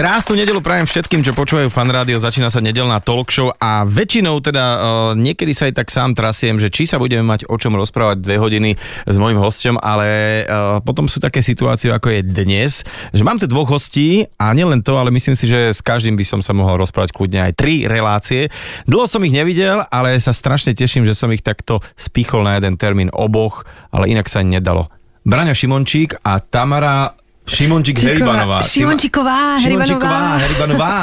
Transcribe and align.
Krásnu 0.00 0.32
nedelu 0.32 0.64
prajem 0.64 0.88
všetkým, 0.88 1.20
čo 1.20 1.36
počúvajú 1.36 1.68
fan 1.68 1.92
rádio. 1.92 2.16
Začína 2.16 2.48
sa 2.48 2.64
nedelná 2.64 3.04
talk 3.04 3.28
show 3.28 3.52
a 3.60 3.84
väčšinou 3.84 4.40
teda 4.40 4.64
uh, 4.64 4.80
niekedy 5.12 5.52
sa 5.52 5.68
aj 5.68 5.76
tak 5.76 5.92
sám 5.92 6.16
trasiem, 6.16 6.56
že 6.56 6.72
či 6.72 6.88
sa 6.88 6.96
budeme 6.96 7.20
mať 7.20 7.44
o 7.44 7.60
čom 7.60 7.76
rozprávať 7.76 8.24
dve 8.24 8.40
hodiny 8.40 8.80
s 8.80 9.16
mojim 9.20 9.36
hostom, 9.36 9.76
ale 9.76 10.40
uh, 10.48 10.80
potom 10.80 11.04
sú 11.04 11.20
také 11.20 11.44
situácie, 11.44 11.92
ako 11.92 12.16
je 12.16 12.24
dnes, 12.24 12.80
že 13.12 13.20
mám 13.20 13.36
tu 13.36 13.44
dvoch 13.44 13.76
hostí 13.76 14.24
a 14.40 14.56
nielen 14.56 14.80
to, 14.80 14.96
ale 14.96 15.12
myslím 15.12 15.36
si, 15.36 15.44
že 15.44 15.68
s 15.68 15.84
každým 15.84 16.16
by 16.16 16.24
som 16.24 16.40
sa 16.40 16.56
mohol 16.56 16.80
rozprávať 16.80 17.12
kľudne 17.12 17.52
aj 17.52 17.60
tri 17.60 17.84
relácie. 17.84 18.48
Dlho 18.88 19.04
som 19.04 19.20
ich 19.28 19.36
nevidel, 19.36 19.84
ale 19.92 20.16
sa 20.16 20.32
strašne 20.32 20.72
teším, 20.72 21.04
že 21.04 21.12
som 21.12 21.28
ich 21.28 21.44
takto 21.44 21.84
spichol 22.00 22.48
na 22.48 22.56
jeden 22.56 22.80
termín 22.80 23.12
oboch, 23.12 23.68
ale 23.92 24.08
inak 24.08 24.32
sa 24.32 24.40
nedalo. 24.40 24.88
Braňo 25.28 25.52
Šimončík 25.52 26.24
a 26.24 26.40
Tamara 26.40 27.19
Šimončík 27.48 27.98
Heribanová. 27.98 28.62
Šimončíková 28.62 29.58
Heribanová. 29.58 30.38
Heribanová. 30.38 30.96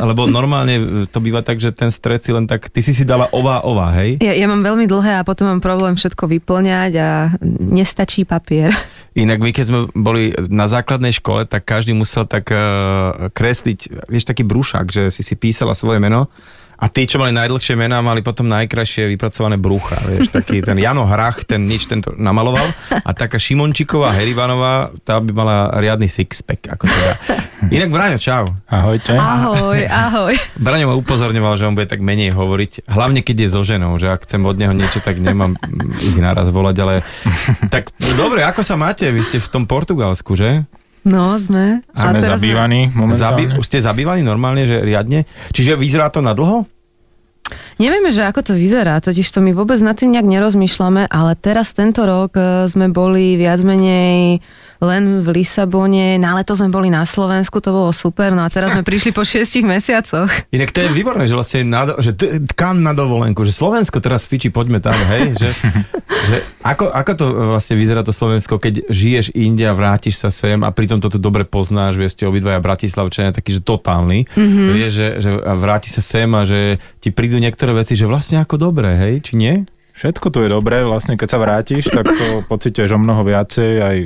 Lebo 0.00 0.30
normálne 0.30 1.06
to 1.10 1.18
býva 1.20 1.44
tak, 1.44 1.60
že 1.60 1.74
ten 1.74 1.92
stred 1.92 2.24
si 2.24 2.30
len 2.32 2.48
tak, 2.48 2.72
ty 2.72 2.80
si 2.80 2.96
si 2.96 3.04
dala 3.04 3.28
ová, 3.36 3.62
ová, 3.66 3.92
hej? 4.00 4.16
Ja, 4.22 4.32
ja 4.32 4.46
mám 4.48 4.64
veľmi 4.64 4.88
dlhé 4.88 5.20
a 5.20 5.26
potom 5.26 5.50
mám 5.50 5.60
problém 5.60 5.98
všetko 5.98 6.24
vyplňať 6.40 6.92
a 6.96 7.08
nestačí 7.68 8.24
papier. 8.24 8.72
Inak 9.18 9.42
my 9.42 9.50
keď 9.52 9.64
sme 9.66 9.80
boli 9.92 10.32
na 10.48 10.70
základnej 10.70 11.12
škole, 11.12 11.44
tak 11.44 11.68
každý 11.68 11.92
musel 11.92 12.24
tak 12.24 12.48
uh, 12.48 13.28
kresliť, 13.34 14.08
vieš, 14.08 14.24
taký 14.24 14.46
brúšak, 14.46 14.88
že 14.88 15.10
si 15.12 15.20
si 15.20 15.34
písala 15.36 15.76
svoje 15.76 16.00
meno 16.00 16.30
a 16.80 16.88
tí, 16.88 17.04
čo 17.04 17.20
mali 17.20 17.36
najdlhšie 17.36 17.76
mená, 17.76 18.00
mali 18.00 18.24
potom 18.24 18.48
najkrajšie 18.48 19.12
vypracované 19.12 19.60
brucha. 19.60 20.00
Vieš, 20.00 20.32
taký 20.32 20.64
ten 20.64 20.80
Jano 20.80 21.04
Hrach, 21.04 21.44
ten 21.44 21.68
nič 21.68 21.84
tento 21.84 22.16
namaloval. 22.16 22.64
A 23.04 23.12
taká 23.12 23.36
Šimončiková, 23.36 24.16
Herivanová, 24.16 24.88
tá 25.04 25.20
by 25.20 25.28
mala 25.36 25.56
riadny 25.76 26.08
sixpack. 26.08 26.72
Ako 26.72 26.88
teda. 26.88 27.12
Inak 27.68 27.92
Braňo, 27.92 28.16
čau. 28.16 28.56
Ahojte. 28.64 29.12
Ahoj, 29.12 29.84
ahoj. 29.84 30.32
Braňo 30.56 30.88
ma 30.88 30.96
upozorňoval, 30.96 31.60
že 31.60 31.68
on 31.68 31.76
bude 31.76 31.84
tak 31.84 32.00
menej 32.00 32.32
hovoriť. 32.32 32.88
Hlavne, 32.88 33.20
keď 33.20 33.36
je 33.44 33.48
so 33.52 33.60
ženou, 33.60 34.00
že 34.00 34.08
ak 34.08 34.24
chcem 34.24 34.40
od 34.40 34.56
neho 34.56 34.72
niečo, 34.72 35.04
tak 35.04 35.20
nemám 35.20 35.60
ich 36.00 36.16
naraz 36.16 36.48
volať, 36.48 36.76
ale 36.80 36.94
tak 37.68 37.92
dobre, 38.16 38.40
ako 38.40 38.64
sa 38.64 38.80
máte? 38.80 39.04
Vy 39.12 39.20
ste 39.20 39.36
v 39.36 39.52
tom 39.52 39.68
Portugalsku, 39.68 40.32
že? 40.32 40.64
No, 41.00 41.32
sme. 41.40 41.80
Sme 41.96 42.20
zabývaní 42.20 42.92
momentálne. 42.92 43.48
Zabi- 43.48 43.56
už 43.56 43.66
ste 43.66 43.80
zabývaní 43.80 44.20
normálne, 44.20 44.68
že 44.68 44.84
riadne? 44.84 45.24
Čiže 45.52 45.80
vyzerá 45.80 46.12
to 46.12 46.20
na 46.20 46.36
dlho? 46.36 46.68
Nevieme, 47.80 48.14
že 48.14 48.22
ako 48.22 48.46
to 48.46 48.52
vyzerá, 48.54 49.02
totiž 49.02 49.26
to 49.26 49.42
my 49.42 49.50
vôbec 49.50 49.80
nad 49.82 49.98
tým 49.98 50.14
nejak 50.14 50.28
nerozmýšľame, 50.28 51.10
ale 51.10 51.32
teraz 51.34 51.74
tento 51.74 52.06
rok 52.06 52.36
e, 52.38 52.70
sme 52.70 52.92
boli 52.94 53.34
viac 53.34 53.58
menej 53.66 54.38
len 54.80 55.20
v 55.20 55.28
Lisabone, 55.40 56.16
na 56.16 56.32
leto 56.32 56.56
sme 56.56 56.72
boli 56.72 56.88
na 56.88 57.04
Slovensku, 57.04 57.60
to 57.60 57.68
bolo 57.68 57.92
super, 57.92 58.32
no 58.32 58.40
a 58.40 58.48
teraz 58.48 58.72
sme 58.72 58.80
prišli 58.80 59.12
po 59.12 59.20
šiestich 59.20 59.64
mesiacoch. 59.64 60.28
Inak 60.50 60.72
to 60.72 60.80
je 60.80 60.88
výborné, 60.88 61.28
že 61.28 61.36
vlastne 61.36 61.68
na, 61.68 61.84
že 62.00 62.16
t- 62.16 62.40
kam 62.56 62.80
na 62.80 62.96
dovolenku, 62.96 63.44
že 63.44 63.52
Slovensko 63.52 64.00
teraz 64.00 64.24
fiči, 64.24 64.48
poďme 64.48 64.80
tam, 64.80 64.96
hej, 65.12 65.36
že, 65.36 65.50
že 66.32 66.36
ako, 66.64 66.88
ako 66.88 67.12
to 67.12 67.24
vlastne 67.52 67.76
vyzerá 67.76 68.00
to 68.00 68.16
Slovensko, 68.16 68.56
keď 68.56 68.88
žiješ 68.88 69.36
inde 69.36 69.68
a 69.68 69.76
vrátiš 69.76 70.16
sa 70.16 70.32
sem 70.32 70.56
a 70.64 70.72
pritom 70.72 70.96
to 70.96 71.12
tu 71.12 71.20
dobre 71.20 71.44
poznáš, 71.44 72.00
vieš, 72.00 72.16
ste 72.16 72.24
obidvaja 72.24 72.64
Bratislavčania, 72.64 73.36
taký, 73.36 73.60
že 73.60 73.62
totálny, 73.62 74.24
mm-hmm. 74.32 74.68
vieš, 74.72 74.92
že, 74.96 75.08
že 75.20 75.30
vráti 75.60 75.92
sa 75.92 76.00
sem 76.00 76.28
a 76.32 76.48
že 76.48 76.80
ti 77.04 77.12
prídu 77.12 77.36
niektoré 77.36 77.76
veci, 77.76 78.00
že 78.00 78.08
vlastne 78.08 78.40
ako 78.40 78.56
dobré, 78.56 78.96
hej, 78.96 79.28
či 79.28 79.36
nie? 79.36 79.68
Všetko 79.92 80.32
tu 80.32 80.40
je 80.40 80.48
dobré, 80.48 80.80
vlastne 80.80 81.20
keď 81.20 81.28
sa 81.28 81.36
vrátiš, 81.36 81.92
tak 81.92 82.08
to 82.08 82.40
pocituješ 82.48 82.96
o 82.96 83.02
mnoho 83.02 83.20
viacej, 83.20 83.72
aj 83.84 83.96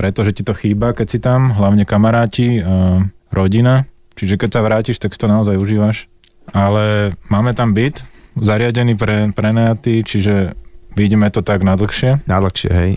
pretože 0.00 0.32
ti 0.32 0.40
to 0.40 0.56
chýba, 0.56 0.96
keď 0.96 1.06
si 1.12 1.20
tam, 1.20 1.52
hlavne 1.52 1.84
kamaráti, 1.84 2.64
a 2.64 3.04
rodina. 3.28 3.84
Čiže 4.16 4.40
keď 4.40 4.48
sa 4.48 4.64
vrátiš, 4.64 4.96
tak 4.96 5.12
si 5.12 5.20
to 5.20 5.28
naozaj 5.28 5.60
užívaš. 5.60 6.08
Ale 6.56 7.12
máme 7.28 7.52
tam 7.52 7.76
byt, 7.76 8.00
zariadený 8.32 8.96
pre 8.96 9.28
prenajaty, 9.36 10.00
čiže 10.00 10.56
vidíme 10.96 11.28
to 11.28 11.44
tak 11.44 11.60
na 11.60 11.76
dlhšie. 11.76 12.24
Na 12.24 12.40
dlhšie, 12.40 12.72
hej. 12.72 12.92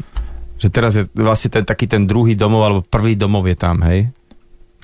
Že 0.63 0.67
teraz 0.71 0.95
je 0.95 1.03
vlastne 1.11 1.51
ten, 1.51 1.67
taký 1.67 1.91
ten 1.91 2.07
druhý 2.07 2.39
domov, 2.39 2.61
alebo 2.63 2.79
prvý 2.87 3.19
domov 3.19 3.51
je 3.51 3.57
tam, 3.59 3.83
hej? 3.83 4.07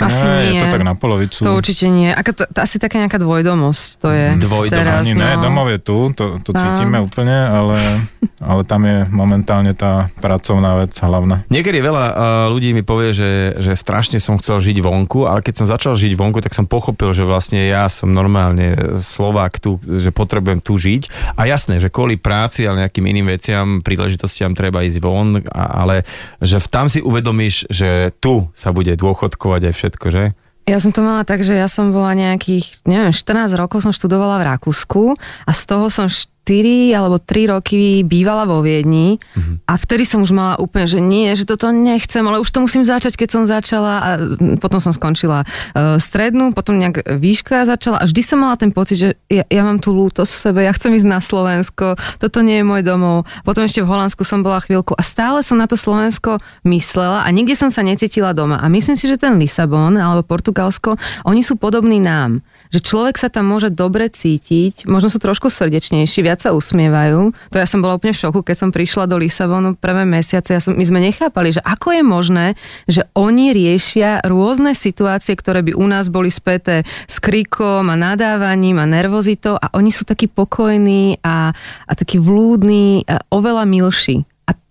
Asi 0.07 0.25
nie. 0.27 0.55
Je 0.55 0.63
to 0.63 0.71
tak 0.71 0.83
na 0.87 0.95
polovicu. 0.95 1.43
To 1.43 1.59
určite 1.59 1.91
nie. 1.91 2.09
Ako 2.11 2.31
to, 2.31 2.43
to 2.47 2.59
asi 2.63 2.79
taká 2.79 2.99
nejaká 3.03 3.19
dvojdomosť 3.19 3.87
to 3.99 4.09
je. 4.11 4.27
Dvojdom. 4.39 4.75
Teraz, 4.75 5.03
Ani 5.05 5.13
no. 5.15 5.23
ne, 5.23 5.31
domov 5.39 5.67
je 5.71 5.79
tu, 5.79 5.97
to, 6.15 6.39
to 6.43 6.51
cítime 6.55 6.99
úplne, 6.99 7.31
ale, 7.31 7.77
ale 8.49 8.61
tam 8.65 8.83
je 8.83 9.07
momentálne 9.07 9.71
tá 9.77 10.11
pracovná 10.19 10.79
vec 10.83 10.95
hlavná. 10.95 11.47
Niekedy 11.47 11.79
veľa 11.79 12.05
uh, 12.09 12.15
ľudí 12.51 12.71
mi 12.71 12.81
povie, 12.81 13.11
že, 13.11 13.59
že 13.59 13.75
strašne 13.75 14.17
som 14.17 14.39
chcel 14.41 14.59
žiť 14.59 14.79
vonku, 14.81 15.27
ale 15.27 15.43
keď 15.43 15.63
som 15.63 15.67
začal 15.67 15.93
žiť 15.99 16.15
vonku, 16.15 16.39
tak 16.41 16.55
som 16.55 16.65
pochopil, 16.65 17.11
že 17.11 17.27
vlastne 17.27 17.67
ja 17.67 17.85
som 17.91 18.09
normálne 18.09 18.99
Slovák 18.99 19.59
tu, 19.59 19.77
že 19.83 20.09
potrebujem 20.15 20.63
tu 20.63 20.79
žiť. 20.79 21.35
A 21.35 21.45
jasné, 21.45 21.83
že 21.83 21.91
kvôli 21.91 22.15
práci, 22.15 22.63
ale 22.63 22.87
nejakým 22.87 23.05
iným 23.05 23.27
veciam, 23.29 23.83
príležitostiam 23.83 24.55
treba 24.55 24.81
ísť 24.81 24.99
von, 25.03 25.43
a, 25.51 25.85
ale 25.85 26.07
že 26.39 26.57
tam 26.71 26.87
si 26.87 27.03
uvedomíš, 27.03 27.67
že 27.67 28.15
tu 28.23 28.47
sa 28.55 28.71
bude 28.71 28.95
dôchodkovať 28.95 29.61
aj 29.69 29.73
všetko 29.75 29.88
všetko, 29.89 30.07
že? 30.13 30.23
Ja 30.69 30.77
som 30.77 30.93
to 30.93 31.01
mala 31.01 31.25
tak, 31.25 31.41
že 31.41 31.57
ja 31.57 31.65
som 31.65 31.89
bola 31.89 32.13
nejakých, 32.13 32.85
neviem, 32.85 33.09
14 33.09 33.57
rokov 33.57 33.81
som 33.81 33.89
študovala 33.89 34.37
v 34.37 34.47
Rakúsku 34.53 35.17
a 35.17 35.51
z 35.51 35.61
toho 35.65 35.89
som 35.89 36.05
4 36.49 36.97
alebo 36.97 37.21
3 37.21 37.53
roky 37.53 38.01
bývala 38.01 38.49
vo 38.49 38.65
Viedni 38.65 39.21
uh-huh. 39.21 39.61
a 39.69 39.77
vtedy 39.77 40.01
som 40.01 40.25
už 40.25 40.33
mala 40.33 40.57
úplne, 40.57 40.89
že 40.89 40.97
nie, 40.97 41.29
že 41.37 41.45
toto 41.45 41.69
nechcem, 41.69 42.25
ale 42.25 42.41
už 42.41 42.49
to 42.49 42.65
musím 42.65 42.81
začať, 42.81 43.13
keď 43.13 43.29
som 43.29 43.43
začala 43.45 43.93
a 44.01 44.09
potom 44.57 44.81
som 44.81 44.89
skončila 44.89 45.45
uh, 45.45 46.01
strednú, 46.01 46.49
potom 46.57 46.81
nejak 46.81 47.05
výška 47.05 47.69
začala 47.69 48.01
a 48.01 48.07
vždy 48.09 48.21
som 48.25 48.41
mala 48.41 48.57
ten 48.57 48.73
pocit, 48.73 48.97
že 48.97 49.09
ja, 49.29 49.45
ja 49.45 49.61
mám 49.61 49.77
tú 49.77 49.93
lútosť 49.93 50.31
v 50.33 50.41
sebe, 50.41 50.59
ja 50.65 50.73
chcem 50.73 50.97
ísť 50.97 51.05
na 51.05 51.21
Slovensko, 51.21 51.93
toto 52.17 52.41
nie 52.41 52.57
je 52.57 52.65
môj 52.65 52.81
domov. 52.81 53.29
Potom 53.45 53.69
ešte 53.69 53.85
v 53.85 53.91
Holandsku 53.93 54.25
som 54.25 54.41
bola 54.41 54.57
chvíľku 54.57 54.97
a 54.97 55.05
stále 55.05 55.45
som 55.45 55.61
na 55.61 55.69
to 55.69 55.77
Slovensko 55.77 56.41
myslela 56.65 57.21
a 57.21 57.29
nikde 57.29 57.53
som 57.53 57.69
sa 57.69 57.85
necítila 57.85 58.33
doma. 58.33 58.57
A 58.57 58.65
myslím 58.73 58.97
si, 58.97 59.05
že 59.05 59.21
ten 59.21 59.37
Lisabon 59.37 59.93
alebo 59.93 60.25
Portugalsko, 60.25 60.97
oni 61.29 61.45
sú 61.45 61.61
podobní 61.61 62.01
nám 62.01 62.41
že 62.69 62.85
človek 62.85 63.17
sa 63.17 63.33
tam 63.33 63.49
môže 63.49 63.73
dobre 63.73 64.13
cítiť, 64.13 64.85
možno 64.85 65.09
sú 65.09 65.17
trošku 65.17 65.49
srdečnejší, 65.49 66.21
viac 66.21 66.37
sa 66.39 66.55
usmievajú. 66.55 67.35
To 67.51 67.55
ja 67.59 67.67
som 67.67 67.83
bola 67.83 67.99
úplne 67.99 68.15
v 68.15 68.21
šoku, 68.23 68.41
keď 68.41 68.55
som 68.55 68.69
prišla 68.71 69.05
do 69.05 69.19
Lisabonu 69.19 69.75
prvé 69.75 70.07
mesiace. 70.07 70.55
Ja 70.55 70.61
som, 70.63 70.79
my 70.79 70.85
sme 70.87 71.03
nechápali, 71.03 71.53
že 71.53 71.61
ako 71.61 71.99
je 71.99 72.03
možné, 72.03 72.45
že 72.87 73.05
oni 73.13 73.51
riešia 73.51 74.23
rôzne 74.23 74.71
situácie, 74.73 75.35
ktoré 75.35 75.61
by 75.61 75.75
u 75.75 75.85
nás 75.85 76.07
boli 76.07 76.31
späté 76.31 76.87
s 77.05 77.19
krikom 77.19 77.91
a 77.91 77.95
nadávaním 77.99 78.79
a 78.79 78.87
nervozitou 78.87 79.59
a 79.59 79.69
oni 79.75 79.91
sú 79.91 80.07
takí 80.07 80.31
pokojní 80.31 81.19
a, 81.21 81.51
a 81.85 81.93
takí 81.93 82.17
vlúdni, 82.17 83.03
a 83.05 83.21
oveľa 83.29 83.67
milší 83.67 84.23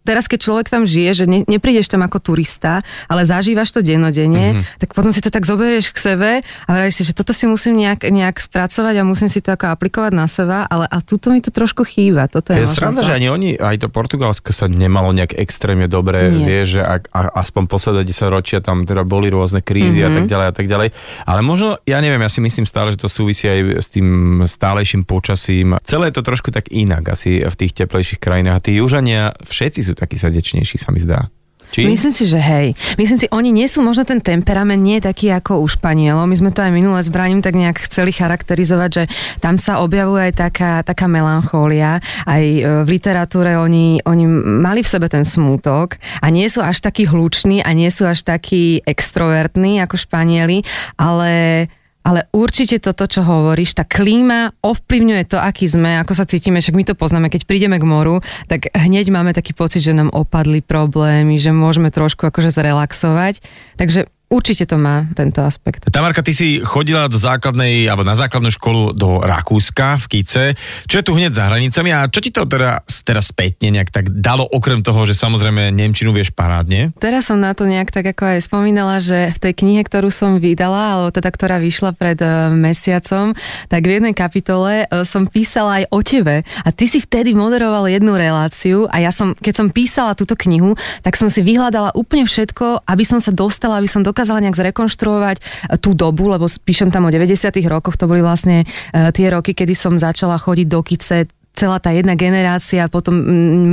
teraz 0.08 0.24
keď 0.24 0.40
človek 0.40 0.66
tam 0.72 0.88
žije, 0.88 1.10
že 1.12 1.24
ne, 1.28 1.44
neprídeš 1.44 1.92
tam 1.92 2.00
ako 2.00 2.32
turista, 2.32 2.80
ale 3.12 3.28
zažívaš 3.28 3.76
to 3.76 3.84
dennodenne, 3.84 4.56
mm-hmm. 4.56 4.80
tak 4.80 4.96
potom 4.96 5.12
si 5.12 5.20
to 5.20 5.28
tak 5.28 5.44
zoberieš 5.44 5.92
k 5.92 5.98
sebe 6.00 6.30
a 6.40 6.70
vravíš 6.72 6.96
si, 6.96 7.02
že 7.04 7.12
toto 7.12 7.36
si 7.36 7.44
musím 7.44 7.76
nejak, 7.76 8.08
nejak 8.08 8.40
spracovať 8.40 8.94
a 8.96 9.02
musím 9.04 9.28
si 9.28 9.44
to 9.44 9.52
ako 9.52 9.68
aplikovať 9.68 10.12
na 10.16 10.24
seba, 10.24 10.64
ale 10.64 10.88
a 10.88 11.04
tuto 11.04 11.28
mi 11.28 11.44
to 11.44 11.52
trošku 11.52 11.84
chýba. 11.84 12.24
Toto 12.32 12.56
je, 12.56 12.64
je 12.64 12.72
sranda, 12.72 13.04
že 13.04 13.12
ani 13.12 13.28
oni, 13.28 13.60
aj 13.60 13.84
to 13.84 13.92
Portugalsko 13.92 14.56
sa 14.56 14.64
nemalo 14.64 15.12
nejak 15.12 15.36
extrémne 15.36 15.84
dobre, 15.84 16.32
Nie. 16.32 16.48
vieš, 16.48 16.80
že 16.80 16.82
a, 16.88 16.96
a, 17.12 17.20
aspoň 17.44 17.68
posledné 17.68 18.08
10 18.08 18.32
ročia 18.32 18.58
tam 18.64 18.88
teda 18.88 19.04
boli 19.04 19.28
rôzne 19.28 19.60
krízy 19.60 20.00
mm-hmm. 20.00 20.08
a 20.08 20.16
tak 20.16 20.24
mhm. 20.24 20.32
ďalej 20.32 20.46
a 20.48 20.54
tak 20.56 20.66
ďalej. 20.70 20.88
Ale 21.28 21.40
možno, 21.44 21.76
ja 21.84 22.00
neviem, 22.00 22.24
ja 22.24 22.32
si 22.32 22.40
myslím 22.40 22.64
stále, 22.64 22.96
že 22.96 23.04
to 23.04 23.12
súvisí 23.12 23.44
aj 23.44 23.60
s 23.84 23.88
tým 23.92 24.40
stálejším 24.48 25.04
počasím. 25.04 25.76
Celé 25.84 26.08
je 26.08 26.16
to 26.16 26.22
trošku 26.24 26.48
tak 26.48 26.72
inak 26.72 27.04
asi 27.12 27.44
v 27.44 27.54
tých 27.58 27.76
teplejších 27.84 28.22
krajinách. 28.22 28.56
A 28.56 28.64
tí 28.64 28.78
južania 28.78 29.34
všetci 29.44 29.80
sú 29.82 29.97
taký 29.98 30.14
srdečnejší, 30.14 30.78
sa 30.78 30.94
mi 30.94 31.02
zdá. 31.02 31.26
Či? 31.68 31.84
Myslím 31.84 32.14
si, 32.16 32.24
že 32.24 32.40
hej. 32.40 32.72
Myslím 32.96 33.18
si, 33.20 33.26
oni 33.28 33.52
nie 33.52 33.68
sú, 33.68 33.84
možno 33.84 34.08
ten 34.08 34.24
temperament 34.24 34.80
nie 34.80 35.04
taký 35.04 35.28
ako 35.28 35.60
u 35.60 35.68
Španielov. 35.68 36.24
My 36.24 36.36
sme 36.36 36.48
to 36.48 36.64
aj 36.64 36.72
minule 36.72 36.96
s 36.96 37.12
Braním 37.12 37.44
tak 37.44 37.60
nejak 37.60 37.84
chceli 37.84 38.08
charakterizovať, 38.08 38.90
že 38.90 39.04
tam 39.44 39.60
sa 39.60 39.84
objavuje 39.84 40.32
aj 40.32 40.34
taká, 40.48 40.72
taká 40.80 41.06
melanchólia. 41.12 42.00
Aj 42.24 42.40
e, 42.40 42.64
v 42.64 42.88
literatúre 42.88 43.60
oni, 43.60 44.00
oni 44.08 44.24
mali 44.64 44.80
v 44.80 44.88
sebe 44.88 45.12
ten 45.12 45.28
smútok 45.28 46.00
a 46.24 46.32
nie 46.32 46.48
sú 46.48 46.64
až 46.64 46.80
takí 46.80 47.04
hluční 47.04 47.60
a 47.60 47.76
nie 47.76 47.92
sú 47.92 48.08
až 48.08 48.24
takí 48.24 48.80
extrovertní 48.88 49.84
ako 49.84 50.00
Španieli, 50.00 50.64
ale 50.96 51.68
ale 52.08 52.24
určite 52.32 52.80
toto, 52.80 53.04
čo 53.04 53.20
hovoríš, 53.20 53.76
tá 53.76 53.84
klíma 53.84 54.56
ovplyvňuje 54.64 55.28
to, 55.28 55.36
aký 55.36 55.68
sme, 55.68 56.00
ako 56.00 56.16
sa 56.16 56.24
cítime, 56.24 56.64
však 56.64 56.72
my 56.72 56.84
to 56.88 56.96
poznáme, 56.96 57.28
keď 57.28 57.44
prídeme 57.44 57.76
k 57.76 57.84
moru, 57.84 58.24
tak 58.48 58.72
hneď 58.72 59.12
máme 59.12 59.36
taký 59.36 59.52
pocit, 59.52 59.84
že 59.84 59.92
nám 59.92 60.08
opadli 60.16 60.64
problémy, 60.64 61.36
že 61.36 61.52
môžeme 61.52 61.92
trošku 61.92 62.24
akože 62.24 62.48
zrelaxovať. 62.48 63.44
Takže 63.76 64.08
Určite 64.28 64.68
to 64.68 64.76
má 64.76 65.08
tento 65.16 65.40
aspekt. 65.40 65.88
Tamarka, 65.88 66.20
ty 66.20 66.36
si 66.36 66.60
chodila 66.60 67.08
do 67.08 67.16
základnej, 67.16 67.88
alebo 67.88 68.04
na 68.04 68.12
základnú 68.12 68.52
školu 68.52 68.92
do 68.92 69.24
Rakúska 69.24 69.96
v 70.04 70.20
Kice, 70.20 70.44
čo 70.84 71.00
je 71.00 71.04
tu 71.04 71.16
hneď 71.16 71.32
za 71.32 71.48
hranicami 71.48 71.96
a 71.96 72.04
čo 72.12 72.20
ti 72.20 72.28
to 72.28 72.44
teda 72.44 72.84
teraz 73.08 73.32
spätne 73.32 73.72
nejak 73.72 73.88
tak 73.88 74.12
dalo, 74.12 74.44
okrem 74.44 74.84
toho, 74.84 75.08
že 75.08 75.16
samozrejme 75.16 75.72
Nemčinu 75.72 76.12
vieš 76.12 76.36
parádne? 76.36 76.92
Teraz 77.00 77.32
som 77.32 77.40
na 77.40 77.56
to 77.56 77.64
nejak 77.64 77.88
tak 77.88 78.04
ako 78.04 78.36
aj 78.36 78.44
spomínala, 78.44 79.00
že 79.00 79.32
v 79.32 79.38
tej 79.48 79.52
knihe, 79.64 79.80
ktorú 79.80 80.12
som 80.12 80.36
vydala, 80.36 81.00
alebo 81.00 81.08
teda 81.08 81.32
ktorá 81.32 81.56
vyšla 81.56 81.96
pred 81.96 82.20
uh, 82.20 82.52
mesiacom, 82.52 83.32
tak 83.72 83.80
v 83.80 83.96
jednej 83.96 84.12
kapitole 84.12 84.84
uh, 84.84 85.08
som 85.08 85.24
písala 85.24 85.80
aj 85.80 85.84
o 85.88 86.04
tebe 86.04 86.44
a 86.44 86.68
ty 86.68 86.84
si 86.84 87.00
vtedy 87.00 87.32
moderoval 87.32 87.88
jednu 87.88 88.12
reláciu 88.12 88.84
a 88.92 89.00
ja 89.00 89.08
som, 89.08 89.32
keď 89.32 89.54
som 89.56 89.72
písala 89.72 90.12
túto 90.12 90.36
knihu, 90.36 90.76
tak 91.00 91.16
som 91.16 91.32
si 91.32 91.40
vyhľadala 91.40 91.96
úplne 91.96 92.28
všetko, 92.28 92.84
aby 92.84 93.04
som 93.08 93.24
sa 93.24 93.32
dostala, 93.32 93.80
aby 93.80 93.88
som 93.88 94.04
dokázala 94.04 94.17
dokázala 94.18 94.42
nejak 94.42 94.58
zrekonštruovať 94.58 95.36
e, 95.38 95.42
tú 95.78 95.94
dobu, 95.94 96.26
lebo 96.26 96.50
píšem 96.50 96.90
tam 96.90 97.06
o 97.06 97.14
90. 97.14 97.54
rokoch, 97.70 97.94
to 97.94 98.10
boli 98.10 98.18
vlastne 98.18 98.66
e, 98.66 99.14
tie 99.14 99.30
roky, 99.30 99.54
kedy 99.54 99.78
som 99.78 99.94
začala 99.94 100.34
chodiť 100.42 100.66
do 100.66 100.82
kice, 100.82 101.30
celá 101.54 101.78
tá 101.78 101.94
jedna 101.94 102.18
generácia, 102.18 102.86
potom 102.86 103.18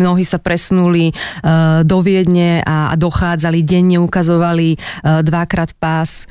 mnohí 0.01 0.25
sa 0.25 0.41
presunuli 0.41 1.13
uh, 1.13 1.85
do 1.85 2.01
Viedne 2.01 2.65
a, 2.65 2.89
a 2.89 2.95
dochádzali, 2.97 3.61
denne 3.61 4.01
ukazovali 4.01 4.73
dvakrát 5.05 5.77
pás, 5.77 6.25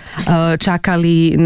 čakali 0.58 1.38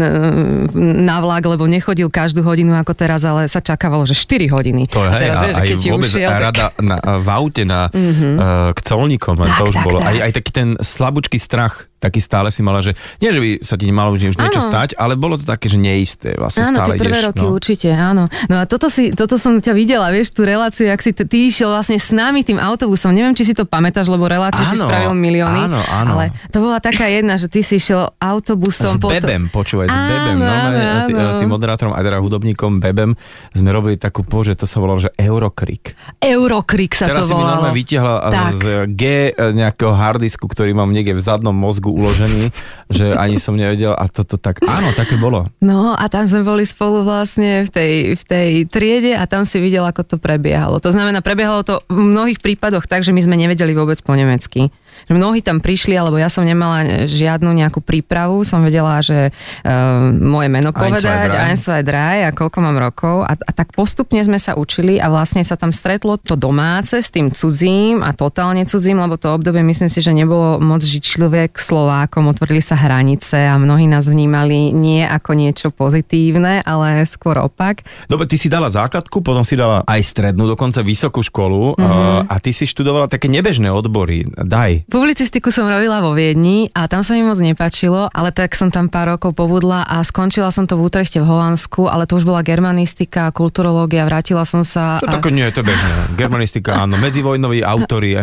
na 1.05 1.17
vlak, 1.21 1.45
lebo 1.45 1.69
nechodil 1.69 2.09
každú 2.09 2.41
hodinu 2.41 2.73
ako 2.73 2.97
teraz, 2.97 3.21
ale 3.21 3.45
sa 3.45 3.61
čakávalo, 3.61 4.09
že 4.09 4.17
4 4.17 4.49
hodiny. 4.49 4.89
To 4.89 5.05
je, 5.05 5.09
a 5.09 5.13
teraz, 5.13 5.37
a, 5.37 5.43
vieš, 5.45 5.55
aj 5.61 5.67
keď 5.67 5.77
ti 5.77 5.89
vôbec 5.93 6.09
ušiel, 6.09 6.29
tak... 6.31 6.41
rada 6.41 6.65
na, 6.81 6.97
v 6.97 7.27
aute 7.29 7.63
na, 7.69 7.81
uh, 7.93 8.73
k 8.73 8.79
colníkom, 8.81 9.37
tak, 9.37 9.61
to 9.61 9.63
už 9.69 9.77
tak, 9.77 9.85
bolo. 9.85 9.99
tak. 10.01 10.09
Aj, 10.09 10.17
aj 10.25 10.31
taký 10.33 10.51
ten 10.57 10.69
slabúčky 10.81 11.37
strach 11.37 11.88
taký 11.99 12.17
stále 12.17 12.47
si 12.49 12.59
mala, 12.59 12.79
že 12.79 12.95
nie, 13.19 13.29
že 13.29 13.37
by 13.37 13.49
sa 13.59 13.75
ti 13.75 13.85
nemalo 13.85 14.11
už 14.11 14.23
niečo 14.23 14.39
Áno. 14.39 14.65
stať, 14.65 14.95
ale 14.95 15.13
bolo 15.13 15.35
to 15.35 15.43
také, 15.43 15.67
že 15.67 15.75
neisté. 15.75 16.33
Vlastne 16.33 16.65
Áno, 16.65 16.79
stále 16.79 16.95
tie 16.95 17.01
prvé 17.03 17.11
ideš, 17.13 17.27
roky 17.27 17.43
no. 17.43 17.51
určite, 17.51 17.89
áno. 17.91 18.23
No 18.47 18.55
a 18.57 18.63
toto, 18.63 18.87
si, 18.87 19.11
toto 19.11 19.35
som 19.35 19.59
ťa 19.59 19.75
videla, 19.75 20.07
vieš, 20.09 20.31
tú 20.31 20.47
reláciu, 20.47 20.87
ak 20.87 20.99
si 20.99 21.11
t- 21.11 21.27
ty 21.27 21.51
išiel 21.51 21.69
vlastne 21.69 21.99
s 21.99 22.09
nami 22.09 22.41
tým 22.41 22.55
autobusom. 22.55 23.11
Neviem, 23.11 23.35
či 23.35 23.43
si 23.43 23.53
to 23.53 23.67
pamätáš, 23.67 24.07
lebo 24.07 24.25
relácie 24.25 24.63
si 24.63 24.79
spravil 24.79 25.11
milióny. 25.11 25.61
áno, 25.67 25.79
áno. 25.85 26.11
Ale 26.15 26.25
to 26.49 26.63
bola 26.63 26.79
taká 26.79 27.11
jedna, 27.11 27.35
že 27.35 27.51
ty 27.51 27.59
si 27.59 27.75
išiel 27.75 28.15
autobusom. 28.17 28.95
S 28.95 28.97
Bebem, 28.97 29.51
počúvaj, 29.51 29.91
s 29.91 29.93
Áno, 29.93 30.07
Bebem. 30.07 30.37
Áno, 30.39 30.77
áno. 31.11 31.37
tým 31.37 31.49
moderátorom, 31.51 31.91
aj 31.91 32.01
teda 32.01 32.17
hudobníkom 32.17 32.79
Bebem 32.79 33.13
sme 33.51 33.69
robili 33.69 33.99
takú, 33.99 34.23
bože, 34.23 34.55
to 34.55 34.63
sa 34.63 34.79
volalo, 34.79 35.03
že 35.03 35.11
Eurokrik. 35.13 35.97
Eurokrik 36.23 36.95
sa 36.95 37.09
Teraz 37.09 37.25
to 37.25 37.31
si 37.31 37.33
mi 37.33 37.41
volalo. 37.41 37.67
normálne 37.67 37.75
vytiahla 37.75 38.15
z 38.55 38.63
G 38.93 39.03
e, 39.27 39.51
nejakého 39.51 39.91
hardisku, 39.91 40.45
ktorý 40.45 40.71
mám 40.71 40.89
niekde 40.89 41.11
v 41.11 41.21
zadnom 41.21 41.51
mozgu 41.51 41.88
uložený, 41.91 42.53
že 42.89 43.13
ani 43.13 43.41
som 43.41 43.57
nevedel 43.57 43.93
a 43.93 44.05
toto 44.07 44.37
tak, 44.37 44.61
áno, 44.63 44.93
také 44.93 45.17
bolo. 45.17 45.49
No 45.59 45.93
a 45.93 46.05
tam 46.07 46.25
sme 46.25 46.45
boli 46.45 46.63
spolu 46.63 47.03
vlastne 47.03 47.65
v 47.65 47.69
tej, 47.69 47.93
v 48.15 48.23
tej 48.23 48.49
triede 48.69 49.11
a 49.17 49.25
tam 49.25 49.43
si 49.43 49.57
videl, 49.61 49.85
ako 49.85 50.05
to 50.05 50.15
prebiehalo. 50.21 50.77
To 50.81 50.93
znamená, 50.93 51.25
prebiehalo 51.25 51.65
to 51.65 51.81
v 51.89 51.99
mnohých 51.99 52.39
prípadoch 52.39 52.85
tak, 52.85 53.05
že 53.05 53.13
my 53.13 53.21
sme 53.21 53.35
nevedeli 53.37 53.73
vôbec 53.73 53.99
po 54.01 54.13
nemecky. 54.15 54.71
Že 55.07 55.13
mnohí 55.15 55.39
tam 55.39 55.63
prišli, 55.63 55.95
alebo 55.95 56.19
ja 56.19 56.27
som 56.27 56.43
nemala 56.43 57.05
žiadnu 57.05 57.53
nejakú 57.53 57.79
prípravu, 57.79 58.43
som 58.43 58.65
vedela, 58.65 58.99
že 58.99 59.31
uh, 59.31 60.11
moje 60.11 60.49
meno 60.51 60.73
povedať, 60.75 61.31
ein, 61.31 61.55
zwei, 61.55 61.85
drei 61.85 62.25
a 62.25 62.35
koľko 62.35 62.57
mám 62.59 62.75
rokov 62.75 63.23
a, 63.23 63.37
a 63.37 63.51
tak 63.53 63.71
postupne 63.71 64.19
sme 64.25 64.41
sa 64.41 64.57
učili 64.57 64.97
a 64.97 65.07
vlastne 65.07 65.45
sa 65.45 65.55
tam 65.55 65.71
stretlo 65.71 66.17
to 66.19 66.35
domáce 66.35 66.97
s 66.97 67.09
tým 67.13 67.31
cudzím 67.31 68.01
a 68.01 68.11
totálne 68.11 68.65
cudzím, 68.65 68.99
lebo 68.99 69.15
to 69.15 69.31
obdobie 69.35 69.63
myslím 69.63 69.87
si, 69.87 69.99
že 70.01 70.11
nebolo 70.11 70.57
moc 70.59 70.81
žičlivé 70.81 71.51
k 71.51 71.57
Slovákom, 71.57 72.27
otvorili 72.31 72.59
sa 72.59 72.75
hranice 72.75 73.47
a 73.47 73.55
mnohí 73.55 73.85
nás 73.85 74.09
vnímali 74.09 74.71
nie 74.73 75.05
ako 75.05 75.31
niečo 75.37 75.67
pozitívne, 75.69 76.65
ale 76.65 77.05
skôr 77.05 77.37
opak. 77.39 77.85
Dobre, 78.09 78.25
ty 78.25 78.35
si 78.35 78.49
dala 78.49 78.71
základku, 78.73 79.21
potom 79.21 79.45
si 79.45 79.53
dala 79.53 79.85
aj 79.85 80.01
strednú, 80.01 80.49
dokonca 80.49 80.81
vysokú 80.81 81.21
školu 81.21 81.77
mm-hmm. 81.77 82.31
a 82.31 82.35
ty 82.41 82.51
si 82.51 82.65
študovala 82.65 83.11
také 83.11 83.29
nebežné 83.29 83.69
odbory. 83.69 84.25
Daj. 84.25 84.88
Publicistiku 84.89 85.53
som 85.53 85.69
robila 85.69 86.01
vo 86.01 86.17
Viedni 86.17 86.73
a 86.73 86.89
tam 86.89 87.05
sa 87.05 87.13
mi 87.13 87.21
moc 87.21 87.37
nepačilo, 87.37 88.09
ale 88.09 88.33
tak 88.33 88.57
som 88.57 88.73
tam 88.73 88.89
pár 88.89 89.13
rokov 89.13 89.37
pobudla 89.37 89.85
a 89.85 90.01
skončila 90.01 90.49
som 90.49 90.65
to 90.65 90.81
v 90.81 90.89
Utrechte 90.89 91.21
v 91.21 91.29
Holandsku, 91.29 91.85
ale 91.85 92.09
to 92.09 92.17
už 92.17 92.25
bola 92.25 92.41
germanistika, 92.41 93.29
kulturológia, 93.29 94.09
vrátila 94.09 94.41
som 94.49 94.65
sa... 94.65 94.97
To 94.97 95.05
a... 95.05 95.21
tako 95.21 95.29
nie, 95.29 95.45
to 95.53 95.61
je 95.61 95.69
bežné. 95.69 95.93
Germanistika, 96.25 96.81
áno. 96.81 96.97
Medzivojnoví 96.97 97.61
autory 97.61 98.17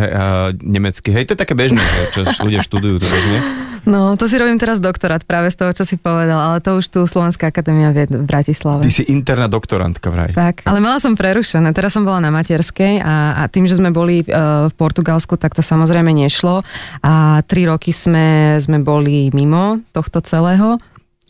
nemeckí. 0.59 1.15
Hej, 1.15 1.31
to 1.31 1.39
je 1.39 1.41
také 1.47 1.55
bežné, 1.55 1.79
čo 2.11 2.27
ľudia 2.43 2.67
študujú 2.67 2.99
to 2.99 3.07
bežne. 3.07 3.39
No, 3.87 4.19
to 4.19 4.27
si 4.27 4.35
robím 4.35 4.59
teraz 4.59 4.83
doktorát 4.83 5.23
práve 5.23 5.55
z 5.55 5.63
toho, 5.63 5.71
čo 5.71 5.87
si 5.87 5.95
povedal, 5.95 6.35
ale 6.35 6.59
to 6.59 6.83
už 6.83 6.91
tu 6.91 7.01
Slovenská 7.07 7.55
akadémia 7.55 7.95
vied 7.95 8.11
v 8.11 8.27
Bratislave. 8.27 8.83
Ty 8.83 8.91
si 8.91 9.07
interná 9.07 9.47
doktorantka 9.47 10.11
vraj. 10.11 10.35
Tak, 10.35 10.67
ale 10.67 10.83
mala 10.83 10.99
som 10.99 11.15
prerušené. 11.15 11.71
Teraz 11.71 11.95
som 11.95 12.03
bola 12.03 12.19
na 12.19 12.35
materskej 12.35 12.99
a, 12.99 13.39
a 13.39 13.43
tým, 13.47 13.71
že 13.71 13.79
sme 13.79 13.95
boli 13.95 14.27
uh, 14.27 14.67
v 14.67 14.75
Portugalsku, 14.75 15.39
tak 15.39 15.55
to 15.55 15.63
samozrejme 15.63 16.11
nešlo 16.11 16.67
a 17.07 17.41
tri 17.47 17.63
roky 17.71 17.95
sme, 17.95 18.59
sme 18.59 18.83
boli 18.83 19.31
mimo 19.31 19.79
tohto 19.95 20.19
celého. 20.19 20.83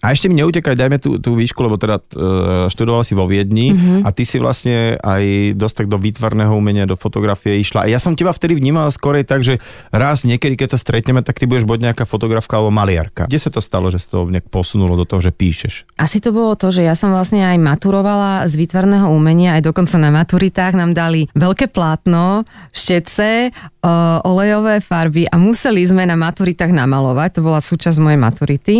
A 0.06 0.14
ešte 0.14 0.30
mi 0.30 0.38
neutekaj, 0.38 0.78
dajme 0.78 1.02
tú, 1.02 1.18
tú 1.18 1.34
výšku, 1.34 1.58
lebo 1.66 1.74
teda 1.74 1.98
uh, 1.98 2.70
študoval 2.70 3.02
si 3.02 3.18
vo 3.18 3.26
Viedni 3.26 3.74
mm-hmm. 3.74 4.06
a 4.06 4.14
ty 4.14 4.22
si 4.22 4.38
vlastne 4.38 5.02
aj 5.02 5.58
dosť 5.58 5.82
tak 5.82 5.86
do 5.90 5.98
výtvarného 5.98 6.54
umenia, 6.54 6.86
do 6.86 6.94
fotografie 6.94 7.58
išla. 7.58 7.82
A 7.82 7.90
ja 7.90 7.98
som 7.98 8.14
teba 8.14 8.30
vtedy 8.30 8.54
vnímal 8.54 8.86
skorej 8.94 9.26
tak, 9.26 9.42
že 9.42 9.58
raz 9.90 10.22
niekedy, 10.22 10.54
keď 10.54 10.78
sa 10.78 10.78
stretneme, 10.78 11.26
tak 11.26 11.42
ty 11.42 11.50
budeš 11.50 11.66
buď 11.66 11.90
nejaká 11.90 12.06
fotografka 12.06 12.54
alebo 12.54 12.70
maliarka. 12.70 13.26
Kde 13.26 13.42
sa 13.42 13.50
to 13.50 13.58
stalo, 13.58 13.90
že 13.90 13.98
sa 13.98 14.14
to 14.14 14.30
nejak 14.30 14.46
posunulo 14.46 14.94
do 14.94 15.02
toho, 15.02 15.18
že 15.18 15.34
píšeš? 15.34 15.98
Asi 15.98 16.22
to 16.22 16.30
bolo 16.30 16.54
to, 16.54 16.70
že 16.70 16.86
ja 16.86 16.94
som 16.94 17.10
vlastne 17.10 17.42
aj 17.42 17.58
maturovala 17.58 18.46
z 18.46 18.62
výtvarného 18.62 19.10
umenia, 19.10 19.58
aj 19.58 19.66
dokonca 19.66 19.98
na 19.98 20.14
maturitách 20.14 20.78
nám 20.78 20.94
dali 20.94 21.26
veľké 21.34 21.74
plátno, 21.74 22.46
štece, 22.70 23.50
uh, 23.50 24.22
olejové 24.22 24.78
farby 24.78 25.26
a 25.26 25.34
museli 25.34 25.82
sme 25.82 26.06
na 26.06 26.14
maturitách 26.14 26.70
namalovať, 26.70 27.28
to 27.34 27.40
bola 27.42 27.58
súčasť 27.58 27.98
mojej 27.98 28.20
maturity. 28.22 28.76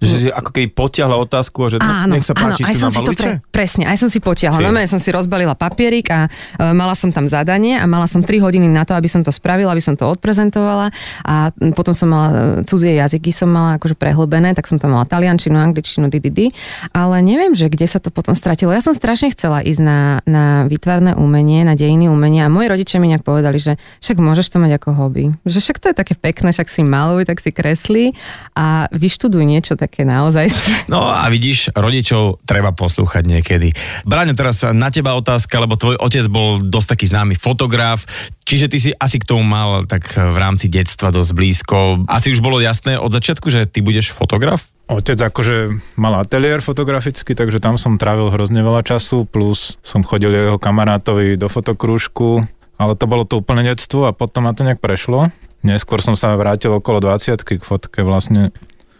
Že 0.00 0.16
si 0.16 0.28
ako 0.32 0.50
keby 0.56 0.72
potiahla 0.72 1.12
otázku 1.20 1.60
a 1.60 1.68
že 1.68 1.76
no, 1.76 1.84
Áno, 1.84 2.16
nech 2.16 2.24
sa 2.24 2.32
páči, 2.32 2.64
áno, 2.64 2.72
aj 2.72 2.76
som 2.80 2.88
si 2.88 3.04
to 3.04 3.12
namalujte? 3.12 3.44
presne, 3.52 3.84
aj 3.84 3.96
som 4.00 4.08
si 4.08 4.16
potiahla. 4.16 4.64
Normálne 4.64 4.88
som 4.88 4.96
si 4.96 5.12
rozbalila 5.12 5.52
papierik 5.52 6.08
a 6.08 6.24
e, 6.24 6.72
mala 6.72 6.96
som 6.96 7.12
tam 7.12 7.28
zadanie 7.28 7.76
a 7.76 7.84
mala 7.84 8.08
som 8.08 8.24
3 8.24 8.40
hodiny 8.40 8.64
na 8.64 8.88
to, 8.88 8.96
aby 8.96 9.12
som 9.12 9.20
to 9.20 9.28
spravila, 9.28 9.76
aby 9.76 9.84
som 9.84 10.00
to 10.00 10.08
odprezentovala 10.08 10.88
a 11.20 11.52
potom 11.76 11.92
som 11.92 12.08
mala 12.08 12.28
e, 12.32 12.36
cudzie 12.64 12.96
jazyky, 12.96 13.28
som 13.28 13.52
mala 13.52 13.76
akože 13.76 13.92
prehlbené, 13.92 14.56
tak 14.56 14.64
som 14.72 14.80
tam 14.80 14.96
mala 14.96 15.04
taliančinu, 15.04 15.60
angličtinu, 15.60 16.08
di, 16.08 16.48
ale 16.96 17.20
neviem, 17.20 17.52
že 17.52 17.68
kde 17.68 17.84
sa 17.84 18.00
to 18.00 18.08
potom 18.08 18.32
stratilo. 18.32 18.72
Ja 18.72 18.80
som 18.80 18.96
strašne 18.96 19.28
chcela 19.36 19.60
ísť 19.60 19.82
na, 19.84 20.00
na 20.24 20.64
výtvarné 20.64 21.12
umenie, 21.12 21.60
na 21.60 21.76
dejiny 21.76 22.08
umenia 22.08 22.48
a 22.48 22.52
moji 22.52 22.72
rodičia 22.72 23.04
mi 23.04 23.12
nejak 23.12 23.20
povedali, 23.20 23.60
že 23.60 23.76
však 24.00 24.16
môžeš 24.16 24.48
to 24.48 24.56
mať 24.64 24.80
ako 24.80 24.88
hobby. 24.96 25.36
Že 25.44 25.58
však 25.60 25.76
to 25.76 25.86
je 25.92 25.96
také 25.96 26.14
pekné, 26.16 26.56
však 26.56 26.72
si 26.72 26.80
maluj, 26.80 27.28
tak 27.28 27.36
si 27.44 27.52
kreslí 27.52 28.16
a 28.56 28.88
vyštuduj 28.96 29.44
niečo 29.44 29.76
také 29.90 30.06
naozaj 30.06 30.46
No 30.92 31.02
a 31.02 31.26
vidíš, 31.26 31.74
rodičov 31.74 32.38
treba 32.46 32.70
poslúchať 32.70 33.26
niekedy. 33.26 33.74
Braňo, 34.06 34.38
teraz 34.38 34.62
na 34.70 34.94
teba 34.94 35.18
otázka, 35.18 35.58
lebo 35.58 35.74
tvoj 35.74 35.98
otec 35.98 36.30
bol 36.30 36.62
dosť 36.62 36.94
taký 36.94 37.06
známy 37.10 37.34
fotograf, 37.34 38.06
čiže 38.46 38.70
ty 38.70 38.78
si 38.78 38.90
asi 38.94 39.18
k 39.18 39.26
tomu 39.26 39.42
mal 39.42 39.90
tak 39.90 40.14
v 40.14 40.36
rámci 40.38 40.70
detstva 40.70 41.10
dosť 41.10 41.30
blízko. 41.34 42.06
Asi 42.06 42.30
už 42.30 42.38
bolo 42.38 42.62
jasné 42.62 42.94
od 42.94 43.10
začiatku, 43.10 43.50
že 43.50 43.66
ty 43.66 43.82
budeš 43.82 44.14
fotograf? 44.14 44.70
Otec 44.86 45.18
akože 45.18 45.82
mal 45.98 46.18
ateliér 46.18 46.62
fotografický, 46.62 47.34
takže 47.34 47.62
tam 47.62 47.78
som 47.78 47.98
trávil 47.98 48.30
hrozne 48.30 48.62
veľa 48.62 48.82
času, 48.86 49.26
plus 49.26 49.78
som 49.82 50.06
chodil 50.06 50.30
jeho 50.30 50.58
kamarátovi 50.58 51.38
do 51.38 51.46
fotokrúžku, 51.46 52.46
ale 52.74 52.98
to 52.98 53.06
bolo 53.06 53.22
to 53.22 53.38
úplne 53.38 53.66
detstvo 53.66 54.10
a 54.10 54.14
potom 54.14 54.46
ma 54.46 54.54
to 54.54 54.66
nejak 54.66 54.82
prešlo. 54.82 55.30
Neskôr 55.60 56.00
som 56.00 56.16
sa 56.16 56.32
vrátil 56.34 56.72
okolo 56.72 57.04
20 57.04 57.36
k 57.44 57.60
fotke 57.60 58.00
vlastne. 58.00 58.50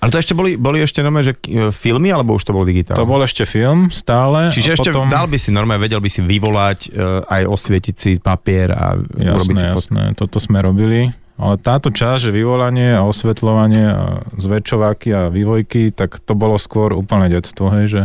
Ale 0.01 0.09
to 0.09 0.17
ešte 0.17 0.33
boli, 0.33 0.57
boli 0.57 0.81
ešte 0.81 0.99
normálne, 0.99 1.29
že 1.29 1.37
e, 1.43 1.69
filmy, 1.69 2.09
alebo 2.09 2.33
už 2.33 2.43
to 2.43 2.51
bol 2.51 2.65
digitál? 2.65 2.97
To 2.97 3.05
bol 3.05 3.21
ešte 3.21 3.45
film 3.45 3.89
stále. 3.89 4.49
Čiže 4.49 4.71
ešte 4.75 4.91
potom... 4.91 5.07
dal 5.07 5.25
by 5.25 5.37
si 5.37 5.51
normálne, 5.51 5.79
vedel 5.79 5.99
by 5.99 6.09
si 6.09 6.21
vyvolať, 6.21 6.79
e, 6.87 6.91
aj 7.23 7.43
osvietiť 7.45 7.95
si 7.95 8.11
papier 8.17 8.71
a 8.71 8.97
urobiť 8.97 9.21
si 9.55 9.61
Jasné, 9.61 9.71
fotku. 9.71 9.93
jasné, 9.93 10.03
toto 10.15 10.37
sme 10.37 10.59
robili. 10.59 11.13
Ale 11.37 11.57
táto 11.57 11.89
časť, 11.89 12.29
že 12.29 12.31
vyvolanie 12.31 12.93
a 12.93 13.05
osvetľovanie 13.05 13.85
a 13.87 14.01
zväčšováky 14.35 15.09
a 15.11 15.23
vývojky, 15.29 15.89
tak 15.91 16.17
to 16.19 16.33
bolo 16.33 16.57
skôr 16.57 16.93
úplne 16.93 17.29
detstvo, 17.29 17.69
hej, 17.71 17.87
že 17.87 18.03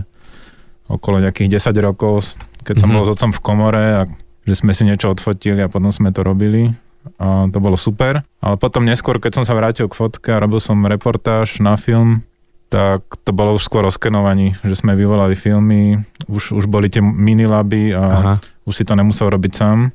okolo 0.86 1.20
nejakých 1.20 1.60
10 1.60 1.80
rokov, 1.82 2.36
keď 2.62 2.76
som 2.78 2.88
Mhm. 2.88 2.94
bol 2.94 3.04
s 3.04 3.12
otcom 3.12 3.32
v 3.32 3.42
komore 3.42 3.84
a 3.84 4.02
že 4.44 4.54
sme 4.54 4.72
si 4.72 4.84
niečo 4.84 5.10
odfotili 5.10 5.58
a 5.58 5.68
potom 5.68 5.90
sme 5.90 6.12
to 6.12 6.22
robili. 6.22 6.70
A 7.22 7.48
to 7.50 7.58
bolo 7.62 7.78
super. 7.80 8.26
Ale 8.42 8.56
potom 8.58 8.86
neskôr, 8.86 9.22
keď 9.22 9.42
som 9.42 9.46
sa 9.46 9.58
vrátil 9.58 9.86
k 9.88 9.98
fotke 9.98 10.30
a 10.34 10.42
robil 10.42 10.60
som 10.60 10.82
reportáž 10.86 11.62
na 11.62 11.78
film, 11.78 12.26
tak 12.70 13.06
to 13.24 13.32
bolo 13.32 13.56
už 13.56 13.66
skôr 13.66 13.86
o 13.86 13.94
skenovaní, 13.94 14.58
že 14.66 14.76
sme 14.76 14.98
vyvolali 14.98 15.38
filmy, 15.38 16.02
už, 16.26 16.52
už 16.58 16.66
boli 16.66 16.90
tie 16.90 17.00
minilaby 17.00 17.94
a 17.94 18.04
Aha. 18.04 18.34
už 18.66 18.74
si 18.74 18.84
to 18.84 18.98
nemusel 18.98 19.30
robiť 19.30 19.52
sám. 19.54 19.94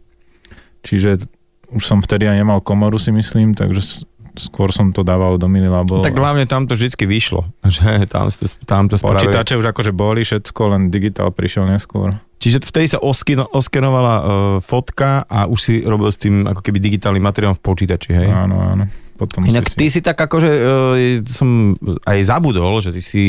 Čiže 0.87 1.29
už 1.71 1.83
som 1.83 2.01
vtedy 2.03 2.27
aj 2.27 2.41
nemal 2.41 2.63
komoru, 2.63 2.99
si 2.99 3.15
myslím, 3.15 3.55
takže 3.55 4.07
skôr 4.39 4.71
som 4.71 4.95
to 4.95 5.03
dával 5.03 5.41
do 5.41 5.47
Minilabo. 5.51 6.05
Tak 6.05 6.15
hlavne 6.15 6.47
tam 6.47 6.69
to 6.69 6.77
vždycky 6.79 7.07
vyšlo, 7.09 7.49
že 7.67 8.07
tam, 8.07 8.31
tam 8.67 8.87
to 8.87 9.01
spravili. 9.01 9.31
Počítače 9.31 9.59
už 9.59 9.67
akože 9.71 9.93
boli 9.95 10.23
všetko, 10.23 10.63
len 10.71 10.83
digitál 10.93 11.33
prišiel 11.35 11.67
neskôr. 11.67 12.19
Čiže 12.41 12.65
vtedy 12.65 12.89
sa 12.89 12.99
oskino, 13.05 13.45
oskenovala 13.53 14.15
uh, 14.17 14.25
fotka 14.65 15.29
a 15.29 15.45
už 15.45 15.59
si 15.61 15.75
robil 15.85 16.09
s 16.09 16.17
tým 16.17 16.49
ako 16.49 16.65
keby 16.65 16.81
digitálnym 16.81 17.21
materiálom 17.21 17.53
v 17.53 17.65
počítači, 17.65 18.17
hej? 18.17 18.33
Áno, 18.33 18.57
áno. 18.57 18.85
Potom 19.21 19.45
Inak 19.45 19.69
si, 19.69 19.77
ty 19.77 19.93
si 19.93 20.01
tak 20.01 20.17
akože, 20.17 20.49
uh, 20.49 21.21
som 21.29 21.77
aj 22.09 22.19
zabudol, 22.25 22.81
že 22.81 22.97
ty 22.97 23.05
si 23.05 23.23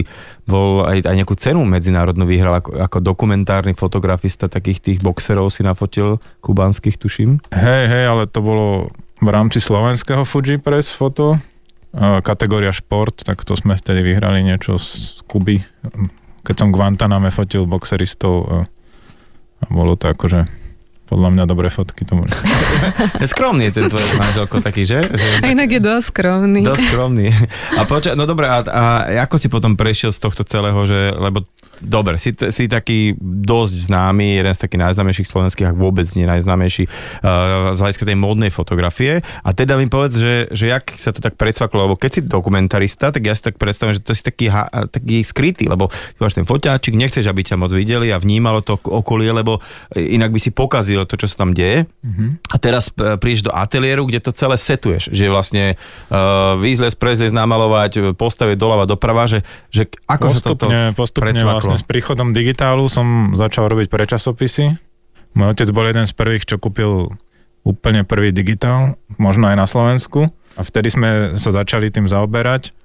bol 0.47 0.87
aj, 0.87 1.03
aj 1.03 1.15
nejakú 1.19 1.35
cenu 1.35 1.67
medzinárodnú 1.67 2.23
vyhral 2.23 2.63
ako, 2.63 2.71
ako 2.79 2.97
dokumentárny 3.03 3.75
fotografista, 3.75 4.47
takých 4.47 4.79
tých 4.79 4.99
boxerov 5.03 5.51
si 5.51 5.67
nafotil, 5.67 6.23
kubanských 6.39 6.95
tuším. 6.95 7.43
Hej, 7.51 7.83
hej, 7.91 8.05
ale 8.07 8.31
to 8.31 8.39
bolo 8.39 8.95
v 9.21 9.29
rámci 9.29 9.61
slovenského 9.61 10.25
Fuji 10.25 10.57
Press 10.57 10.91
foto, 10.97 11.37
a 11.91 12.23
kategória 12.23 12.71
šport, 12.73 13.13
tak 13.21 13.43
to 13.45 13.53
sme 13.53 13.75
vtedy 13.77 14.01
vyhrali 14.01 14.41
niečo 14.41 14.79
z 14.79 15.21
Kuby. 15.27 15.59
Keď 16.41 16.55
som 16.55 16.73
Guantaname 16.73 17.29
fotil 17.29 17.67
boxeristov 17.69 18.35
a, 18.47 18.57
a 19.61 19.65
bolo 19.69 19.93
to 19.99 20.09
akože 20.09 20.47
podľa 21.11 21.29
mňa 21.35 21.43
dobré 21.43 21.67
fotky 21.67 22.07
to 22.07 22.15
boli. 22.15 22.31
Skromný 23.35 23.67
je 23.67 23.83
ten 23.83 23.85
tvoj 23.91 23.99
manželko 24.15 24.63
taký, 24.63 24.87
že? 24.87 25.03
že 25.03 25.43
A 25.43 25.51
inak 25.51 25.67
je 25.67 25.83
dosť 25.83 26.07
skromný. 26.15 26.63
Dosť 26.63 26.87
skromný. 26.87 27.35
A 27.75 27.83
poča- 27.83 28.15
no 28.15 28.23
dobre, 28.23 28.47
a, 28.47 28.63
a 28.63 28.83
ako 29.27 29.35
si 29.35 29.51
potom 29.51 29.75
prešiel 29.75 30.15
z 30.15 30.23
tohto 30.23 30.47
celého, 30.47 30.79
že, 30.87 31.11
lebo 31.11 31.43
dobre, 31.81 32.15
si, 32.21 32.31
si 32.31 32.69
taký 32.69 33.17
dosť 33.21 33.89
známy, 33.89 34.37
jeden 34.37 34.53
z 34.53 34.61
takých 34.61 34.81
najznámejších 34.89 35.27
slovenských, 35.27 35.67
ak 35.73 35.77
vôbec 35.77 36.05
nie 36.13 36.29
najznámejší 36.29 36.85
uh, 36.85 37.73
z 37.73 37.79
hľadiska 37.81 38.05
tej 38.05 38.17
módnej 38.17 38.53
fotografie. 38.53 39.25
A 39.41 39.49
teda 39.51 39.75
mi 39.75 39.89
povedz, 39.89 40.15
že, 40.17 40.35
že 40.53 40.69
jak 40.69 40.93
sa 40.95 41.11
to 41.11 41.19
tak 41.19 41.35
predsvaklo, 41.35 41.89
lebo 41.89 41.97
keď 41.97 42.09
si 42.13 42.21
dokumentarista, 42.25 43.09
tak 43.09 43.25
ja 43.25 43.33
si 43.33 43.41
tak 43.41 43.57
predstavím, 43.57 43.97
že 43.97 44.05
to 44.05 44.13
si 44.13 44.21
taký, 44.21 44.47
ha- 44.53 44.69
taký 44.69 45.25
skrytý, 45.25 45.67
lebo 45.67 45.89
ty 45.89 46.19
máš 46.21 46.37
ten 46.37 46.45
foťáčik, 46.47 46.93
nechceš, 46.93 47.25
aby 47.27 47.41
ťa 47.43 47.57
moc 47.59 47.73
videli 47.73 48.13
a 48.13 48.21
vnímalo 48.21 48.61
to 48.61 48.77
okolie, 48.77 49.33
lebo 49.33 49.59
inak 49.97 50.31
by 50.31 50.39
si 50.39 50.53
pokazil 50.53 51.03
to, 51.09 51.17
čo 51.17 51.27
sa 51.27 51.43
tam 51.43 51.51
deje. 51.51 51.89
Mhm. 52.05 52.39
A 52.53 52.55
teraz 52.61 52.93
p- 52.93 53.17
prídeš 53.17 53.49
do 53.49 53.51
ateliéru, 53.51 54.05
kde 54.05 54.21
to 54.21 54.31
celé 54.31 54.55
setuješ, 54.55 55.11
že 55.11 55.25
vlastne 55.27 55.75
uh, 55.75 56.55
výzles, 56.61 56.93
prezles, 56.95 57.33
namalovať, 57.33 58.13
postaviť 58.15 58.55
doľava, 58.59 58.85
doprava, 58.87 59.25
že, 59.25 59.41
že 59.73 59.89
ako 60.07 60.25
sa 60.31 60.39
toto 60.41 60.67
Postupne, 60.67 60.93
postupne 60.93 61.31
predsvaklo? 61.31 61.57
vlastne 61.57 61.70
s 61.75 61.83
príchodom 61.85 62.31
digitálu 62.35 62.87
som 62.87 63.37
začal 63.37 63.69
robiť 63.69 63.87
pre 63.91 64.07
časopisy. 64.07 64.75
Môj 65.37 65.55
otec 65.55 65.69
bol 65.71 65.87
jeden 65.87 66.03
z 66.07 66.13
prvých, 66.15 66.47
čo 66.47 66.59
kúpil 66.59 67.13
úplne 67.61 68.03
prvý 68.03 68.33
digitál, 68.33 68.97
možno 69.15 69.47
aj 69.47 69.55
na 69.55 69.67
Slovensku. 69.69 70.33
A 70.57 70.61
vtedy 70.65 70.91
sme 70.91 71.09
sa 71.39 71.51
začali 71.53 71.87
tým 71.93 72.09
zaoberať. 72.09 72.75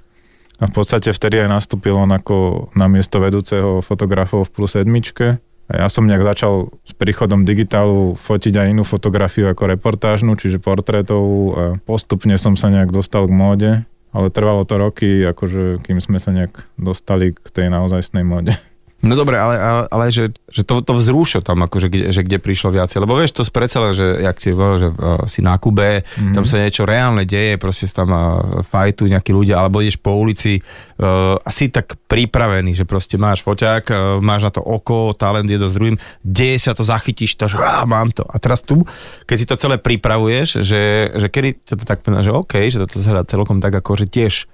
A 0.57 0.71
v 0.71 0.73
podstate 0.73 1.13
vtedy 1.13 1.43
aj 1.43 1.53
nastúpil 1.53 1.93
on 1.93 2.09
ako 2.09 2.69
na 2.73 2.89
miesto 2.89 3.21
vedúceho 3.21 3.85
fotografov 3.85 4.49
v 4.49 4.53
plus 4.53 4.79
sedmičke. 4.79 5.43
A 5.67 5.73
ja 5.83 5.87
som 5.91 6.07
nejak 6.07 6.23
začal 6.23 6.71
s 6.87 6.95
príchodom 6.95 7.43
digitálu 7.43 8.15
fotiť 8.15 8.55
aj 8.55 8.67
inú 8.71 8.87
fotografiu 8.87 9.51
ako 9.51 9.67
reportážnu, 9.75 10.39
čiže 10.39 10.63
portrétovú 10.63 11.41
a 11.53 11.63
postupne 11.83 12.39
som 12.39 12.55
sa 12.55 12.71
nejak 12.71 12.95
dostal 12.95 13.27
k 13.27 13.35
móde 13.35 13.73
ale 14.17 14.33
trvalo 14.33 14.65
to 14.65 14.81
roky, 14.81 15.29
akože 15.29 15.85
kým 15.85 16.01
sme 16.01 16.17
sa 16.17 16.33
nejak 16.33 16.65
dostali 16.81 17.37
k 17.37 17.49
tej 17.53 17.69
naozajstnej 17.69 18.25
móde. 18.25 18.57
No 19.05 19.13
dobre, 19.13 19.37
ale, 19.37 19.61
ale, 19.61 19.83
ale 19.93 20.05
že, 20.09 20.33
že 20.49 20.65
to, 20.65 20.81
to 20.81 20.97
vzrúšo 20.97 21.45
tam, 21.45 21.61
akože, 21.69 21.93
kde, 21.93 22.05
že 22.17 22.25
kde 22.25 22.41
prišlo 22.41 22.73
viacej. 22.73 23.05
Lebo 23.05 23.13
vieš, 23.13 23.37
to 23.37 23.45
predsa 23.53 23.85
len, 23.85 23.93
že 23.93 24.25
jak 24.25 24.37
si 24.41 24.57
hovoril, 24.57 24.79
že 24.81 24.89
uh, 24.89 25.21
si 25.29 25.45
na 25.45 25.61
Kube, 25.61 26.01
mm-hmm. 26.01 26.33
tam 26.33 26.49
sa 26.49 26.57
niečo 26.57 26.89
reálne 26.89 27.29
deje, 27.29 27.61
proste 27.61 27.85
sa 27.85 28.03
tam 28.03 28.17
uh, 28.17 28.65
fajtu 28.65 29.05
nejakí 29.13 29.37
ľudia, 29.37 29.61
alebo 29.61 29.85
ideš 29.85 30.01
po 30.01 30.17
ulici 30.17 30.65
uh, 30.65 31.37
a 31.37 31.49
si 31.53 31.69
tak 31.69 31.93
pripravený, 32.09 32.73
že 32.73 32.89
proste 32.89 33.21
máš 33.21 33.45
foťák, 33.45 33.85
uh, 33.93 33.99
máš 34.25 34.49
na 34.49 34.53
to 34.57 34.65
oko, 34.65 35.13
talent 35.13 35.45
je 35.45 35.61
s 35.61 35.77
druhým, 35.77 36.01
deje 36.25 36.57
sa 36.57 36.73
to, 36.73 36.81
zachytíš 36.81 37.37
to, 37.37 37.53
že 37.53 37.61
á, 37.61 37.85
mám 37.85 38.09
to. 38.17 38.25
A 38.25 38.41
teraz 38.41 38.65
tu, 38.65 38.81
keď 39.29 39.37
si 39.37 39.47
to 39.47 39.61
celé 39.61 39.77
pripravuješ, 39.77 40.65
že, 40.65 41.13
že 41.21 41.29
kedy 41.29 41.69
to 41.69 41.77
tak 41.85 42.01
že 42.01 42.33
OK, 42.33 42.73
že 42.73 42.81
toto 42.81 43.05
sa 43.05 43.21
dá 43.21 43.23
celkom 43.29 43.61
tak 43.61 43.77
ako, 43.77 43.93
že 44.01 44.09
tiež 44.09 44.49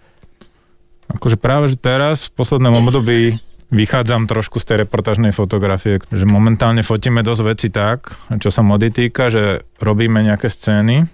Akože 1.12 1.37
práve, 1.37 1.68
že 1.68 1.76
teraz 1.76 2.32
v 2.32 2.40
poslednom 2.40 2.72
období 2.72 3.37
vychádzam 3.73 4.29
trošku 4.29 4.61
z 4.61 4.69
tej 4.69 4.76
reportážnej 4.85 5.33
fotografie, 5.33 5.99
že 6.12 6.29
momentálne 6.29 6.85
fotíme 6.85 7.25
dosť 7.25 7.43
veci 7.43 7.69
tak, 7.73 8.12
čo 8.38 8.52
sa 8.52 8.61
mody 8.61 8.93
týka, 8.93 9.33
že 9.33 9.64
robíme 9.81 10.21
nejaké 10.21 10.52
scény. 10.52 11.09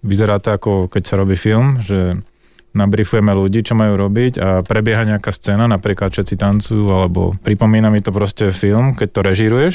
Vyzerá 0.00 0.40
to 0.40 0.56
ako 0.56 0.70
keď 0.88 1.02
sa 1.04 1.14
robí 1.20 1.36
film, 1.36 1.84
že 1.84 2.16
nabrifujeme 2.72 3.32
ľudí, 3.36 3.60
čo 3.60 3.76
majú 3.76 4.00
robiť 4.00 4.32
a 4.40 4.48
prebieha 4.64 5.04
nejaká 5.04 5.28
scéna, 5.28 5.68
napríklad 5.68 6.14
všetci 6.14 6.34
tancujú, 6.40 6.88
alebo 6.88 7.36
pripomína 7.44 7.92
mi 7.92 8.00
to 8.00 8.14
proste 8.14 8.48
film, 8.54 8.96
keď 8.96 9.08
to 9.12 9.20
režíruješ. 9.20 9.74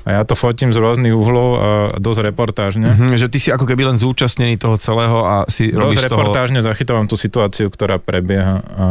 A 0.00 0.16
ja 0.16 0.22
to 0.24 0.32
fotím 0.32 0.72
z 0.72 0.80
rôznych 0.80 1.12
uhlov 1.12 1.48
a 1.60 1.68
dosť 2.00 2.32
reportážne. 2.32 2.96
Mhm, 2.96 3.20
že 3.20 3.28
ty 3.28 3.36
si 3.36 3.52
ako 3.52 3.68
keby 3.68 3.92
len 3.92 4.00
zúčastnený 4.00 4.56
toho 4.56 4.80
celého 4.80 5.20
a 5.20 5.44
si 5.44 5.68
robíš 5.68 6.00
Dosť 6.00 6.08
z 6.08 6.12
toho... 6.12 6.20
reportážne 6.24 6.60
zachytávam 6.64 7.04
tú 7.04 7.20
situáciu, 7.20 7.68
ktorá 7.68 8.00
prebieha 8.00 8.64
a, 8.64 8.64
a, 8.64 8.86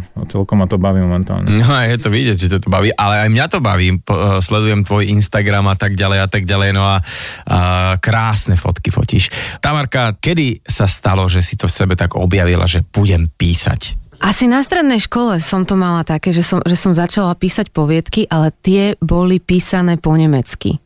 a 0.00 0.20
celkom 0.32 0.64
ma 0.64 0.66
to 0.66 0.80
baví 0.80 1.04
momentálne. 1.04 1.52
No 1.52 1.68
a 1.68 1.84
je 1.84 2.00
to 2.00 2.08
vidieť, 2.08 2.36
že 2.40 2.48
to, 2.48 2.58
to 2.64 2.68
baví, 2.72 2.88
ale 2.96 3.28
aj 3.28 3.28
mňa 3.28 3.46
to 3.52 3.58
baví. 3.60 3.88
Uh, 4.08 4.40
sledujem 4.40 4.80
tvoj 4.80 5.12
Instagram 5.12 5.68
a 5.68 5.76
tak 5.76 5.92
ďalej 5.92 6.18
a 6.24 6.28
tak 6.30 6.48
ďalej, 6.48 6.72
no 6.72 6.88
a 6.88 6.96
uh, 7.04 8.00
krásne 8.00 8.56
fotky 8.56 8.88
fotíš. 8.88 9.28
Tamarka, 9.60 10.16
kedy 10.16 10.64
sa 10.64 10.88
stalo, 10.88 11.28
že 11.28 11.44
si 11.44 11.60
to 11.60 11.68
v 11.68 11.76
sebe 11.84 11.94
tak 12.00 12.16
objavila, 12.16 12.64
že 12.64 12.80
budem 12.80 13.28
písať? 13.28 14.07
Asi 14.18 14.50
na 14.50 14.66
strednej 14.66 14.98
škole 14.98 15.38
som 15.38 15.62
to 15.62 15.78
mala 15.78 16.02
také, 16.02 16.34
že 16.34 16.42
som, 16.42 16.58
že 16.66 16.74
som 16.74 16.90
začala 16.90 17.38
písať 17.38 17.70
poviedky, 17.70 18.26
ale 18.26 18.50
tie 18.66 18.98
boli 18.98 19.38
písané 19.38 19.94
po 19.94 20.10
nemecky. 20.18 20.82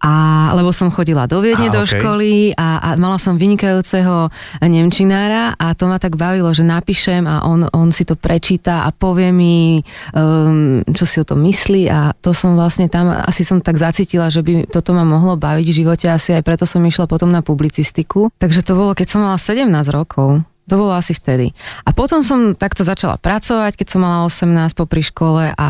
A, 0.00 0.48
lebo 0.56 0.72
som 0.72 0.88
chodila 0.88 1.28
do 1.28 1.44
Viedne 1.44 1.68
A, 1.68 1.74
do 1.76 1.84
okej. 1.84 2.00
školy 2.00 2.32
a, 2.56 2.80
a 2.80 2.88
mala 2.96 3.20
som 3.20 3.36
vynikajúceho 3.36 4.32
nemčinára 4.64 5.52
a 5.60 5.76
to 5.76 5.92
ma 5.92 6.00
tak 6.00 6.16
bavilo, 6.16 6.48
že 6.56 6.64
napíšem 6.64 7.28
a 7.28 7.44
on, 7.44 7.68
on 7.68 7.92
si 7.92 8.08
to 8.08 8.16
prečíta 8.16 8.88
a 8.88 8.96
povie 8.96 9.28
mi, 9.28 9.84
um, 10.16 10.80
čo 10.88 11.04
si 11.04 11.20
o 11.20 11.28
tom 11.28 11.44
myslí 11.44 11.92
a 11.92 12.16
to 12.16 12.32
som 12.32 12.56
vlastne 12.56 12.88
tam, 12.88 13.12
asi 13.12 13.44
som 13.44 13.60
tak 13.60 13.76
zacítila, 13.76 14.32
že 14.32 14.40
by 14.40 14.72
toto 14.72 14.96
ma 14.96 15.04
mohlo 15.04 15.36
baviť 15.36 15.66
v 15.68 15.78
živote, 15.84 16.08
asi 16.08 16.32
aj 16.32 16.48
preto 16.48 16.64
som 16.64 16.80
išla 16.80 17.04
potom 17.04 17.28
na 17.28 17.44
publicistiku. 17.44 18.32
Takže 18.40 18.64
to 18.64 18.72
bolo, 18.80 18.96
keď 18.96 19.04
som 19.04 19.20
mala 19.20 19.36
17 19.36 19.68
rokov. 19.92 20.48
To 20.70 20.78
bolo 20.78 20.94
asi 20.94 21.10
vtedy. 21.10 21.50
A 21.82 21.90
potom 21.90 22.22
som 22.22 22.54
takto 22.54 22.86
začala 22.86 23.18
pracovať, 23.18 23.74
keď 23.74 23.86
som 23.90 24.00
mala 24.06 24.22
18 24.30 24.78
popri 24.78 25.02
škole 25.02 25.50
a 25.50 25.68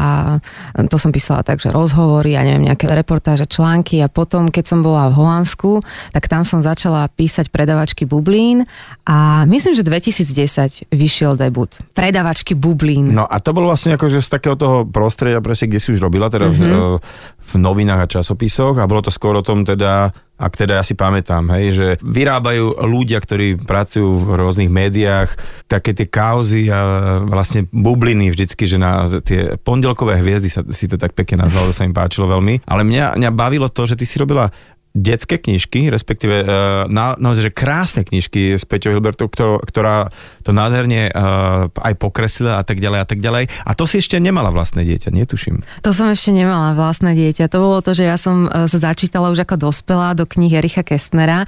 to 0.77 0.97
som 1.01 1.09
písala 1.09 1.41
tak, 1.41 1.65
že 1.65 1.73
rozhovory 1.73 2.37
a 2.37 2.45
neviem, 2.45 2.69
nejaké 2.69 2.85
reportáže, 2.85 3.49
články 3.49 4.05
a 4.05 4.13
potom, 4.13 4.53
keď 4.53 4.65
som 4.77 4.85
bola 4.85 5.09
v 5.09 5.17
Holandsku, 5.17 5.81
tak 6.13 6.29
tam 6.29 6.45
som 6.45 6.61
začala 6.61 7.09
písať 7.09 7.49
predavačky 7.49 8.05
bublín 8.05 8.69
a 9.09 9.49
myslím, 9.49 9.73
že 9.73 9.89
2010 9.89 10.93
vyšiel 10.93 11.41
debut. 11.41 11.73
Predavačky 11.97 12.53
bublín. 12.53 13.17
No 13.17 13.25
a 13.25 13.41
to 13.41 13.57
bolo 13.57 13.73
vlastne 13.73 13.97
ako, 13.97 14.13
že 14.13 14.21
z 14.21 14.37
takého 14.37 14.61
toho 14.61 14.85
prostredia, 14.85 15.41
presne, 15.41 15.73
kde 15.73 15.81
si 15.81 15.97
už 15.97 16.05
robila, 16.05 16.29
teda 16.29 16.53
mm-hmm. 16.53 16.61
v, 16.61 17.01
v 17.41 17.53
novinách 17.57 18.05
a 18.05 18.11
časopisoch 18.21 18.77
a 18.77 18.85
bolo 18.85 19.01
to 19.01 19.09
skôr 19.09 19.33
o 19.33 19.41
tom 19.41 19.65
teda, 19.65 20.13
ak 20.41 20.57
teda 20.57 20.81
ja 20.81 20.85
si 20.85 20.97
pamätám, 20.97 21.53
hej, 21.53 21.67
že 21.77 21.87
vyrábajú 22.01 22.81
ľudia, 22.81 23.21
ktorí 23.21 23.61
pracujú 23.61 24.25
v 24.25 24.41
rôznych 24.41 24.73
médiách, 24.73 25.37
také 25.69 25.93
tie 25.93 26.09
kauzy 26.09 26.73
a 26.73 27.21
vlastne 27.21 27.69
bubliny 27.69 28.33
vždycky, 28.33 28.65
že 28.65 28.81
na 28.81 29.05
tie 29.21 29.61
pondelkové 29.61 30.17
hviezdy 30.17 30.49
sa, 30.49 30.65
si 30.73 30.89
to 30.89 30.97
tak 30.97 31.13
pekne 31.13 31.45
nazval, 31.45 31.69
to 31.69 31.77
sa 31.77 31.85
mi 31.85 31.93
páčilo 31.93 32.25
veľmi. 32.25 32.65
Ale 32.65 32.89
mňa, 32.89 33.21
mňa 33.21 33.31
bavilo 33.37 33.69
to, 33.69 33.85
že 33.85 34.01
ty 34.01 34.09
si 34.09 34.17
robila 34.17 34.49
detské 34.91 35.39
knižky, 35.39 35.87
respektíve 35.87 36.43
uh, 36.43 36.49
na, 36.91 37.15
naozaj, 37.15 37.51
že 37.51 37.53
krásne 37.55 38.03
knižky 38.03 38.59
s 38.59 38.67
Peťou 38.67 38.95
Hilbertou, 38.95 39.31
ktorá, 39.31 39.63
ktorá 39.63 39.97
to 40.43 40.51
nádherne 40.51 41.11
uh, 41.15 41.71
aj 41.71 41.95
pokreslila 42.01 42.59
a 42.59 42.65
tak 42.67 42.83
ďalej 42.83 42.99
a 42.99 43.07
tak 43.07 43.19
ďalej. 43.23 43.47
A 43.63 43.71
to 43.79 43.87
si 43.87 44.03
ešte 44.03 44.19
nemala 44.19 44.51
vlastné 44.51 44.83
dieťa, 44.83 45.15
netuším. 45.15 45.63
To 45.87 45.95
som 45.95 46.11
ešte 46.11 46.35
nemala 46.35 46.75
vlastné 46.75 47.15
dieťa. 47.15 47.47
To 47.53 47.59
bolo 47.63 47.79
to, 47.85 47.95
že 47.95 48.09
ja 48.09 48.17
som 48.19 48.47
e, 48.49 48.67
sa 48.67 48.79
začítala 48.91 49.31
už 49.31 49.45
ako 49.45 49.71
dospelá 49.71 50.17
do 50.17 50.25
knih 50.25 50.61
Ericha 50.61 50.83
Kestnera 50.83 51.47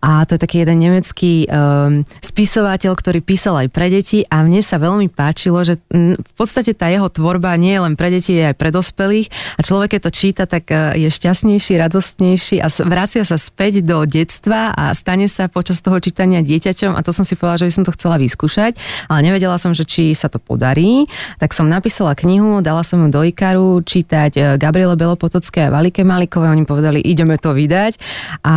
a 0.00 0.22
to 0.28 0.36
je 0.36 0.40
taký 0.40 0.62
jeden 0.62 0.78
nemecký 0.80 1.48
um, 1.48 2.02
spisovateľ, 2.20 2.92
ktorý 2.94 3.20
písal 3.24 3.66
aj 3.66 3.68
pre 3.72 3.88
deti 3.88 4.22
a 4.28 4.44
mne 4.44 4.60
sa 4.60 4.78
veľmi 4.78 5.10
páčilo, 5.10 5.62
že 5.64 5.80
v 5.90 6.34
podstate 6.36 6.76
tá 6.76 6.90
jeho 6.90 7.08
tvorba 7.08 7.56
nie 7.56 7.74
je 7.76 7.80
len 7.82 7.94
pre 7.94 8.08
deti, 8.12 8.36
je 8.36 8.50
aj 8.52 8.56
pre 8.56 8.70
dospelých 8.70 9.58
a 9.58 9.60
človek, 9.62 9.98
keď 9.98 10.00
to 10.06 10.10
číta, 10.12 10.42
tak 10.44 10.70
e, 10.70 11.00
je 11.04 11.08
šťastnejší, 11.08 11.80
radostnejší 11.80 12.56
a 12.60 12.68
vracia 12.84 13.24
sa 13.24 13.40
späť 13.40 13.80
do 13.80 14.04
detstva 14.04 14.70
a 14.72 14.92
stane 14.92 15.26
sa 15.26 15.48
počas 15.48 15.80
toho 15.80 15.98
čítania 15.98 16.44
dieťaťom 16.44 16.94
a 16.94 17.00
to 17.00 17.10
som 17.10 17.24
si 17.24 17.34
povedala, 17.34 17.64
že 17.64 17.68
by 17.68 17.74
som 17.74 17.84
to 17.88 17.96
chcela 17.96 18.16
vyskúšať, 18.20 18.76
ale 19.08 19.20
nevedela 19.24 19.56
som, 19.56 19.72
že 19.72 19.88
či 19.88 20.12
sa 20.12 20.28
to 20.28 20.36
podarí. 20.36 21.08
Tak 21.40 21.56
som 21.56 21.66
napísala 21.66 22.12
knihu, 22.14 22.60
dala 22.60 22.84
som 22.84 23.00
ju 23.00 23.08
do 23.08 23.24
Ikaru 23.24 23.80
čítať 23.82 24.32
e, 24.36 24.40
Gabriele 24.60 24.94
Belopotocké 24.94 25.68
a 25.68 25.72
Valike 25.72 26.04
Malikové. 26.04 26.52
Oni 26.52 26.68
povedali, 26.68 27.00
ideme 27.00 27.40
to 27.40 27.56
vydať. 27.56 27.96
A 28.44 28.56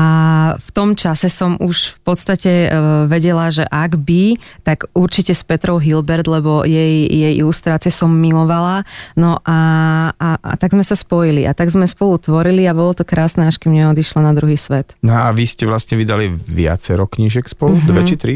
v 0.60 0.70
tom 0.76 0.94
čase 0.94 1.32
som 1.32 1.56
už 1.58 1.98
v 1.98 2.00
podstate 2.04 2.52
e, 2.66 2.70
vedela, 3.08 3.48
že 3.50 3.64
ak 3.64 3.98
by, 3.98 4.38
tak 4.68 4.92
určite 4.92 5.32
s 5.32 5.42
Petrou 5.48 5.80
Hilbert, 5.80 6.28
lebo 6.28 6.68
jej, 6.68 7.08
jej 7.08 7.34
ilustrácie 7.40 7.90
som 7.90 8.12
milovala. 8.12 8.84
No 9.16 9.40
a, 9.48 9.60
a, 10.18 10.30
a 10.38 10.54
tak 10.60 10.76
sme 10.76 10.84
sa 10.84 10.94
spojili 10.98 11.48
a 11.48 11.56
tak 11.56 11.72
sme 11.72 11.88
spolu 11.88 12.20
tvorili 12.20 12.68
a 12.68 12.76
bolo 12.76 12.92
to 12.92 13.08
krásne, 13.08 13.48
až 13.48 13.62
kým 13.62 13.78
neodišla 13.78 14.17
na 14.20 14.36
druhý 14.36 14.56
svet. 14.60 14.94
No 15.04 15.16
a 15.16 15.32
vy 15.32 15.46
ste 15.48 15.66
vlastne 15.66 15.96
vydali 15.98 16.30
viacero 16.30 17.06
knížek 17.06 17.50
spolu, 17.50 17.78
mm-hmm. 17.78 17.90
dve 17.90 18.02
či 18.06 18.16
tri? 18.16 18.36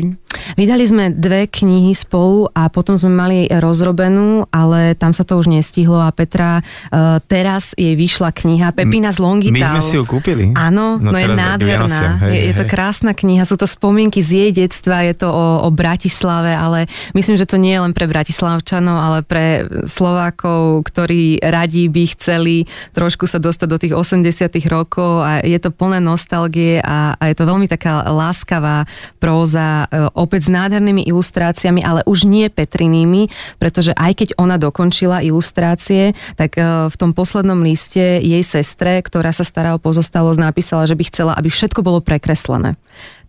Vydali 0.55 0.83
sme 0.87 1.11
dve 1.11 1.45
knihy 1.45 1.91
spolu 1.91 2.47
a 2.55 2.71
potom 2.71 2.95
sme 2.95 3.11
mali 3.11 3.37
rozrobenú, 3.51 4.47
ale 4.49 4.95
tam 4.95 5.11
sa 5.11 5.27
to 5.27 5.35
už 5.35 5.51
nestihlo 5.51 5.99
a 5.99 6.09
Petra, 6.15 6.63
uh, 6.63 7.19
teraz 7.27 7.75
jej 7.75 7.93
vyšla 7.93 8.31
kniha 8.31 8.71
Pepina 8.71 9.11
z 9.11 9.19
Longital. 9.19 9.53
My 9.53 9.61
sme 9.77 9.81
si 9.83 9.95
ju 9.99 10.03
kúpili. 10.07 10.55
Áno, 10.55 10.97
no, 10.97 11.11
no 11.11 11.17
je 11.19 11.27
nádherná. 11.27 12.23
Hej, 12.25 12.31
je, 12.31 12.39
je 12.51 12.53
to 12.57 12.65
krásna 12.67 13.11
kniha, 13.11 13.43
sú 13.43 13.59
to 13.59 13.67
spomienky 13.67 14.23
z 14.23 14.47
jej 14.47 14.51
detstva, 14.65 15.03
je 15.03 15.19
to 15.19 15.29
o, 15.29 15.67
o 15.67 15.69
Bratislave, 15.69 16.55
ale 16.55 16.87
myslím, 17.11 17.35
že 17.35 17.47
to 17.47 17.59
nie 17.59 17.75
je 17.75 17.83
len 17.83 17.93
pre 17.93 18.07
Bratislavčanov, 18.07 18.97
ale 18.97 19.19
pre 19.27 19.67
Slovákov, 19.85 20.87
ktorí 20.87 21.43
radi 21.43 21.91
by 21.91 22.03
chceli 22.15 22.65
trošku 22.95 23.27
sa 23.27 23.39
dostať 23.39 23.67
do 23.67 23.77
tých 23.79 23.93
80 23.95 24.51
rokov 24.71 25.23
a 25.23 25.43
je 25.43 25.59
to 25.59 25.70
plné 25.71 26.03
nostalgie 26.03 26.83
a, 26.83 27.15
a 27.15 27.23
je 27.31 27.35
to 27.35 27.47
veľmi 27.47 27.65
taká 27.65 28.05
láskavá 28.11 28.85
próza, 29.17 29.87
e, 29.87 30.07
opäť 30.13 30.47
s 30.47 30.53
nádhernými 30.53 31.07
ilustráciami, 31.07 31.81
ale 31.81 32.05
už 32.05 32.27
nie 32.27 32.51
Petrinými, 32.51 33.31
pretože 33.57 33.95
aj 33.95 34.11
keď 34.21 34.29
ona 34.35 34.59
dokončila 34.59 35.23
ilustrácie, 35.23 36.13
tak 36.35 36.59
e, 36.59 36.91
v 36.91 36.95
tom 36.99 37.15
poslednom 37.15 37.63
liste 37.63 38.19
jej 38.19 38.43
sestre, 38.43 38.99
ktorá 39.01 39.31
sa 39.31 39.47
stará 39.47 39.73
o 39.73 39.81
pozostalosť, 39.81 40.39
napísala, 40.39 40.85
že 40.85 40.93
by 40.99 41.03
chcela, 41.07 41.31
aby 41.35 41.47
všetko 41.47 41.81
bolo 41.81 42.03
prekreslené. 42.03 42.75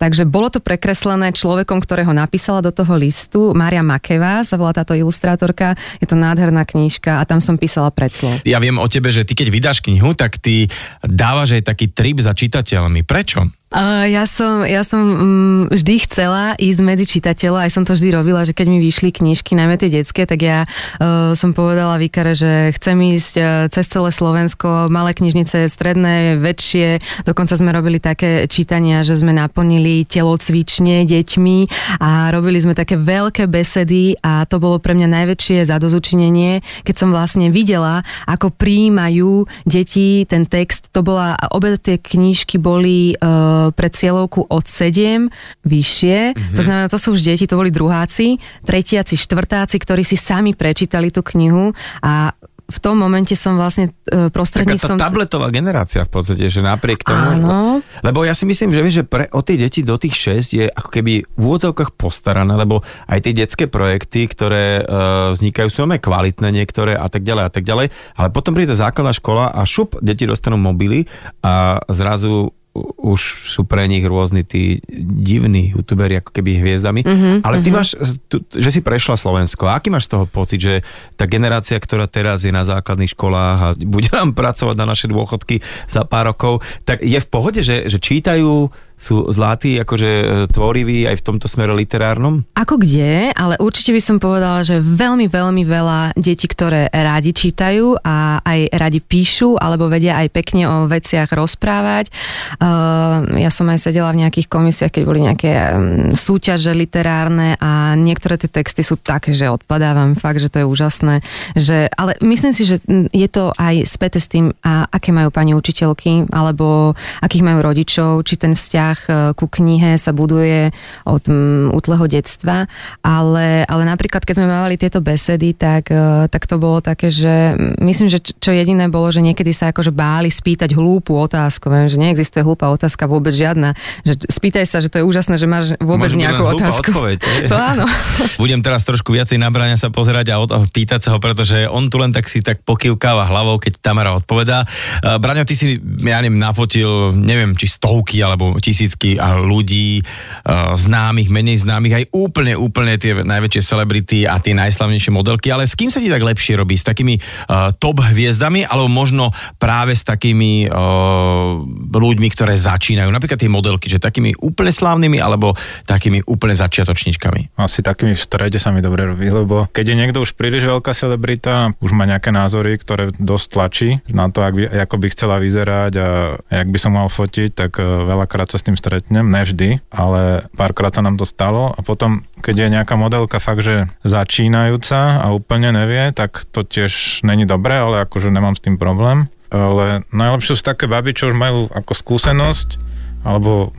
Takže 0.03 0.27
bolo 0.27 0.51
to 0.51 0.59
prekreslené 0.59 1.31
človekom, 1.31 1.79
ktorého 1.79 2.11
napísala 2.11 2.59
do 2.59 2.75
toho 2.75 2.99
listu. 2.99 3.55
Mária 3.55 3.87
Makeva 3.87 4.43
sa 4.43 4.59
volá 4.59 4.75
táto 4.75 4.99
ilustrátorka. 4.99 5.79
Je 6.03 6.11
to 6.11 6.19
nádherná 6.19 6.67
knižka 6.67 7.23
a 7.23 7.27
tam 7.29 7.39
som 7.39 7.55
písala 7.55 7.95
predslov. 7.95 8.43
Ja 8.43 8.59
viem 8.59 8.83
o 8.83 8.91
tebe, 8.91 9.15
že 9.15 9.23
ty 9.23 9.39
keď 9.39 9.55
vydáš 9.55 9.79
knihu, 9.79 10.11
tak 10.19 10.43
ty 10.43 10.67
dávaš 11.07 11.55
aj 11.55 11.71
taký 11.71 11.95
trip 11.95 12.19
za 12.19 12.35
čitateľmi. 12.35 13.07
Prečo? 13.07 13.62
Ja 13.73 14.29
som, 14.29 14.69
ja 14.69 14.85
som 14.85 15.01
um, 15.01 15.65
vždy 15.73 16.05
chcela 16.05 16.53
ísť 16.61 16.81
medzi 16.85 17.09
čitateľov, 17.09 17.65
aj 17.65 17.73
som 17.73 17.89
to 17.89 17.97
vždy 17.97 18.13
robila, 18.13 18.45
že 18.45 18.53
keď 18.53 18.69
mi 18.69 18.77
vyšli 18.85 19.09
knižky, 19.17 19.57
najmä 19.57 19.81
tie 19.81 19.89
detské, 19.89 20.29
tak 20.29 20.45
ja 20.45 20.69
uh, 20.69 21.33
som 21.33 21.57
povedala 21.57 21.97
Vikare, 21.97 22.37
že 22.37 22.77
chcem 22.77 23.01
ísť 23.01 23.35
uh, 23.41 23.47
cez 23.73 23.89
celé 23.89 24.13
Slovensko, 24.13 24.93
malé 24.93 25.17
knižnice, 25.17 25.73
stredné, 25.73 26.37
väčšie, 26.37 27.01
dokonca 27.25 27.57
sme 27.57 27.73
robili 27.73 27.97
také 27.97 28.45
čítania, 28.45 29.09
že 29.09 29.17
sme 29.17 29.33
naplnili 29.33 30.05
telocvične 30.05 31.09
deťmi 31.09 31.59
a 31.97 32.29
robili 32.29 32.61
sme 32.61 32.77
také 32.77 33.01
veľké 33.01 33.49
besedy 33.49 34.21
a 34.21 34.45
to 34.45 34.61
bolo 34.61 34.85
pre 34.85 34.93
mňa 34.93 35.09
najväčšie 35.09 35.65
zadozučinenie, 35.65 36.61
keď 36.85 36.95
som 37.01 37.09
vlastne 37.09 37.49
videla, 37.49 38.05
ako 38.29 38.53
príjmajú 38.53 39.49
deti 39.65 40.29
ten 40.29 40.45
text. 40.45 40.93
To 40.93 41.01
bola, 41.01 41.41
obe 41.57 41.81
tie 41.81 41.97
knižky 41.97 42.61
boli 42.61 43.17
uh, 43.17 43.62
pre 43.71 43.87
cieľovku 43.87 44.51
od 44.51 44.65
7 44.67 45.31
vyššie. 45.63 46.19
Mm-hmm. 46.35 46.57
To 46.59 46.63
znamená, 46.67 46.87
to 46.91 46.99
sú 46.99 47.15
už 47.15 47.23
deti, 47.23 47.47
to 47.47 47.55
boli 47.55 47.71
druháci, 47.71 48.43
tretiaci, 48.67 49.15
štvrtáci, 49.15 49.79
ktorí 49.79 50.03
si 50.03 50.19
sami 50.19 50.59
prečítali 50.59 51.15
tú 51.15 51.23
knihu 51.23 51.71
a 52.03 52.35
v 52.73 52.79
tom 52.81 52.97
momente 52.97 53.37
som 53.37 53.61
vlastne 53.61 53.93
e, 54.09 54.33
prostredníctvom... 54.33 54.97
Taká 54.97 55.05
tá 55.05 55.09
tabletová 55.13 55.53
generácia 55.53 56.09
v 56.09 56.11
podstate, 56.11 56.49
že 56.49 56.65
napriek 56.65 57.05
tomu... 57.05 57.45
Áno. 57.45 57.85
Lebo 58.01 58.25
ja 58.25 58.33
si 58.33 58.49
myslím, 58.49 58.73
že, 58.73 58.81
vieš, 58.81 58.97
že 59.03 59.05
pre, 59.05 59.29
o 59.29 59.45
tie 59.45 59.61
deti 59.61 59.85
do 59.85 60.01
tých 60.01 60.17
6 60.41 60.59
je 60.59 60.67
ako 60.73 60.89
keby 60.89 61.13
v 61.29 61.43
úvodzovkách 61.43 61.93
postarané, 62.01 62.57
lebo 62.57 62.81
aj 63.13 63.29
tie 63.29 63.37
detské 63.37 63.69
projekty, 63.69 64.25
ktoré 64.31 64.81
uh, 64.81 65.37
vznikajú, 65.37 65.69
sú 65.69 65.85
veľmi 65.85 66.01
kvalitné 66.01 66.49
niektoré 66.49 66.97
a 66.97 67.13
tak 67.13 67.27
ďalej 67.27 67.45
a 67.45 67.51
tak 67.53 67.65
ďalej, 67.69 67.87
ale 67.93 68.29
potom 68.33 68.57
príde 68.57 68.73
základná 68.73 69.13
škola 69.13 69.53
a 69.53 69.63
šup, 69.69 70.01
deti 70.01 70.25
dostanú 70.25 70.57
mobily 70.57 71.05
a 71.45 71.83
zrazu 71.93 72.57
už 72.81 73.53
sú 73.53 73.69
pre 73.69 73.85
nich 73.85 74.01
rôzni 74.01 74.49
tí 74.49 74.81
divní 74.97 75.77
youtuberi, 75.77 76.25
ako 76.25 76.33
keby 76.33 76.57
hviezdami. 76.65 77.05
Mm-hmm, 77.05 77.35
Ale 77.45 77.61
ty 77.61 77.69
mm-hmm. 77.69 77.77
máš, 77.77 77.89
tu, 78.33 78.41
že 78.49 78.73
si 78.73 78.81
prešla 78.81 79.21
Slovensko. 79.21 79.69
Aký 79.69 79.93
máš 79.93 80.09
z 80.09 80.17
toho 80.17 80.25
pocit, 80.25 80.61
že 80.61 80.75
tá 81.21 81.29
generácia, 81.29 81.77
ktorá 81.77 82.09
teraz 82.09 82.49
je 82.49 82.53
na 82.55 82.65
základných 82.65 83.13
školách 83.13 83.59
a 83.61 83.69
bude 83.77 84.09
nám 84.17 84.33
pracovať 84.33 84.77
na 84.81 84.87
naše 84.89 85.07
dôchodky 85.13 85.61
za 85.85 86.09
pár 86.09 86.33
rokov, 86.33 86.65
tak 86.89 87.05
je 87.05 87.21
v 87.21 87.29
pohode, 87.29 87.61
že, 87.61 87.93
že 87.93 88.01
čítajú 88.01 88.73
sú 89.03 89.27
zlatí, 89.35 89.75
akože 89.83 90.11
e, 90.23 90.25
tvoriví 90.47 91.11
aj 91.11 91.19
v 91.19 91.27
tomto 91.27 91.51
smere 91.51 91.75
literárnom? 91.75 92.47
Ako 92.55 92.79
kde, 92.79 93.35
ale 93.35 93.59
určite 93.59 93.91
by 93.91 93.99
som 93.99 94.23
povedala, 94.23 94.63
že 94.63 94.79
veľmi, 94.79 95.27
veľmi 95.27 95.67
veľa 95.67 96.15
detí, 96.15 96.47
ktoré 96.47 96.87
radi 96.95 97.35
čítajú 97.35 97.99
a 97.99 98.39
aj 98.47 98.71
radi 98.71 99.03
píšu, 99.03 99.59
alebo 99.59 99.91
vedia 99.91 100.23
aj 100.23 100.31
pekne 100.31 100.71
o 100.71 100.77
veciach 100.87 101.35
rozprávať. 101.35 102.15
Uh, 102.63 103.27
ja 103.43 103.51
som 103.51 103.67
aj 103.67 103.91
sedela 103.91 104.15
v 104.15 104.23
nejakých 104.23 104.47
komisiách, 104.47 104.95
keď 104.95 105.03
boli 105.03 105.21
nejaké 105.27 105.51
um, 105.51 106.15
súťaže 106.15 106.71
literárne 106.71 107.59
a 107.59 107.99
niektoré 107.99 108.39
tie 108.39 108.47
texty 108.47 108.87
sú 108.87 108.95
také, 109.03 109.35
že 109.35 109.51
odpadávam, 109.51 110.15
fakt, 110.15 110.39
že 110.39 110.47
to 110.47 110.63
je 110.63 110.67
úžasné. 110.71 111.27
Že, 111.59 111.91
ale 111.99 112.15
myslím 112.23 112.53
si, 112.55 112.63
že 112.63 112.79
je 113.11 113.29
to 113.29 113.51
aj 113.59 113.83
späté 113.83 114.23
s 114.23 114.31
tým, 114.31 114.55
a 114.63 114.87
aké 114.87 115.11
majú 115.11 115.35
pani 115.35 115.59
učiteľky, 115.59 116.31
alebo 116.31 116.95
akých 117.19 117.43
majú 117.43 117.59
rodičov, 117.67 118.23
či 118.23 118.39
ten 118.39 118.55
vzťah 118.55 118.92
vzťah 118.93 119.01
e, 119.09 119.13
ku 119.33 119.47
knihe 119.49 119.97
sa 119.97 120.13
buduje 120.13 120.71
od 121.09 121.25
útleho 121.73 122.05
detstva, 122.07 122.69
ale, 123.01 123.65
ale 123.65 123.83
napríklad 123.89 124.23
keď 124.23 124.35
sme 124.43 124.49
mávali 124.49 124.77
tieto 124.77 125.01
besedy, 125.01 125.57
tak, 125.57 125.89
e, 125.89 126.29
tak 126.29 126.45
to 126.45 126.61
bolo 126.61 126.85
také, 126.85 127.09
že 127.09 127.57
myslím, 127.81 128.13
že 128.13 128.21
čo 128.21 128.53
jediné 128.53 128.93
bolo, 128.93 129.09
že 129.09 129.25
niekedy 129.25 129.51
sa 129.57 129.73
akože 129.73 129.91
báli 129.95 130.29
spýtať 130.29 130.77
hlúpu 130.77 131.17
otázku, 131.17 131.73
viem, 131.73 131.89
že 131.89 131.97
neexistuje 131.97 132.45
hlúpa 132.45 132.69
otázka 132.69 133.09
vôbec 133.09 133.33
žiadna, 133.33 133.73
že 134.05 134.21
spýtaj 134.29 134.65
sa, 134.69 134.85
že 134.85 134.93
to 134.93 135.01
je 135.01 135.05
úžasné, 135.07 135.41
že 135.41 135.49
máš 135.49 135.75
vôbec 135.81 136.13
Môže 136.13 136.21
nejakú 136.21 136.43
otázku. 136.53 136.91
Odpoveď, 136.93 137.19
to 137.51 137.57
áno. 137.57 137.85
Budem 138.43 138.61
teraz 138.61 138.85
trošku 138.85 139.15
viacej 139.15 139.41
na 139.41 139.49
Braňa 139.49 139.79
sa 139.81 139.89
pozerať 139.89 140.35
a 140.35 140.37
pýtať 140.69 141.01
sa 141.09 141.11
ho, 141.17 141.19
pretože 141.23 141.65
on 141.71 141.89
tu 141.89 141.97
len 141.97 142.13
tak 142.13 142.29
si 142.29 142.45
tak 142.45 142.61
pokývkáva 142.67 143.31
hlavou, 143.31 143.57
keď 143.57 143.81
Tamara 143.81 144.13
odpovedá. 144.19 144.67
E, 145.01 145.17
Braňo, 145.17 145.47
ty 145.47 145.55
si, 145.55 145.79
ja 146.03 146.19
neviem, 146.21 146.39
nafotil, 146.39 147.15
neviem, 147.15 147.55
či 147.57 147.71
stovky 147.71 148.21
alebo 148.21 148.59
tisíc 148.59 148.72
tisícky 148.73 149.21
ľudí, 149.21 150.01
uh, 150.01 150.73
známych, 150.73 151.29
menej 151.29 151.61
známych, 151.61 151.95
aj 152.01 152.05
úplne, 152.17 152.57
úplne 152.57 152.97
tie 152.97 153.21
najväčšie 153.21 153.63
celebrity 153.63 154.25
a 154.25 154.41
tie 154.41 154.57
najslavnejšie 154.57 155.13
modelky, 155.13 155.53
ale 155.53 155.69
s 155.69 155.77
kým 155.77 155.93
sa 155.93 156.01
ti 156.01 156.09
tak 156.09 156.25
lepšie 156.25 156.57
robí? 156.57 156.73
S 156.73 156.89
takými 156.89 157.21
uh, 157.21 157.77
top 157.77 158.01
hviezdami, 158.01 158.65
alebo 158.65 158.89
možno 158.89 159.29
práve 159.61 159.93
s 159.93 160.01
takými 160.09 160.73
uh, 160.73 161.61
ľuďmi, 161.93 162.29
ktoré 162.33 162.57
začínajú, 162.57 163.13
napríklad 163.13 163.37
tie 163.37 163.53
modelky, 163.53 163.93
že 163.93 164.01
takými 164.01 164.33
úplne 164.41 164.73
slávnymi, 164.73 165.21
alebo 165.21 165.53
takými 165.85 166.25
úplne 166.25 166.57
začiatočničkami? 166.57 167.61
Asi 167.61 167.85
takými 167.85 168.17
v 168.17 168.23
strede 168.23 168.57
sa 168.57 168.73
mi 168.73 168.81
dobre 168.81 169.05
robí, 169.05 169.29
lebo 169.29 169.69
keď 169.77 169.93
je 169.93 169.99
niekto 170.01 170.19
už 170.25 170.33
príliš 170.33 170.65
veľká 170.65 170.97
celebrita, 170.97 171.77
už 171.85 171.93
má 171.93 172.09
nejaké 172.09 172.33
názory, 172.33 172.81
ktoré 172.81 173.13
dosť 173.21 173.47
tlačí 173.53 173.91
na 174.09 174.33
to, 174.33 174.41
ak 174.41 174.55
by, 174.57 174.65
ako 174.89 174.97
by 174.97 175.07
chcela 175.13 175.37
vyzerať 175.43 175.93
a 176.01 176.09
jak 176.49 176.69
by 176.71 176.79
som 176.79 176.97
mal 176.97 177.11
fotiť, 177.11 177.51
tak 177.53 177.83
veľakrát 177.83 178.49
sa 178.49 178.62
s 178.63 178.67
tým 178.71 178.79
stretnem, 178.79 179.27
nevždy, 179.27 179.83
ale 179.91 180.47
párkrát 180.55 180.95
sa 180.95 181.03
nám 181.03 181.19
to 181.19 181.27
stalo 181.27 181.75
a 181.75 181.81
potom, 181.83 182.23
keď 182.39 182.55
je 182.63 182.75
nejaká 182.79 182.95
modelka 182.95 183.43
fakt, 183.43 183.67
že 183.67 183.91
začínajúca 184.07 185.19
a 185.19 185.27
úplne 185.35 185.75
nevie, 185.75 186.15
tak 186.15 186.47
to 186.55 186.63
tiež 186.63 187.27
není 187.27 187.43
dobré, 187.43 187.83
ale 187.83 188.07
akože 188.07 188.31
nemám 188.31 188.55
s 188.55 188.63
tým 188.63 188.79
problém. 188.79 189.27
Ale 189.51 190.07
najlepšie 190.15 190.57
sú 190.57 190.63
také 190.63 190.87
baby, 190.87 191.13
čo 191.13 191.29
už 191.29 191.37
majú 191.37 191.67
ako 191.75 191.93
skúsenosť, 191.93 192.79
alebo 193.27 193.75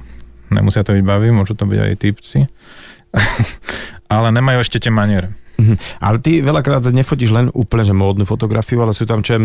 nemusia 0.52 0.84
to 0.84 0.94
byť 0.94 1.04
baby, 1.08 1.32
môžu 1.32 1.56
to 1.56 1.64
byť 1.64 1.80
aj 1.80 1.94
typci, 1.98 2.40
ale 4.14 4.28
nemajú 4.36 4.62
ešte 4.62 4.84
tie 4.84 4.92
maniere. 4.92 5.32
Mhm. 5.58 5.76
Ale 6.02 6.18
ty 6.18 6.42
veľakrát 6.42 6.82
nefotíš 6.90 7.30
len 7.30 7.48
úplne 7.54 7.86
že 7.86 7.94
módnu 7.94 8.26
fotografiu, 8.26 8.82
ale 8.82 8.98
sú 8.98 9.06
tam 9.06 9.22
čo 9.22 9.38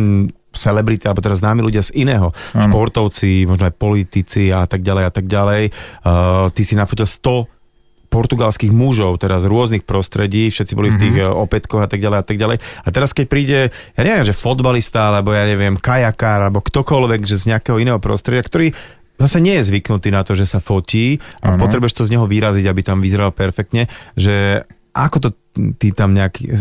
celebrity, 0.53 1.05
alebo 1.05 1.21
teraz 1.21 1.45
známi 1.45 1.61
ľudia 1.61 1.85
z 1.85 1.93
iného. 2.01 2.33
Ano. 2.57 2.65
Športovci, 2.73 3.45
možno 3.45 3.69
aj 3.69 3.75
politici 3.77 4.49
a 4.49 4.65
tak 4.65 4.81
ďalej 4.81 5.05
a 5.05 5.13
tak 5.13 5.27
ďalej. 5.29 5.63
Uh, 6.03 6.49
ty 6.57 6.65
si 6.65 6.73
nafotil 6.73 7.05
100 7.05 8.09
portugalských 8.09 8.73
mužov, 8.73 9.21
teraz 9.21 9.45
z 9.45 9.53
rôznych 9.53 9.85
prostredí, 9.85 10.49
všetci 10.49 10.73
boli 10.73 10.89
mm-hmm. 10.89 10.97
v 10.97 11.03
tých 11.05 11.17
uh, 11.21 11.37
opätkoch 11.37 11.85
a 11.85 11.89
tak 11.93 12.01
ďalej 12.01 12.19
a 12.19 12.25
tak 12.25 12.37
ďalej. 12.41 12.57
A 12.59 12.89
teraz 12.89 13.13
keď 13.13 13.27
príde, 13.29 13.59
ja 13.69 14.03
neviem, 14.03 14.25
že 14.25 14.33
fotbalista, 14.33 15.13
alebo 15.13 15.37
ja 15.37 15.45
neviem, 15.45 15.77
kajakár, 15.77 16.49
alebo 16.49 16.65
ktokoľvek, 16.65 17.21
že 17.29 17.37
z 17.37 17.53
nejakého 17.53 17.77
iného 17.77 18.01
prostredia, 18.01 18.41
ktorý 18.41 18.73
zase 19.21 19.43
nie 19.43 19.61
je 19.61 19.69
zvyknutý 19.69 20.09
na 20.09 20.25
to, 20.25 20.33
že 20.39 20.49
sa 20.49 20.63
fotí 20.63 21.19
a 21.43 21.53
Áno. 21.53 21.61
potrebuješ 21.61 22.01
to 22.01 22.07
z 22.07 22.17
neho 22.17 22.25
vyraziť, 22.25 22.65
aby 22.65 22.81
tam 22.87 23.03
vyzeral 23.03 23.35
perfektne, 23.35 23.91
že 24.15 24.65
ako 24.95 25.17
to 25.21 25.29
ty 25.77 25.91
tam 25.91 26.15
nejaký, 26.15 26.55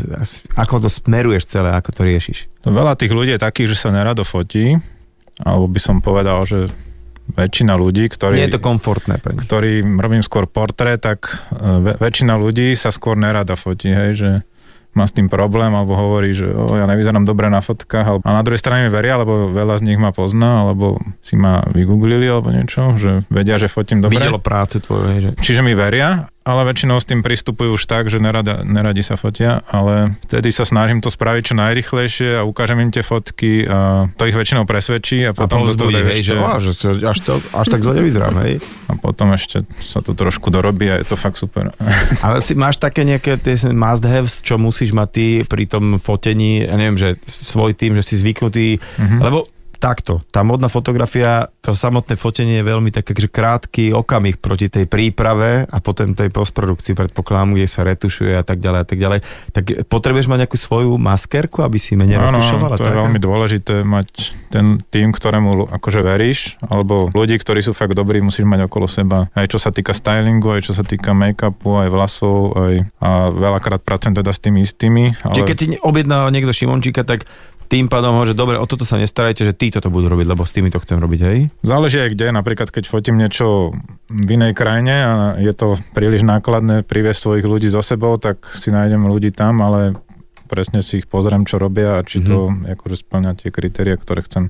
ako 0.57 0.83
to 0.83 0.89
smeruješ 0.89 1.47
celé, 1.47 1.71
ako 1.73 1.89
to 1.93 2.01
riešiš? 2.03 2.37
To 2.65 2.73
veľa 2.73 2.97
tých 2.97 3.13
ľudí 3.13 3.37
je 3.37 3.41
takých, 3.41 3.73
že 3.73 3.77
sa 3.77 3.89
nerado 3.93 4.25
fotí, 4.25 4.75
alebo 5.41 5.69
by 5.69 5.79
som 5.79 6.01
povedal, 6.01 6.43
že 6.43 6.67
väčšina 7.27 7.75
ľudí, 7.75 8.07
ktorí, 8.07 8.39
Nie 8.39 8.47
je 8.47 8.55
to 8.55 8.63
komfortné 8.63 9.19
pre 9.19 9.35
nich. 9.35 9.43
ktorí 9.43 9.83
robím 9.83 10.23
skôr 10.23 10.47
portrét, 10.47 11.03
tak 11.03 11.43
e, 11.51 11.95
väčšina 11.99 12.39
ľudí 12.39 12.71
sa 12.79 12.87
skôr 12.87 13.19
nerada 13.19 13.59
fotí, 13.59 13.91
hej, 13.91 14.11
že 14.15 14.29
má 14.97 15.05
s 15.05 15.13
tým 15.13 15.29
problém, 15.29 15.69
alebo 15.77 15.93
hovorí, 15.93 16.33
že 16.33 16.49
o, 16.49 16.73
ja 16.73 16.89
nevyzerám 16.89 17.21
dobre 17.21 17.53
na 17.53 17.61
fotkách, 17.61 18.05
ale, 18.07 18.17
na 18.25 18.41
druhej 18.41 18.57
strane 18.57 18.87
mi 18.87 18.91
veria, 18.91 19.21
lebo 19.21 19.53
veľa 19.53 19.77
z 19.77 19.85
nich 19.85 19.99
ma 20.01 20.09
pozná, 20.09 20.65
alebo 20.65 20.97
si 21.21 21.37
ma 21.37 21.61
vygooglili, 21.69 22.25
alebo 22.25 22.49
niečo, 22.49 22.97
že 22.97 23.21
vedia, 23.29 23.61
že 23.61 23.69
fotím 23.69 24.01
dobre. 24.01 24.17
Videlo 24.17 24.41
prácu 24.41 24.81
tvoju, 24.81 25.05
že... 25.21 25.29
Čiže 25.37 25.61
mi 25.61 25.77
veria, 25.77 26.25
ale 26.47 26.63
väčšinou 26.63 26.95
s 26.95 27.03
tým 27.03 27.19
pristupujú 27.19 27.75
už 27.75 27.83
tak, 27.83 28.07
že 28.07 28.23
nerada, 28.23 28.63
neradi 28.63 29.03
sa 29.03 29.19
fotia, 29.19 29.59
ale 29.67 30.15
vtedy 30.23 30.47
sa 30.49 30.63
snažím 30.63 31.03
to 31.03 31.11
spraviť 31.11 31.43
čo 31.43 31.55
najrychlejšie 31.59 32.39
a 32.39 32.47
ukážem 32.47 32.79
im 32.79 32.87
tie 32.87 33.03
fotky 33.03 33.67
a 33.67 34.07
to 34.15 34.23
ich 34.23 34.33
väčšinou 34.33 34.63
presvedčí 34.63 35.27
a 35.27 35.31
A 35.31 35.35
potom, 35.35 35.67
povzbudí, 35.67 35.91
dodajú 35.91 36.07
hej, 36.07 36.21
že, 36.23 36.33
á, 36.39 36.55
že 36.57 36.71
až, 37.03 37.17
cel, 37.19 37.37
až 37.51 37.67
tak 37.67 37.83
zle 37.83 37.99
nevyzerám, 37.99 38.35
hej. 38.47 38.63
a 38.87 38.95
potom 38.95 39.35
ešte 39.35 39.67
sa 39.83 39.99
to 39.99 40.15
trošku 40.15 40.47
dorobí 40.47 40.87
a 40.87 40.95
je 40.97 41.05
to 41.05 41.19
fakt 41.19 41.35
super. 41.35 41.75
Ale 42.25 42.39
si 42.39 42.55
máš 42.55 42.79
také 42.79 43.03
nejaké 43.03 43.35
tie 43.35 43.59
must 43.67 44.07
haves, 44.07 44.39
čo 44.39 44.55
musíš 44.55 44.95
mať 44.95 45.09
ty 45.11 45.27
pri 45.43 45.67
tom 45.67 45.99
fotení, 45.99 46.63
ja 46.63 46.79
neviem, 46.79 46.95
že 46.95 47.19
svoj 47.27 47.75
tým, 47.75 47.99
že 47.99 48.07
si 48.07 48.15
zvyknutý, 48.15 48.79
Mhm. 48.95 49.19
lebo 49.19 49.43
takto, 49.77 50.21
tá 50.33 50.41
modná 50.41 50.67
fotografia, 50.67 51.47
to 51.61 51.77
samotné 51.77 52.17
fotenie 52.17 52.59
je 52.59 52.65
veľmi 52.65 52.89
také, 52.89 53.13
že 53.17 53.29
krátky 53.29 53.93
okamih 53.93 54.41
proti 54.41 54.67
tej 54.67 54.89
príprave 54.89 55.69
a 55.69 55.77
potom 55.79 56.17
tej 56.17 56.33
postprodukcii, 56.33 56.97
predpokladám, 56.97 57.55
kde 57.55 57.67
sa 57.69 57.85
retušuje 57.85 58.33
a 58.33 58.43
tak 58.43 58.59
ďalej 58.59 58.79
a 58.81 58.85
tak 58.87 58.97
ďalej. 58.97 59.19
Tak 59.53 59.63
potrebuješ 59.87 60.27
mať 60.27 60.39
nejakú 60.45 60.57
svoju 60.57 60.91
maskerku, 60.97 61.61
aby 61.61 61.77
si 61.77 61.93
menej 61.93 62.17
Áno, 62.17 62.37
retušovala? 62.37 62.75
to 62.75 62.85
je 62.85 62.91
taká? 62.91 63.01
veľmi 63.05 63.19
dôležité 63.21 63.73
mať 63.85 64.09
ten 64.47 64.79
tým, 64.89 65.11
ktorému 65.11 65.69
akože 65.69 66.01
veríš, 66.01 66.55
alebo 66.63 67.11
ľudí, 67.11 67.37
ktorí 67.37 67.59
sú 67.61 67.75
fakt 67.75 67.93
dobrí, 67.93 68.23
musíš 68.23 68.47
mať 68.47 68.65
okolo 68.65 68.87
seba. 68.87 69.27
Aj 69.35 69.45
čo 69.45 69.59
sa 69.59 69.69
týka 69.69 69.91
stylingu, 69.91 70.55
aj 70.57 70.71
čo 70.71 70.73
sa 70.73 70.81
týka 70.87 71.11
make-upu, 71.11 71.83
aj 71.83 71.89
vlasov, 71.91 72.55
aj 72.55 72.73
a 72.97 73.29
veľakrát 73.29 73.81
pracujem 73.83 74.15
teda 74.17 74.31
s 74.33 74.39
tými 74.41 74.59
istými. 74.63 75.03
Čiže 75.31 75.45
keď 75.45 75.57
ti 75.57 75.67
objedná 75.79 76.27
niekto 76.33 76.51
Šimončíka, 76.51 77.05
tak 77.05 77.29
tým 77.67 77.91
pádom 77.91 78.15
ho, 78.15 78.23
že 78.23 78.33
dobre, 78.33 78.55
o 78.55 78.65
toto 78.65 78.87
sa 78.87 78.95
nestarajte, 78.95 79.43
že 79.43 79.53
títo 79.53 79.83
to 79.83 79.91
budú 79.91 80.07
robiť, 80.07 80.27
lebo 80.27 80.47
s 80.47 80.55
tými 80.55 80.71
to 80.71 80.79
chcem 80.79 80.97
robiť, 80.97 81.19
hej? 81.27 81.39
Záleží 81.61 81.99
aj 81.99 82.15
kde, 82.15 82.31
napríklad 82.31 82.71
keď 82.71 82.87
fotím 82.87 83.19
niečo 83.19 83.75
v 84.07 84.29
inej 84.39 84.55
krajine 84.55 84.95
a 84.95 85.13
je 85.37 85.51
to 85.51 85.75
príliš 85.91 86.23
nákladné 86.23 86.87
priviesť 86.87 87.19
svojich 87.27 87.45
ľudí 87.45 87.67
so 87.67 87.83
sebou, 87.83 88.15
tak 88.15 88.47
si 88.55 88.71
nájdem 88.71 89.03
ľudí 89.03 89.35
tam, 89.35 89.59
ale 89.59 89.99
presne 90.47 90.79
si 90.79 91.03
ich 91.03 91.07
pozriem, 91.11 91.43
čo 91.43 91.59
robia 91.59 91.99
a 91.99 92.07
či 92.07 92.23
to 92.23 92.47
akože 92.47 93.03
splňa 93.03 93.35
tie 93.35 93.51
kritéria, 93.51 93.99
ktoré 93.99 94.23
chcem. 94.23 94.47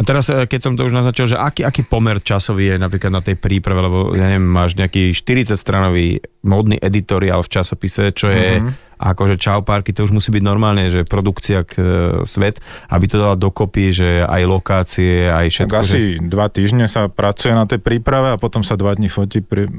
A 0.00 0.02
teraz, 0.02 0.32
e, 0.32 0.48
keď 0.48 0.60
som 0.64 0.72
to 0.72 0.88
už 0.88 0.96
naznačil, 0.96 1.28
že 1.28 1.36
aký, 1.36 1.60
aký 1.60 1.84
pomer 1.84 2.24
časový 2.24 2.72
je 2.72 2.76
napríklad 2.80 3.12
na 3.12 3.20
tej 3.20 3.36
príprave, 3.36 3.84
lebo 3.84 4.16
ja 4.16 4.32
neviem, 4.32 4.48
máš 4.48 4.72
nejaký 4.80 5.12
40-stranový 5.12 6.24
módny 6.40 6.80
editoriál 6.80 7.44
v 7.44 7.52
časopise, 7.52 8.08
čo 8.16 8.32
je 8.32 8.64
Mhm. 9.00 9.16
akože 9.16 9.34
čau 9.40 9.64
parky, 9.64 9.96
to 9.96 10.04
už 10.04 10.12
musí 10.12 10.28
byť 10.28 10.44
normálne, 10.44 10.92
že 10.92 11.08
produkcia 11.08 11.64
k 11.64 11.72
e, 11.74 11.84
svet, 12.28 12.60
aby 12.92 13.04
to 13.08 13.16
dala 13.16 13.32
dokopy, 13.32 13.96
že 13.96 14.08
aj 14.20 14.42
lokácie, 14.44 15.24
aj 15.26 15.46
všetko. 15.48 15.72
Tak 15.72 15.80
že... 15.80 15.88
asi 15.88 16.00
dva 16.20 16.46
týždne 16.52 16.84
sa 16.84 17.08
pracuje 17.08 17.56
na 17.56 17.64
tej 17.64 17.80
príprave 17.80 18.36
a 18.36 18.36
potom 18.36 18.60
sa 18.60 18.76
dva 18.76 18.92
dní 18.92 19.08
fotí 19.08 19.40
pri, 19.40 19.72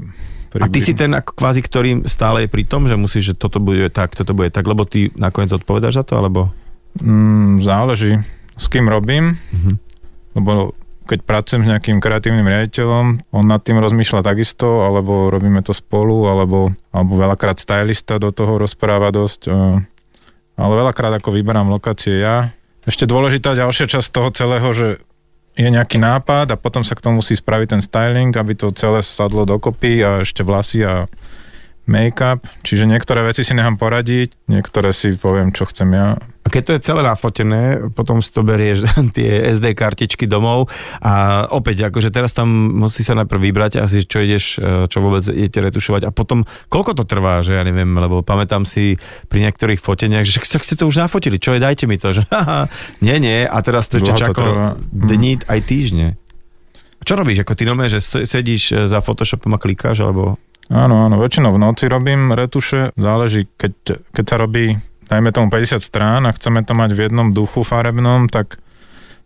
pri 0.50 0.60
A 0.60 0.66
ty 0.66 0.82
si 0.82 0.98
ten 0.98 1.14
ako 1.14 1.38
kvázi, 1.38 1.62
ktorý 1.62 2.10
stále 2.10 2.44
je 2.44 2.48
pri 2.50 2.66
tom, 2.66 2.90
že 2.90 2.98
musíš, 2.98 3.32
že 3.32 3.34
toto 3.38 3.62
bude 3.62 3.86
tak, 3.94 4.18
toto 4.18 4.34
bude 4.34 4.50
tak, 4.50 4.66
lebo 4.66 4.82
ty 4.82 5.14
nakoniec 5.14 5.54
odpovedáš 5.54 6.02
za 6.02 6.04
to, 6.04 6.18
alebo? 6.18 6.50
Mm, 6.98 7.62
záleží, 7.62 8.18
s 8.58 8.66
kým 8.66 8.90
robím, 8.90 9.38
Mhm. 9.54 9.72
lebo 10.34 10.74
keď 11.06 11.18
pracujem 11.26 11.62
s 11.66 11.70
nejakým 11.70 11.98
kreatívnym 11.98 12.46
riaditeľom, 12.46 13.34
on 13.34 13.44
nad 13.44 13.60
tým 13.62 13.78
rozmýšľa 13.82 14.22
takisto, 14.22 14.86
alebo 14.86 15.28
robíme 15.28 15.60
to 15.60 15.74
spolu, 15.74 16.30
alebo, 16.30 16.72
alebo 16.94 17.12
veľakrát 17.18 17.58
stylista 17.58 18.22
do 18.22 18.30
toho 18.30 18.58
rozpráva 18.58 19.10
dosť. 19.10 19.40
eh, 19.48 19.78
Ale 20.56 20.72
veľakrát 20.78 21.18
ako 21.18 21.32
vyberám 21.32 21.72
lokácie 21.72 22.22
ja. 22.22 22.52
Ešte 22.82 23.06
dôležitá 23.06 23.54
ďalšia 23.54 23.86
časť 23.86 24.08
toho 24.10 24.28
celého, 24.34 24.68
že 24.74 24.88
je 25.52 25.68
nejaký 25.68 26.00
nápad 26.00 26.48
a 26.52 26.56
potom 26.56 26.80
sa 26.80 26.96
k 26.96 27.04
tomu 27.04 27.20
musí 27.20 27.36
spraviť 27.36 27.68
ten 27.76 27.82
styling, 27.84 28.32
aby 28.32 28.56
to 28.56 28.72
celé 28.72 29.04
sadlo 29.04 29.44
dokopy 29.44 30.00
a 30.00 30.10
ešte 30.24 30.40
vlasy 30.40 30.80
a 30.80 31.04
make-up. 31.86 32.46
Čiže 32.62 32.86
niektoré 32.86 33.26
veci 33.26 33.42
si 33.42 33.52
nechám 33.52 33.74
poradiť, 33.74 34.46
niektoré 34.46 34.94
si 34.94 35.18
poviem, 35.18 35.50
čo 35.50 35.66
chcem 35.66 35.90
ja. 35.90 36.14
A 36.42 36.50
keď 36.50 36.62
to 36.66 36.72
je 36.74 36.86
celé 36.86 37.02
nafotené, 37.06 37.90
potom 37.94 38.18
si 38.18 38.34
to 38.34 38.42
berieš 38.42 38.86
tie 39.16 39.50
SD 39.54 39.78
kartičky 39.78 40.26
domov 40.26 40.70
a 40.98 41.46
opäť, 41.50 41.90
akože 41.90 42.10
teraz 42.10 42.34
tam 42.34 42.50
musí 42.82 43.06
sa 43.06 43.14
najprv 43.18 43.40
vybrať 43.50 43.72
asi, 43.82 44.02
čo 44.02 44.18
ideš, 44.22 44.58
e, 44.58 44.90
čo 44.90 44.98
vôbec 44.98 45.22
idete 45.30 45.62
retušovať 45.62 46.02
a 46.06 46.10
potom, 46.10 46.42
koľko 46.66 46.98
to 46.98 47.04
trvá, 47.06 47.42
že 47.46 47.54
ja 47.54 47.62
neviem, 47.62 47.90
lebo 47.94 48.26
pamätám 48.26 48.66
si 48.66 48.98
pri 49.30 49.46
niektorých 49.46 49.78
foteniach, 49.78 50.26
že 50.26 50.42
však 50.42 50.66
ste 50.66 50.74
to 50.74 50.90
už 50.90 51.06
nafotili, 51.06 51.38
čo 51.38 51.54
je, 51.54 51.62
dajte 51.62 51.86
mi 51.86 51.98
to, 51.98 52.10
že 52.10 52.26
haha, 52.34 52.66
nie, 53.02 53.18
nie, 53.22 53.46
a 53.46 53.58
teraz 53.62 53.86
to 53.86 54.02
ešte 54.02 54.18
čakalo 54.18 54.50
trvá. 54.50 54.68
dní 54.90 55.38
aj 55.46 55.60
týždne. 55.62 56.18
Čo 57.02 57.18
robíš, 57.18 57.42
ako 57.42 57.58
ty 57.58 57.62
normálne, 57.66 57.90
že 57.90 58.02
sedíš 58.02 58.62
e, 58.70 58.86
za 58.86 59.02
Photoshopom 59.02 59.50
a 59.54 59.58
klikáš, 59.58 60.06
alebo... 60.06 60.38
Áno, 60.72 61.04
áno, 61.04 61.20
väčšinou 61.20 61.52
v 61.52 61.60
noci 61.60 61.84
robím 61.84 62.32
retuše, 62.32 62.96
záleží, 62.96 63.44
keď, 63.60 64.00
keď 64.08 64.24
sa 64.24 64.36
robí, 64.40 64.72
dajme 65.04 65.28
tomu 65.28 65.52
50 65.52 65.84
strán 65.84 66.24
a 66.24 66.32
chceme 66.32 66.64
to 66.64 66.72
mať 66.72 66.96
v 66.96 67.12
jednom 67.12 67.28
duchu 67.36 67.60
farebnom, 67.60 68.24
tak 68.32 68.56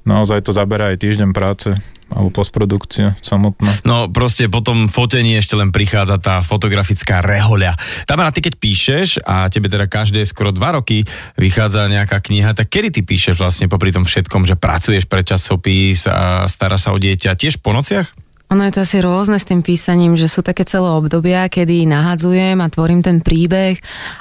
naozaj 0.02 0.42
to 0.42 0.50
zaberá 0.50 0.90
aj 0.90 1.06
týždeň 1.06 1.30
práce 1.30 1.70
alebo 2.06 2.30
postprodukcia 2.30 3.18
samotná. 3.22 3.66
No 3.82 4.06
proste 4.06 4.46
po 4.46 4.62
tom 4.62 4.86
fotení 4.86 5.38
ešte 5.38 5.58
len 5.58 5.74
prichádza 5.74 6.18
tá 6.22 6.38
fotografická 6.42 7.18
rehoľa. 7.18 7.74
Tamara, 8.06 8.30
ty 8.30 8.42
keď 8.42 8.54
píšeš 8.58 9.08
a 9.26 9.50
tebe 9.50 9.66
teda 9.66 9.90
každé 9.90 10.22
skoro 10.22 10.54
dva 10.54 10.78
roky 10.78 11.02
vychádza 11.34 11.90
nejaká 11.90 12.22
kniha, 12.22 12.54
tak 12.54 12.70
kedy 12.70 12.90
ty 12.94 13.00
píšeš 13.02 13.38
vlastne 13.38 13.66
popri 13.66 13.90
tom 13.90 14.06
všetkom, 14.06 14.46
že 14.46 14.54
pracuješ 14.54 15.06
pre 15.10 15.26
časopis 15.26 16.06
a 16.06 16.46
staráš 16.46 16.86
sa 16.86 16.94
o 16.94 16.98
dieťa 16.98 17.34
tiež 17.34 17.58
po 17.58 17.74
nociach? 17.74 18.25
Ono 18.46 18.62
je 18.62 18.72
to 18.78 18.86
asi 18.86 19.02
rôzne 19.02 19.42
s 19.42 19.48
tým 19.48 19.58
písaním, 19.66 20.14
že 20.14 20.30
sú 20.30 20.38
také 20.38 20.62
celé 20.62 20.86
obdobia, 20.86 21.50
kedy 21.50 21.82
nahadzujem 21.90 22.62
a 22.62 22.70
tvorím 22.70 23.02
ten 23.02 23.18
príbeh 23.18 23.74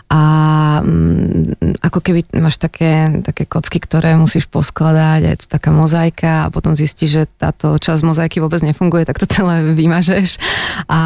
a 0.10 0.24
mm, 0.82 1.78
ako 1.86 2.00
keby 2.02 2.26
máš 2.42 2.58
také, 2.58 3.22
také 3.22 3.46
kocky, 3.46 3.78
ktoré 3.78 4.18
musíš 4.18 4.50
poskladať 4.50 5.22
a 5.26 5.30
je 5.30 5.40
to 5.46 5.48
taká 5.48 5.70
mozaika 5.70 6.50
a 6.50 6.52
potom 6.52 6.74
zistíš, 6.74 7.10
že 7.22 7.24
táto 7.38 7.78
časť 7.78 8.02
mozaiky 8.02 8.42
vôbec 8.42 8.66
nefunguje, 8.66 9.06
tak 9.06 9.22
to 9.22 9.30
celé 9.36 9.62
vymažeš 9.78 10.42
a 10.90 11.02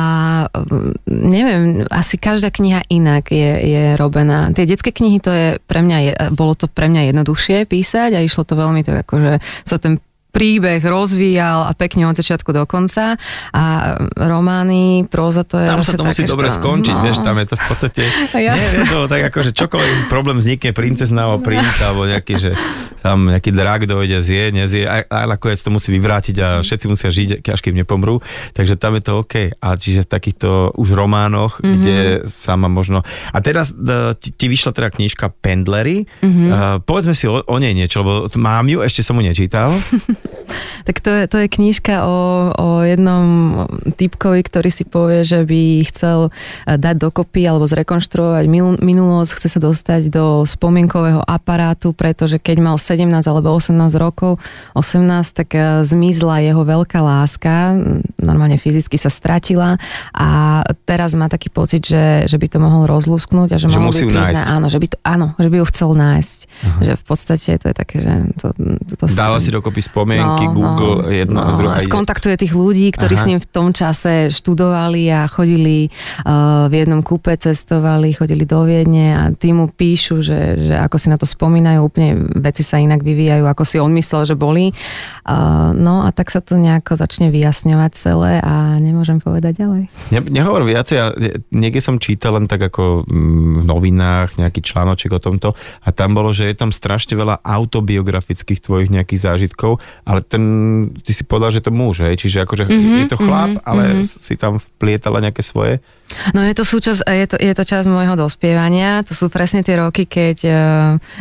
mm, 0.47 0.91
neviem, 1.11 1.63
asi 1.91 2.15
každá 2.15 2.55
kniha 2.55 2.87
inak 2.87 3.35
je, 3.35 3.51
je 3.67 3.83
robená. 3.99 4.55
Tie 4.55 4.63
detské 4.63 4.95
knihy 4.95 5.19
to 5.19 5.31
je 5.35 5.47
pre 5.67 5.83
mňa, 5.83 6.31
bolo 6.31 6.55
to 6.55 6.71
pre 6.71 6.87
mňa 6.87 7.11
jednoduchšie 7.11 7.67
písať 7.67 8.15
a 8.15 8.23
išlo 8.23 8.47
to 8.47 8.55
veľmi 8.55 8.81
tak 8.87 9.03
akože 9.03 9.43
sa 9.67 9.75
ten 9.75 9.99
príbeh 10.29 10.81
rozvíjal 10.85 11.65
a 11.65 11.73
pekne 11.73 12.05
od 12.05 12.13
začiatku 12.13 12.53
do 12.53 12.63
konca 12.69 13.17
a 13.49 13.63
romány, 14.13 15.09
próza 15.09 15.41
to 15.41 15.57
je 15.57 15.65
Tam 15.65 15.81
sa 15.81 15.97
to 15.97 16.05
musí 16.05 16.23
také, 16.25 16.29
dobre 16.29 16.47
to- 16.53 16.57
skončiť, 16.61 16.95
no. 16.95 17.03
vieš, 17.03 17.17
tam 17.25 17.35
je 17.41 17.47
to 17.49 17.55
v 17.57 17.65
podstate... 17.65 18.01
Jasné. 18.49 18.53
Nie, 18.53 18.69
vieš, 18.85 18.89
to 18.93 19.09
tak 19.09 19.23
ako, 19.33 19.37
že 19.41 19.51
čokoľvek 19.57 19.93
problém 20.07 20.37
vznikne, 20.37 20.69
princezná 20.71 21.25
alebo 21.25 21.41
princ, 21.41 21.73
alebo 21.81 22.05
nejaký, 22.05 22.35
že 22.37 22.51
tam 23.01 23.31
nejaký 23.31 23.49
drak 23.55 23.89
dojde, 23.89 24.21
zje, 24.21 24.53
nezie, 24.53 24.83
a, 24.85 25.01
a 25.07 25.19
nakoniec 25.25 25.57
to 25.57 25.73
musí 25.73 25.89
vyvrátiť 25.95 26.35
a 26.39 26.47
všetci 26.61 26.85
musia 26.85 27.09
žiť, 27.09 27.29
až 27.49 27.59
kým 27.63 27.73
nepomrú, 27.73 28.21
takže 28.53 28.77
tam 28.77 28.99
je 28.99 29.03
to 29.03 29.11
OK. 29.25 29.55
A 29.57 29.67
čiže 29.79 30.05
v 30.05 30.09
takýchto 30.11 30.77
už 30.77 30.93
románoch, 30.93 31.57
mm-hmm. 31.57 31.75
kde 31.79 31.97
sama 32.29 32.69
možno... 32.69 33.01
A 33.33 33.37
teraz 33.41 33.71
e, 33.73 34.13
ti, 34.19 34.29
ti 34.35 34.45
vyšla 34.51 34.75
teda 34.75 34.89
knižka 34.91 35.31
Pendlery, 35.39 36.05
mm-hmm. 36.05 36.47
uh, 36.51 36.57
povedzme 36.83 37.15
si 37.15 37.25
o, 37.25 37.39
o 37.39 37.55
nej 37.57 37.71
niečo, 37.71 38.03
lebo 38.03 38.27
mám 38.35 38.67
ju, 38.67 38.83
ešte 38.83 39.01
som 39.01 39.15
mu 39.15 39.23
nečítal. 39.23 39.71
Tak 40.85 41.05
to 41.05 41.09
je, 41.13 41.23
to 41.29 41.37
je 41.45 41.47
knižka 41.51 42.01
o, 42.01 42.17
o 42.49 42.67
jednom 42.81 43.25
typkovi, 43.93 44.41
ktorý 44.41 44.69
si 44.73 44.87
povie, 44.87 45.21
že 45.21 45.45
by 45.45 45.85
chcel 45.85 46.29
eh, 46.29 46.79
dať 46.81 46.95
dokopy 46.97 47.45
alebo 47.45 47.69
zrekonštruovať 47.69 48.45
minulosť, 48.81 49.31
chce 49.37 49.47
sa 49.53 49.59
dostať 49.61 50.09
do 50.09 50.41
spomienkového 50.47 51.21
aparátu, 51.21 51.93
pretože 51.93 52.41
keď 52.41 52.57
mal 52.63 52.75
17 52.81 53.05
alebo 53.05 53.53
18 53.53 53.75
rokov, 54.01 54.41
18, 54.73 55.37
tak 55.37 55.49
eh, 55.53 55.85
zmizla 55.85 56.41
jeho 56.41 56.63
veľká 56.65 56.99
láska, 57.03 57.75
mm, 57.77 58.25
normálne 58.25 58.57
fyzicky 58.57 58.97
sa 58.97 59.13
stratila 59.13 59.77
a 60.15 60.61
teraz 60.89 61.13
má 61.13 61.29
taký 61.29 61.53
pocit, 61.53 61.85
že, 61.85 62.25
že 62.25 62.37
by 62.41 62.47
to 62.49 62.57
mohol 62.57 62.89
rozlúsknuť 62.89 63.49
a 63.53 63.57
že, 63.61 63.67
Že 63.69 63.81
musí 63.83 64.03
by 64.09 64.25
prísť 64.25 64.41
áno, 64.41 64.67
že 64.71 64.79
by 64.81 64.87
to, 64.89 64.97
áno, 65.05 65.27
že 65.37 65.49
by 65.53 65.55
ju 65.61 65.65
chcel 65.69 65.89
nájsť. 65.93 66.39
Že 66.81 66.93
v 66.97 67.03
podstate 67.05 67.51
to 67.61 67.65
je 67.69 67.75
také, 67.75 67.97
že 68.01 68.13
to, 68.41 68.47
to, 68.57 68.93
to 68.97 69.05
Dáva 69.13 69.37
si 69.37 69.53
dokopy 69.53 69.81
spomienky 69.83 70.08
taký 70.17 70.45
Google 70.49 70.95
no, 71.05 71.11
jedno 71.13 71.37
no, 71.37 71.45
a 71.45 71.51
druhé. 71.53 71.77
Skontaktuje 71.85 72.35
tých 72.41 72.53
ľudí, 72.57 72.89
ktorí 72.89 73.13
Aha. 73.13 73.21
s 73.21 73.27
ním 73.29 73.39
v 73.43 73.47
tom 73.53 73.69
čase 73.69 74.33
študovali 74.33 75.11
a 75.13 75.29
chodili 75.29 75.93
uh, 76.25 76.65
v 76.65 76.73
jednom 76.81 77.05
kúpe, 77.05 77.37
cestovali, 77.37 78.17
chodili 78.17 78.49
do 78.49 78.65
Viedne 78.65 79.07
a 79.13 79.23
tí 79.35 79.53
mu 79.53 79.69
píšu, 79.69 80.25
že, 80.25 80.71
že 80.71 80.75
ako 80.79 80.97
si 80.97 81.07
na 81.13 81.17
to 81.19 81.29
spomínajú, 81.29 81.79
úplne 81.85 82.17
veci 82.39 82.65
sa 82.65 82.81
inak 82.81 83.05
vyvíjajú, 83.05 83.45
ako 83.45 83.63
si 83.67 83.77
on 83.77 83.93
myslel, 83.93 84.25
že 84.25 84.35
boli. 84.39 84.71
Uh, 85.27 85.75
no 85.75 86.01
a 86.01 86.09
tak 86.09 86.33
sa 86.33 86.39
to 86.39 86.57
nejako 86.57 86.97
začne 86.97 87.29
vyjasňovať 87.29 87.91
celé 87.93 88.39
a 88.41 88.79
nemôžem 88.79 89.19
povedať 89.19 89.61
ďalej. 89.61 89.83
Ne, 90.15 90.19
nehovor 90.31 90.63
viacej, 90.63 90.95
ja 90.95 91.11
niekde 91.51 91.83
som 91.83 91.99
čítal 91.99 92.39
len 92.39 92.47
tak 92.47 92.71
ako 92.71 93.03
mm, 93.05 93.61
v 93.61 93.63
novinách 93.67 94.29
nejaký 94.39 94.63
článoček 94.63 95.11
o 95.13 95.21
tomto 95.21 95.53
a 95.83 95.89
tam 95.91 96.15
bolo, 96.15 96.31
že 96.31 96.47
je 96.47 96.55
tam 96.55 96.71
strašne 96.71 97.19
veľa 97.19 97.43
autobiografických 97.43 98.63
tvojich 98.63 98.89
nejakých 98.93 99.19
zážitkov, 99.19 99.83
ale 100.09 100.25
ten, 100.25 100.43
ty 101.05 101.13
si 101.13 101.21
povedal, 101.21 101.53
že 101.53 101.61
to 101.61 101.69
muž, 101.69 102.01
hej? 102.01 102.17
čiže 102.17 102.41
akože 102.41 102.65
mm-hmm, 102.65 102.99
je 103.05 103.07
to 103.13 103.17
chlap, 103.21 103.53
mm-hmm, 103.53 103.69
ale 103.69 103.83
mm-hmm. 104.01 104.05
si 104.25 104.33
tam 104.33 104.57
vplietala 104.57 105.21
nejaké 105.21 105.45
svoje? 105.45 105.77
No 106.33 106.41
je 106.41 106.53
to 106.57 106.63
súčasť, 106.65 107.05
je 107.05 107.27
to, 107.29 107.35
je 107.37 107.53
to 107.53 107.63
časť 107.63 107.87
môjho 107.89 108.17
dospievania, 108.17 109.05
to 109.05 109.13
sú 109.13 109.29
presne 109.29 109.61
tie 109.61 109.77
roky, 109.77 110.09
keď, 110.09 110.37
eh, 110.45 110.57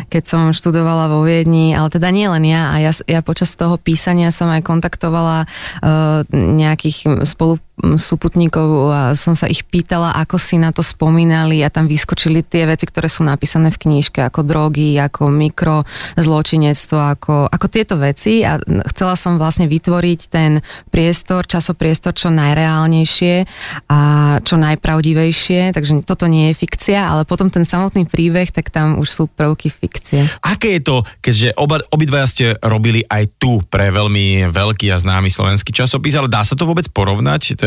keď 0.08 0.22
som 0.24 0.42
študovala 0.50 1.12
vo 1.12 1.24
Viedni, 1.24 1.76
ale 1.76 1.92
teda 1.92 2.08
nie 2.08 2.26
len 2.28 2.44
ja, 2.44 2.72
a 2.72 2.76
ja, 2.80 2.92
ja 3.04 3.20
počas 3.20 3.52
toho 3.54 3.76
písania 3.76 4.32
som 4.32 4.48
aj 4.48 4.64
kontaktovala 4.64 5.44
uh, 5.44 6.24
nejakých 6.32 7.26
spolu 7.28 7.60
a 7.78 9.14
som 9.14 9.38
sa 9.38 9.46
ich 9.46 9.62
pýtala, 9.62 10.10
ako 10.18 10.34
si 10.34 10.58
na 10.58 10.74
to 10.74 10.82
spomínali. 10.82 11.62
A 11.62 11.70
tam 11.70 11.86
vyskočili 11.86 12.42
tie 12.42 12.66
veci, 12.66 12.90
ktoré 12.90 13.06
sú 13.06 13.22
napísané 13.22 13.70
v 13.70 13.78
knížke, 13.78 14.18
ako 14.18 14.42
drogy, 14.42 14.98
ako 14.98 15.30
mikrozločinectvo, 15.30 16.98
ako, 16.98 17.34
ako 17.46 17.66
tieto 17.70 17.94
veci. 17.94 18.42
A 18.42 18.58
chcela 18.90 19.14
som 19.14 19.38
vlastne 19.38 19.70
vytvoriť 19.70 20.20
ten 20.26 20.58
priestor, 20.90 21.46
časopriestor 21.46 22.18
čo 22.18 22.34
najreálnejšie 22.34 23.46
a 23.86 23.98
čo 24.42 24.58
najpravdivejšie, 24.78 25.74
takže 25.74 26.06
toto 26.06 26.30
nie 26.30 26.54
je 26.54 26.62
fikcia, 26.62 27.02
ale 27.02 27.26
potom 27.26 27.50
ten 27.50 27.66
samotný 27.66 28.06
príbeh, 28.06 28.54
tak 28.54 28.70
tam 28.70 29.02
už 29.02 29.10
sú 29.10 29.22
prvky 29.26 29.66
fikcie. 29.66 30.22
Aké 30.46 30.78
je 30.78 30.86
to, 30.86 30.96
keďže 31.18 31.58
oba, 31.58 31.82
obidvaja 31.90 32.30
ste 32.30 32.46
robili 32.62 33.02
aj 33.10 33.26
tu 33.42 33.58
pre 33.66 33.90
veľmi 33.90 34.46
veľký 34.54 34.94
a 34.94 35.02
známy 35.02 35.34
slovenský 35.34 35.74
časopis, 35.74 36.14
ale 36.14 36.30
dá 36.30 36.46
sa 36.46 36.54
to 36.54 36.62
vôbec 36.62 36.86
porovnať? 36.94 37.58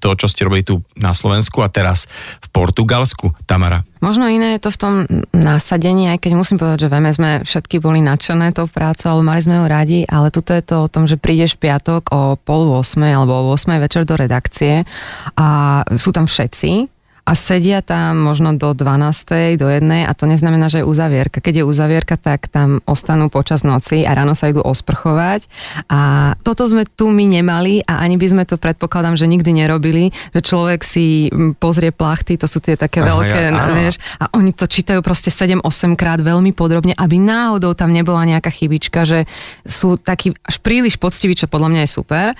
to, 0.00 0.08
čo 0.16 0.26
ste 0.26 0.48
robili 0.48 0.64
tu 0.64 0.80
na 0.96 1.12
Slovensku 1.12 1.60
a 1.60 1.68
teraz 1.68 2.08
v 2.40 2.48
Portugalsku, 2.48 3.36
Tamara? 3.44 3.84
Možno 3.98 4.30
iné 4.30 4.56
je 4.56 4.64
to 4.66 4.70
v 4.74 4.80
tom 4.80 4.94
nasadení, 5.34 6.10
aj 6.10 6.22
keď 6.22 6.32
musím 6.38 6.56
povedať, 6.60 6.86
že 6.86 6.90
vieme, 6.92 7.10
sme 7.10 7.30
všetky 7.42 7.82
boli 7.82 7.98
nadšené 8.02 8.54
tou 8.54 8.70
prácou, 8.70 9.18
ale 9.18 9.22
mali 9.26 9.40
sme 9.42 9.58
ju 9.58 9.64
radi, 9.66 10.00
ale 10.06 10.30
tuto 10.30 10.54
je 10.54 10.62
to 10.62 10.86
o 10.86 10.90
tom, 10.90 11.10
že 11.10 11.18
prídeš 11.18 11.58
piatok 11.58 12.10
o 12.14 12.38
pol 12.38 12.70
8 12.78 13.02
alebo 13.02 13.32
o 13.34 13.54
8 13.54 13.78
večer 13.82 14.02
do 14.06 14.14
redakcie 14.14 14.86
a 15.34 15.82
sú 15.98 16.10
tam 16.14 16.30
všetci, 16.30 16.97
a 17.28 17.36
sedia 17.36 17.84
tam 17.84 18.24
možno 18.24 18.56
do 18.56 18.72
12. 18.72 19.60
do 19.60 19.68
1. 19.68 19.84
a 20.08 20.12
to 20.16 20.24
neznamená, 20.24 20.72
že 20.72 20.80
je 20.80 20.88
uzavierka. 20.88 21.44
Keď 21.44 21.60
je 21.60 21.64
uzavierka, 21.68 22.16
tak 22.16 22.48
tam 22.48 22.80
ostanú 22.88 23.28
počas 23.28 23.68
noci 23.68 24.08
a 24.08 24.16
ráno 24.16 24.32
sa 24.32 24.48
idú 24.48 24.64
osprchovať 24.64 25.44
a 25.92 26.32
toto 26.40 26.64
sme 26.64 26.88
tu 26.88 27.12
my 27.12 27.28
nemali 27.28 27.84
a 27.84 28.00
ani 28.00 28.16
by 28.16 28.26
sme 28.32 28.44
to 28.48 28.56
predpokladám, 28.56 29.20
že 29.20 29.28
nikdy 29.28 29.52
nerobili, 29.52 30.08
že 30.32 30.40
človek 30.40 30.80
si 30.80 31.28
pozrie 31.60 31.92
plachty, 31.92 32.40
to 32.40 32.48
sú 32.48 32.64
tie 32.64 32.80
také 32.80 33.04
Aha, 33.04 33.12
veľké, 33.12 33.40
ja, 33.52 33.76
vieš, 33.76 34.00
a 34.16 34.32
oni 34.32 34.56
to 34.56 34.64
čítajú 34.64 35.04
proste 35.04 35.28
7-8 35.28 35.60
krát 36.00 36.24
veľmi 36.24 36.56
podrobne, 36.56 36.96
aby 36.96 37.20
náhodou 37.20 37.76
tam 37.76 37.92
nebola 37.92 38.24
nejaká 38.24 38.48
chybička, 38.48 39.04
že 39.04 39.28
sú 39.68 40.00
takí 40.00 40.32
až 40.48 40.56
príliš 40.64 40.96
poctiví, 40.96 41.36
čo 41.36 41.44
podľa 41.44 41.68
mňa 41.76 41.80
je 41.84 41.90
super. 41.92 42.32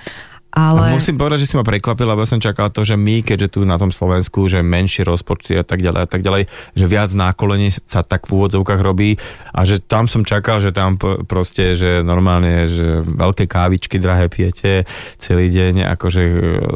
Ale... 0.59 0.91
A 0.91 0.95
musím 0.99 1.15
povedať, 1.15 1.47
že 1.47 1.47
si 1.47 1.55
ma 1.55 1.63
prekvapil, 1.63 2.03
lebo 2.03 2.27
som 2.27 2.43
čakal 2.43 2.67
to, 2.75 2.83
že 2.83 2.99
my, 2.99 3.23
keďže 3.23 3.55
tu 3.55 3.59
na 3.63 3.79
tom 3.79 3.95
Slovensku, 3.95 4.51
že 4.51 4.59
menšie 4.59 5.07
rozpočty 5.07 5.55
a 5.55 5.63
tak 5.63 5.79
ďalej 5.79 6.01
a 6.03 6.07
tak 6.09 6.19
ďalej, 6.19 6.51
že 6.75 6.85
viac 6.85 7.15
nákolení 7.15 7.71
sa 7.87 8.03
tak 8.03 8.27
v 8.27 8.35
úvodzovkách 8.35 8.81
robí 8.83 9.15
a 9.55 9.63
že 9.63 9.79
tam 9.79 10.11
som 10.11 10.27
čakal, 10.27 10.59
že 10.59 10.75
tam 10.75 10.99
proste, 10.99 11.79
že 11.79 12.03
normálne, 12.03 12.67
že 12.67 12.99
veľké 13.07 13.47
kávičky 13.47 14.01
drahé 14.03 14.27
pijete 14.27 14.83
celý 15.15 15.47
deň, 15.47 15.87
akože 15.95 16.21
e, 16.21 16.33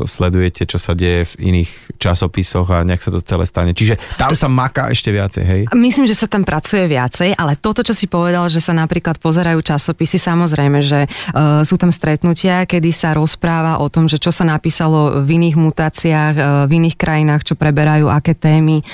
sledujete, 0.08 0.64
čo 0.64 0.80
sa 0.80 0.96
deje 0.96 1.28
v 1.36 1.52
iných 1.52 2.00
časopisoch 2.00 2.72
a 2.72 2.88
nejak 2.88 3.04
sa 3.04 3.12
to 3.12 3.20
celé 3.20 3.44
stane. 3.44 3.72
Čiže 3.76 4.00
tam 4.16 4.32
sa 4.32 4.48
maká 4.48 4.88
ešte 4.94 5.12
viacej, 5.12 5.44
hej? 5.44 5.62
Myslím, 5.76 6.06
že 6.08 6.16
sa 6.16 6.30
tam 6.30 6.48
pracuje 6.48 6.86
viacej, 6.88 7.36
ale 7.36 7.60
toto, 7.60 7.84
čo 7.84 7.92
si 7.92 8.08
povedal, 8.08 8.48
že 8.48 8.64
sa 8.64 8.72
napríklad 8.72 9.20
pozerajú 9.20 9.60
časopisy, 9.60 10.22
samozrejme, 10.22 10.80
že 10.80 11.10
uh, 11.10 11.66
sú 11.66 11.76
tam 11.76 11.90
stretnutia, 11.90 12.70
kedy 12.70 12.94
sa 12.94 13.16
rozpráva 13.18 13.73
o 13.80 13.88
tom, 13.88 14.10
že 14.10 14.22
čo 14.22 14.30
sa 14.30 14.44
napísalo 14.44 15.24
v 15.24 15.40
iných 15.40 15.56
mutáciách, 15.58 16.36
e, 16.36 16.44
v 16.68 16.72
iných 16.84 16.96
krajinách, 16.98 17.42
čo 17.48 17.54
preberajú, 17.56 18.10
aké 18.10 18.34
témy. 18.38 18.82
E, 18.82 18.86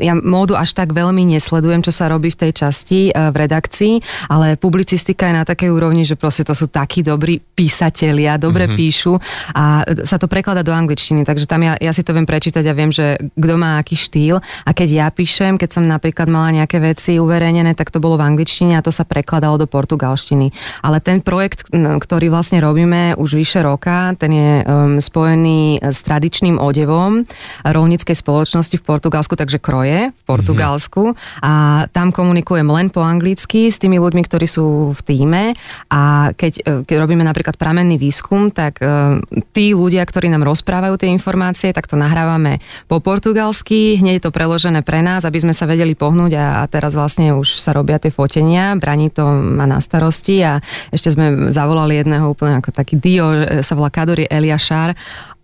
ja 0.00 0.14
módu 0.16 0.54
až 0.54 0.72
tak 0.76 0.94
veľmi 0.94 1.24
nesledujem, 1.28 1.82
čo 1.84 1.92
sa 1.92 2.08
robí 2.08 2.30
v 2.32 2.48
tej 2.48 2.52
časti 2.64 3.00
e, 3.08 3.12
v 3.12 3.36
redakcii, 3.36 3.94
ale 4.30 4.56
publicistika 4.56 5.28
je 5.28 5.34
na 5.34 5.44
takej 5.44 5.70
úrovni, 5.72 6.04
že 6.04 6.14
proste 6.14 6.44
to 6.44 6.54
sú 6.54 6.70
takí 6.70 7.02
dobrí 7.04 7.40
písatelia, 7.40 8.40
dobre 8.40 8.68
mm-hmm. 8.68 8.78
píšu 8.78 9.14
a 9.56 9.82
sa 10.04 10.16
to 10.16 10.30
preklada 10.30 10.62
do 10.62 10.70
angličtiny, 10.70 11.24
takže 11.24 11.48
tam 11.48 11.64
ja, 11.64 11.74
ja 11.80 11.90
si 11.90 12.06
to 12.06 12.14
viem 12.14 12.28
prečítať 12.28 12.64
a 12.64 12.76
viem, 12.76 12.92
že 12.92 13.18
kto 13.34 13.54
má 13.58 13.80
aký 13.80 13.96
štýl 13.98 14.38
a 14.38 14.70
keď 14.70 14.88
ja 14.88 15.06
píšem, 15.10 15.56
keď 15.56 15.80
som 15.80 15.84
napríklad 15.84 16.30
mala 16.30 16.54
nejaké 16.54 16.78
veci 16.78 17.16
uverejnené, 17.18 17.74
tak 17.74 17.90
to 17.90 17.98
bolo 17.98 18.20
v 18.20 18.26
angličtine 18.28 18.76
a 18.76 18.84
to 18.84 18.92
sa 18.94 19.02
prekladalo 19.08 19.58
do 19.58 19.66
portugalštiny. 19.66 20.52
Ale 20.84 21.00
ten 21.00 21.24
projekt, 21.24 21.66
ktorý 21.72 22.30
vlastne 22.30 22.62
robíme 22.62 23.18
už 23.18 23.40
vyš 23.40 23.47
vyše 23.48 23.64
roka. 23.64 24.12
Ten 24.20 24.28
je 24.36 24.50
um, 24.60 25.00
spojený 25.00 25.80
s 25.80 26.04
tradičným 26.04 26.60
odevom 26.60 27.24
rolníckej 27.64 28.12
spoločnosti 28.12 28.76
v 28.76 28.84
Portugalsku, 28.84 29.40
takže 29.40 29.56
kroje 29.56 30.12
v 30.12 30.22
Portugalsku. 30.28 31.16
Mm-hmm. 31.16 31.40
A 31.48 31.52
tam 31.88 32.12
komunikujem 32.12 32.68
len 32.68 32.92
po 32.92 33.00
anglicky 33.00 33.72
s 33.72 33.80
tými 33.80 33.96
ľuďmi, 33.96 34.20
ktorí 34.20 34.44
sú 34.44 34.92
v 34.92 35.00
týme. 35.00 35.56
A 35.88 36.36
keď, 36.36 36.52
e, 36.60 36.72
keď 36.84 36.96
robíme 37.00 37.24
napríklad 37.24 37.56
pramenný 37.56 37.96
výskum, 37.96 38.52
tak 38.52 38.84
uh, 38.84 39.16
tí 39.56 39.72
ľudia, 39.72 40.04
ktorí 40.04 40.28
nám 40.28 40.44
rozprávajú 40.44 41.00
tie 41.00 41.08
informácie, 41.08 41.72
tak 41.72 41.88
to 41.88 41.96
nahrávame 41.96 42.60
po 42.84 43.00
portugalsky, 43.00 43.96
hneď 43.96 44.20
je 44.20 44.24
to 44.28 44.34
preložené 44.34 44.84
pre 44.84 45.00
nás, 45.00 45.24
aby 45.24 45.40
sme 45.40 45.56
sa 45.56 45.64
vedeli 45.64 45.96
pohnúť 45.96 46.36
a, 46.36 46.46
a 46.60 46.62
teraz 46.68 46.92
vlastne 46.92 47.32
už 47.32 47.56
sa 47.56 47.72
robia 47.72 47.96
tie 47.96 48.12
fotenia, 48.12 48.76
Braní 48.76 49.08
to 49.08 49.24
má 49.24 49.64
na 49.64 49.80
starosti 49.80 50.44
a 50.44 50.60
ešte 50.92 51.16
sme 51.16 51.48
zavolali 51.48 51.96
jedného 51.96 52.28
úplne 52.28 52.60
ako 52.60 52.74
taký 52.74 52.98
dio 52.98 53.37
sa 53.62 53.74
volá 53.74 53.90
Kadori 53.90 54.26
Eliašar 54.30 54.94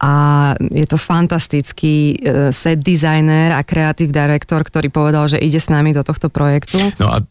a 0.05 0.12
je 0.61 0.85
to 0.85 1.01
fantastický 1.01 2.21
e, 2.21 2.53
set 2.53 2.85
designer 2.85 3.57
a 3.57 3.64
kreatív 3.64 4.12
director, 4.12 4.61
ktorý 4.61 4.93
povedal, 4.93 5.33
že 5.33 5.40
ide 5.40 5.57
s 5.57 5.73
nami 5.73 5.97
do 5.97 6.05
tohto 6.05 6.29
projektu. 6.29 6.77
No 7.01 7.09
a 7.09 7.25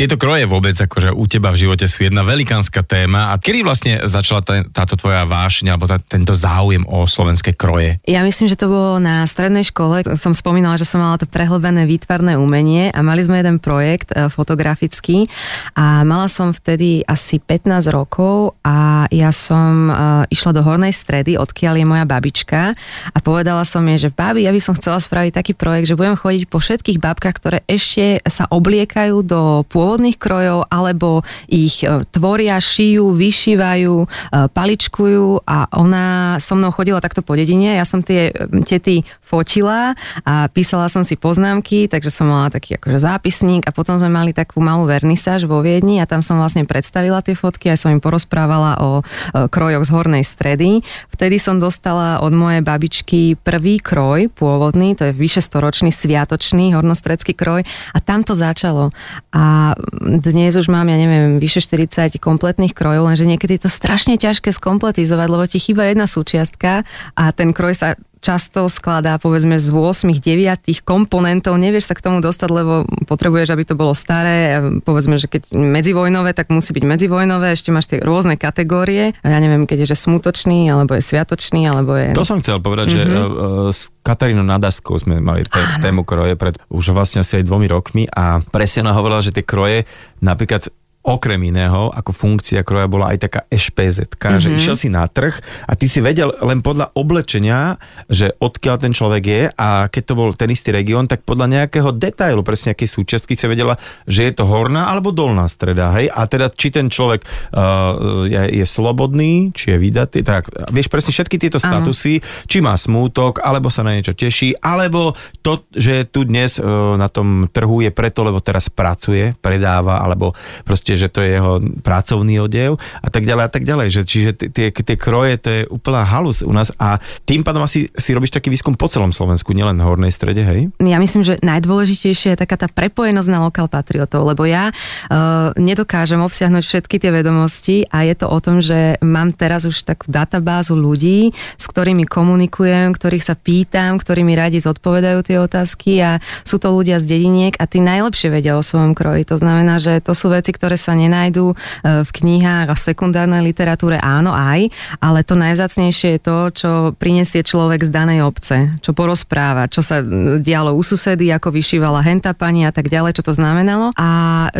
tieto 0.00 0.16
kroje 0.16 0.48
vôbec 0.48 0.72
akože 0.72 1.12
u 1.12 1.28
teba 1.28 1.52
v 1.52 1.60
živote 1.66 1.84
sú 1.84 2.08
jedna 2.08 2.24
velikánska 2.24 2.80
téma. 2.80 3.34
A 3.34 3.36
kedy 3.36 3.60
vlastne 3.60 4.00
začala 4.08 4.40
tá, 4.40 4.64
táto 4.64 4.96
tvoja 4.96 5.28
vášňa 5.28 5.76
alebo 5.76 5.84
tá, 5.84 6.00
tento 6.00 6.32
záujem 6.32 6.88
o 6.88 7.04
slovenské 7.04 7.52
kroje? 7.52 8.00
Ja 8.08 8.24
myslím, 8.24 8.48
že 8.48 8.56
to 8.56 8.72
bolo 8.72 8.96
na 8.96 9.28
strednej 9.28 9.60
škole. 9.60 10.00
Som 10.16 10.32
spomínala, 10.32 10.80
že 10.80 10.88
som 10.88 11.04
mala 11.04 11.20
to 11.20 11.28
prehlbené 11.28 11.84
výtvarné 11.84 12.40
umenie 12.40 12.88
a 12.94 13.04
mali 13.04 13.20
sme 13.20 13.44
jeden 13.44 13.60
projekt 13.60 14.08
e, 14.16 14.32
fotografický 14.32 15.28
a 15.76 16.00
mala 16.00 16.32
som 16.32 16.56
vtedy 16.56 17.04
asi 17.04 17.36
15 17.36 17.92
rokov 17.92 18.56
a 18.64 19.04
ja 19.12 19.28
som 19.36 19.92
e, 19.92 19.92
išla 20.32 20.56
do 20.56 20.64
Hornej 20.64 20.96
stredy, 20.96 21.36
odkiaľ 21.36 21.76
je 21.76 21.84
moja 21.84 22.08
babička 22.20 22.76
a 23.16 23.18
povedala 23.24 23.64
som 23.64 23.80
jej, 23.88 23.96
že 23.96 24.10
babi, 24.12 24.44
ja 24.44 24.52
by 24.52 24.60
som 24.60 24.76
chcela 24.76 25.00
spraviť 25.00 25.32
taký 25.32 25.52
projekt, 25.56 25.88
že 25.88 25.96
budem 25.96 26.20
chodiť 26.20 26.44
po 26.52 26.60
všetkých 26.60 27.00
babkách, 27.00 27.36
ktoré 27.40 27.58
ešte 27.64 28.20
sa 28.28 28.44
obliekajú 28.52 29.24
do 29.24 29.64
pôvodných 29.72 30.20
krojov, 30.20 30.68
alebo 30.68 31.24
ich 31.48 31.80
e, 31.80 32.04
tvoria, 32.12 32.60
šijú, 32.60 33.16
vyšívajú, 33.16 33.94
e, 34.04 34.06
paličkujú 34.52 35.48
a 35.48 35.64
ona 35.72 36.36
so 36.36 36.52
mnou 36.52 36.68
chodila 36.68 37.00
takto 37.00 37.24
po 37.24 37.32
dedine. 37.32 37.80
Ja 37.80 37.88
som 37.88 38.04
tie 38.04 38.36
tety 38.68 39.08
fotila 39.24 39.94
a 40.26 40.50
písala 40.52 40.90
som 40.92 41.06
si 41.06 41.14
poznámky, 41.14 41.86
takže 41.86 42.12
som 42.12 42.28
mala 42.28 42.50
taký 42.50 42.76
akože 42.76 42.98
zápisník 43.00 43.64
a 43.64 43.72
potom 43.72 43.94
sme 43.96 44.10
mali 44.10 44.34
takú 44.34 44.58
malú 44.58 44.84
vernisáž 44.90 45.46
vo 45.46 45.62
Viedni 45.62 46.02
a 46.02 46.10
tam 46.10 46.20
som 46.20 46.36
vlastne 46.36 46.66
predstavila 46.66 47.22
tie 47.22 47.38
fotky 47.38 47.70
a 47.70 47.78
som 47.78 47.94
im 47.94 48.02
porozprávala 48.02 48.82
o 48.82 48.90
e, 49.00 49.02
krojoch 49.46 49.86
z 49.86 49.90
hornej 49.94 50.24
stredy. 50.26 50.82
Vtedy 51.14 51.38
som 51.38 51.62
dostala 51.62 52.09
od 52.18 52.34
mojej 52.34 52.66
babičky 52.66 53.38
prvý 53.38 53.78
kroj 53.78 54.26
pôvodný, 54.34 54.98
to 54.98 55.06
je 55.06 55.14
vyše 55.14 55.38
storočný 55.38 55.94
sviatočný 55.94 56.74
hornostredský 56.74 57.38
kroj 57.38 57.62
a 57.94 57.98
tam 58.02 58.26
to 58.26 58.34
začalo. 58.34 58.90
A 59.30 59.78
dnes 60.02 60.58
už 60.58 60.66
mám, 60.66 60.90
ja 60.90 60.98
neviem, 60.98 61.38
vyše 61.38 61.62
40 61.62 62.18
kompletných 62.18 62.74
krojov, 62.74 63.06
lenže 63.06 63.30
niekedy 63.30 63.60
je 63.60 63.68
to 63.68 63.70
strašne 63.70 64.18
ťažké 64.18 64.50
skompletizovať, 64.50 65.28
lebo 65.30 65.44
ti 65.46 65.62
chýba 65.62 65.86
jedna 65.86 66.10
súčiastka 66.10 66.82
a 67.14 67.24
ten 67.30 67.54
kroj 67.54 67.78
sa 67.78 67.88
často 68.20 68.68
skladá 68.68 69.16
povedzme 69.16 69.56
z 69.56 69.72
8, 69.72 70.12
9 70.12 70.84
komponentov, 70.84 71.56
nevieš 71.56 71.90
sa 71.90 71.94
k 71.96 72.04
tomu 72.04 72.20
dostať, 72.20 72.48
lebo 72.52 72.84
potrebuješ, 73.08 73.52
aby 73.52 73.64
to 73.64 73.74
bolo 73.74 73.96
staré, 73.96 74.60
povedzme, 74.84 75.16
že 75.16 75.26
keď 75.26 75.56
medzivojnové, 75.56 76.36
tak 76.36 76.52
musí 76.52 76.76
byť 76.76 76.84
medzivojnové, 76.84 77.56
ešte 77.56 77.72
máš 77.72 77.90
tie 77.90 77.98
rôzne 78.04 78.36
kategórie, 78.36 79.16
ja 79.24 79.38
neviem, 79.40 79.64
keď 79.64 79.84
je 79.84 79.96
že 79.96 79.96
smutočný, 79.96 80.68
alebo 80.68 80.94
je 80.94 81.02
sviatočný, 81.02 81.66
alebo 81.66 81.96
je... 81.96 82.12
To 82.12 82.28
som 82.28 82.38
chcel 82.44 82.60
povedať, 82.60 82.92
mm-hmm. 82.92 83.08
že 83.08 83.10
uh, 83.10 83.68
s 83.72 83.88
Katarínou 84.04 84.44
Nadaskou 84.44 84.96
sme 85.00 85.20
mali 85.20 85.44
t- 85.44 85.70
tému 85.80 86.04
kroje 86.04 86.36
pred 86.36 86.56
už 86.68 86.92
vlastne 86.92 87.24
asi 87.24 87.40
aj 87.40 87.48
dvomi 87.48 87.66
rokmi 87.68 88.04
a 88.08 88.40
presne 88.40 88.84
ona 88.86 88.96
hovorila, 88.96 89.24
že 89.24 89.32
tie 89.34 89.44
kroje 89.44 89.88
napríklad 90.20 90.68
okrem 91.00 91.40
iného, 91.48 91.88
ako 91.88 92.12
funkcia 92.12 92.60
kroja 92.60 92.84
bola 92.84 93.16
aj 93.16 93.24
taká 93.24 93.40
ešpz 93.48 94.04
mm-hmm. 94.04 94.36
že 94.36 94.48
mhm. 94.52 94.56
išiel 94.60 94.76
si 94.76 94.88
na 94.92 95.08
trh 95.08 95.32
a 95.64 95.72
ty 95.72 95.88
si 95.88 96.04
vedel 96.04 96.28
len 96.44 96.60
podľa 96.60 96.92
oblečenia, 96.92 97.80
že 98.06 98.36
odkiaľ 98.36 98.76
ten 98.76 98.92
človek 98.92 99.22
je 99.24 99.42
a 99.48 99.88
keď 99.88 100.02
to 100.04 100.14
bol 100.14 100.30
ten 100.36 100.52
istý 100.52 100.70
región, 100.76 101.08
tak 101.08 101.24
podľa 101.24 101.48
nejakého 101.48 101.96
detailu, 101.96 102.44
presne 102.44 102.72
nejakej 102.72 102.88
súčiastky 102.88 103.32
si 103.34 103.48
vedela, 103.48 103.80
že 104.04 104.28
je 104.28 104.32
to 104.36 104.44
horná 104.44 104.92
alebo 104.92 105.10
dolná 105.10 105.48
streda, 105.48 105.90
hej? 105.96 106.12
A 106.12 106.28
teda 106.28 106.52
či 106.52 106.68
ten 106.68 106.92
človek 106.92 107.24
uh, 107.24 108.28
je, 108.28 108.62
je 108.62 108.66
slobodný, 108.68 109.56
či 109.56 109.74
je 109.74 109.78
vydatý, 109.80 110.20
tak 110.20 110.52
vieš 110.70 110.92
presne 110.92 111.16
všetky 111.16 111.36
tieto 111.40 111.56
statusy, 111.56 112.20
Aha. 112.20 112.44
či 112.44 112.58
má 112.60 112.76
smútok, 112.76 113.40
alebo 113.42 113.72
sa 113.72 113.82
na 113.82 113.96
niečo 113.96 114.12
teší, 114.12 114.60
alebo 114.60 115.16
to, 115.40 115.64
že 115.72 116.06
tu 116.12 116.28
dnes 116.28 116.60
uh, 116.60 116.94
na 117.00 117.08
tom 117.08 117.48
trhu 117.48 117.82
je 117.82 117.90
preto, 117.90 118.22
lebo 118.22 118.38
teraz 118.44 118.68
pracuje, 118.68 119.32
predáva, 119.40 120.04
alebo 120.04 120.36
proste 120.62 120.89
proste, 120.90 121.06
že 121.06 121.12
to 121.12 121.22
je 121.22 121.38
jeho 121.38 121.62
pracovný 121.86 122.42
odev 122.42 122.82
a 122.98 123.08
tak 123.14 123.22
ďalej 123.22 123.44
a 123.46 123.50
tak 123.50 123.62
ďalej. 123.62 123.86
Že, 123.94 124.00
čiže 124.02 124.30
tie, 124.50 124.66
tie 124.74 124.96
kroje, 124.98 125.38
to 125.38 125.48
je 125.50 125.62
úplná 125.70 126.02
halus 126.02 126.42
u 126.42 126.50
nás 126.50 126.74
a 126.82 126.98
tým 127.22 127.46
pádom 127.46 127.62
asi 127.62 127.86
si 127.94 128.10
robíš 128.10 128.34
taký 128.34 128.50
výskum 128.50 128.74
po 128.74 128.90
celom 128.90 129.14
Slovensku, 129.14 129.54
nielen 129.54 129.78
na 129.78 129.86
hornej 129.86 130.10
strede, 130.10 130.42
hej? 130.42 130.74
Ja 130.82 130.98
myslím, 130.98 131.22
že 131.22 131.38
najdôležitejšie 131.46 132.34
je 132.34 132.38
taká 132.38 132.58
tá 132.58 132.66
prepojenosť 132.66 133.28
na 133.30 133.46
lokal 133.46 133.70
patriotov, 133.70 134.26
lebo 134.26 134.42
ja 134.48 134.74
uh, 134.74 135.54
nedokážem 135.54 136.18
obsiahnuť 136.18 136.64
všetky 136.66 136.96
tie 136.98 137.10
vedomosti 137.14 137.86
a 137.86 138.02
je 138.02 138.14
to 138.18 138.26
o 138.26 138.38
tom, 138.42 138.58
že 138.58 138.98
mám 139.04 139.30
teraz 139.30 139.68
už 139.68 139.86
takú 139.86 140.10
databázu 140.10 140.74
ľudí, 140.74 141.30
s 141.54 141.64
ktorými 141.70 142.08
komunikujem, 142.08 142.90
ktorých 142.96 143.24
sa 143.24 143.38
pýtam, 143.38 144.00
ktorí 144.00 144.26
mi 144.26 144.34
radi 144.34 144.58
zodpovedajú 144.58 145.18
tie 145.22 145.36
otázky 145.38 145.92
a 146.02 146.10
sú 146.42 146.58
to 146.58 146.72
ľudia 146.72 146.98
z 146.98 147.14
dediniek 147.14 147.54
a 147.60 147.68
tí 147.68 147.78
najlepšie 147.78 148.32
vedia 148.32 148.56
o 148.56 148.64
svojom 148.64 148.96
kroji. 148.96 149.28
To 149.28 149.36
znamená, 149.36 149.76
že 149.78 150.00
to 150.00 150.16
sú 150.16 150.32
veci, 150.32 150.50
ktoré 150.56 150.79
sa 150.80 150.96
nenajdú 150.96 151.52
e, 151.52 151.54
v 152.02 152.10
knihách 152.10 152.72
a 152.72 152.74
v 152.74 152.84
sekundárnej 152.88 153.44
literatúre, 153.44 154.00
áno 154.00 154.32
aj, 154.32 154.72
ale 155.04 155.20
to 155.20 155.36
najvzácnejšie 155.36 156.16
je 156.16 156.20
to, 156.20 156.38
čo 156.50 156.70
prinesie 156.96 157.44
človek 157.44 157.84
z 157.84 157.90
danej 157.92 158.24
obce, 158.24 158.80
čo 158.80 158.96
porozpráva, 158.96 159.68
čo 159.68 159.84
sa 159.84 160.00
dialo 160.40 160.72
u 160.72 160.80
susedy, 160.80 161.28
ako 161.28 161.52
vyšívala 161.52 162.00
henta 162.00 162.32
pani 162.32 162.64
a 162.64 162.72
tak 162.72 162.88
ďalej, 162.88 163.20
čo 163.20 163.26
to 163.28 163.36
znamenalo. 163.36 163.92
A 164.00 164.08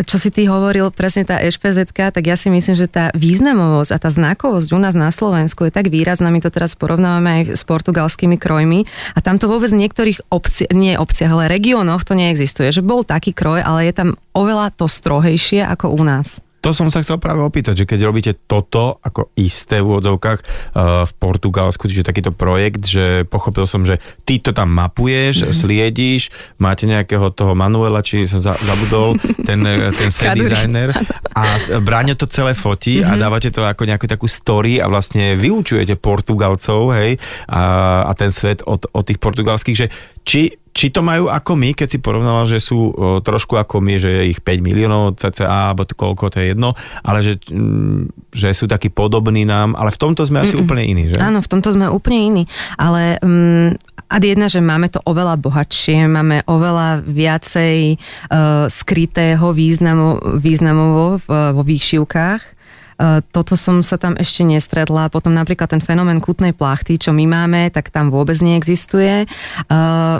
čo 0.05 0.21
si 0.21 0.29
ty 0.29 0.45
hovoril, 0.45 0.93
presne 0.93 1.25
tá 1.25 1.41
ešpz 1.41 1.93
tak 2.11 2.23
ja 2.27 2.35
si 2.35 2.51
myslím, 2.51 2.75
že 2.75 2.91
tá 2.91 3.09
významovosť 3.15 3.91
a 3.95 3.97
tá 3.97 4.09
znakovosť 4.11 4.69
u 4.75 4.79
nás 4.79 4.93
na 4.93 5.09
Slovensku 5.09 5.65
je 5.65 5.73
tak 5.73 5.87
výrazná, 5.87 6.27
my 6.29 6.43
to 6.43 6.51
teraz 6.51 6.75
porovnávame 6.75 7.41
aj 7.41 7.43
s 7.55 7.63
portugalskými 7.63 8.35
krojmi 8.35 8.83
a 9.15 9.19
tam 9.23 9.39
to 9.39 9.47
vôbec 9.47 9.71
niektorých 9.71 10.27
obci, 10.27 10.67
nie 10.75 10.99
obciach, 10.99 11.31
ale 11.31 11.51
regiónoch 11.51 12.03
to 12.03 12.13
neexistuje, 12.13 12.69
že 12.69 12.83
bol 12.83 13.07
taký 13.07 13.31
kroj, 13.31 13.63
ale 13.63 13.87
je 13.87 13.93
tam 13.95 14.09
oveľa 14.35 14.73
to 14.75 14.85
strohejšie 14.87 15.63
ako 15.63 15.95
u 15.95 16.01
nás. 16.03 16.41
To 16.61 16.69
som 16.77 16.93
sa 16.93 17.01
chcel 17.01 17.17
práve 17.17 17.41
opýtať, 17.41 17.73
že 17.73 17.89
keď 17.89 17.99
robíte 18.05 18.31
toto 18.45 19.01
ako 19.01 19.33
isté 19.33 19.81
v 19.81 19.97
úvodzovkách 19.97 20.39
uh, 20.45 21.09
v 21.09 21.11
Portugalsku, 21.17 21.89
čiže 21.89 22.05
takýto 22.05 22.29
projekt, 22.29 22.85
že 22.85 23.25
pochopil 23.25 23.65
som, 23.65 23.81
že 23.81 23.97
ty 24.29 24.37
to 24.37 24.53
tam 24.53 24.69
mapuješ, 24.69 25.41
mm-hmm. 25.41 25.57
sliedíš, 25.57 26.21
máte 26.61 26.85
nejakého 26.85 27.33
toho 27.33 27.57
Manuela, 27.57 28.05
či 28.05 28.29
sa 28.29 28.37
za, 28.37 28.53
zabudol, 28.61 29.17
ten, 29.49 29.57
eh, 29.65 29.89
ten 29.89 30.13
set 30.13 30.37
designer 30.37 30.93
a 31.33 31.41
Bráňo 31.81 32.13
to 32.13 32.29
celé 32.29 32.53
fotí 32.53 33.01
mm-hmm. 33.01 33.09
a 33.09 33.13
mhm. 33.17 33.21
dávate 33.25 33.49
to 33.49 33.65
ako 33.65 33.83
nejakú 33.89 34.05
takú 34.05 34.29
story 34.29 34.77
a 34.77 34.85
vlastne 34.85 35.33
vyučujete 35.33 35.97
Portugalcov, 35.97 36.93
hej, 36.93 37.17
a, 37.49 38.05
a 38.05 38.11
ten 38.13 38.29
svet 38.29 38.61
od, 38.69 38.85
od 38.93 39.01
tých 39.01 39.17
portugalských, 39.17 39.77
že 39.81 39.87
či 40.21 40.53
či 40.71 40.87
to 40.87 41.03
majú 41.03 41.27
ako 41.27 41.59
my, 41.59 41.75
keď 41.75 41.87
si 41.87 41.99
porovnala, 41.99 42.47
že 42.47 42.63
sú 42.63 42.91
o, 42.91 43.19
trošku 43.19 43.59
ako 43.59 43.83
my, 43.83 43.99
že 43.99 44.09
je 44.09 44.23
ich 44.31 44.39
5 44.39 44.63
miliónov 44.63 45.19
cca, 45.19 45.45
alebo 45.47 45.83
to 45.83 45.93
koľko, 45.99 46.31
to 46.31 46.39
je 46.39 46.55
jedno, 46.55 46.73
ale 47.03 47.19
že, 47.19 47.33
m, 47.51 47.59
mm, 47.59 48.31
že 48.31 48.55
sú 48.55 48.71
takí 48.71 48.87
podobní 48.87 49.43
nám, 49.43 49.75
ale 49.75 49.91
v 49.91 49.99
tomto 49.99 50.23
sme 50.23 50.43
asi 50.43 50.55
Mm-mm. 50.55 50.63
úplne 50.63 50.83
iní, 50.87 51.03
že? 51.11 51.19
Áno, 51.19 51.43
v 51.43 51.51
tomto 51.51 51.75
sme 51.75 51.91
úplne 51.91 52.19
iní, 52.23 52.43
ale 52.79 53.19
um, 53.19 53.75
a 54.11 54.15
jedna, 54.19 54.51
že 54.51 54.59
máme 54.59 54.91
to 54.91 54.99
oveľa 55.03 55.39
bohatšie, 55.39 56.07
máme 56.07 56.43
oveľa 56.47 57.03
viacej 57.03 57.95
uh, 57.95 58.67
skrytého 58.67 59.51
významu, 59.55 60.39
významovo 60.39 61.19
v, 61.23 61.27
vo 61.55 61.63
výšivkách 61.63 62.41
E, 62.43 62.60
toto 63.33 63.57
som 63.57 63.81
sa 63.81 63.97
tam 63.97 64.13
ešte 64.13 64.45
nestretla. 64.45 65.09
Potom 65.09 65.33
napríklad 65.33 65.71
ten 65.71 65.81
fenomén 65.81 66.21
kutnej 66.21 66.53
plachty, 66.53 67.01
čo 67.01 67.11
my 67.11 67.25
máme, 67.25 67.73
tak 67.73 67.89
tam 67.89 68.13
vôbec 68.13 68.37
neexistuje. 68.37 69.25
E, 69.25 69.27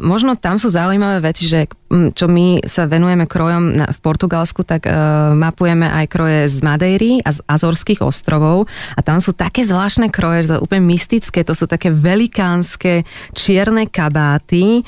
možno 0.02 0.34
tam 0.34 0.58
sú 0.58 0.74
zaujímavé 0.74 1.22
veci, 1.22 1.46
že 1.46 1.70
čo 1.92 2.32
my 2.32 2.64
sa 2.64 2.88
venujeme 2.88 3.28
krojom 3.28 3.76
v 3.76 4.00
Portugalsku, 4.00 4.64
tak 4.64 4.88
e, 4.88 4.92
mapujeme 5.36 5.86
aj 5.86 6.06
kroje 6.08 6.40
z 6.48 6.58
Madejry 6.64 7.12
a 7.22 7.30
z 7.36 7.40
Azorských 7.46 8.02
ostrovov 8.02 8.66
a 8.96 9.00
tam 9.04 9.20
sú 9.20 9.36
také 9.36 9.62
zvláštne 9.62 10.10
kroje, 10.10 10.48
že 10.48 10.50
to 10.50 10.56
je 10.58 10.66
úplne 10.66 10.84
mystické, 10.88 11.44
to 11.44 11.54
sú 11.54 11.68
také 11.68 11.92
velikánske 11.92 13.04
čierne 13.36 13.92
kabáty 13.92 14.88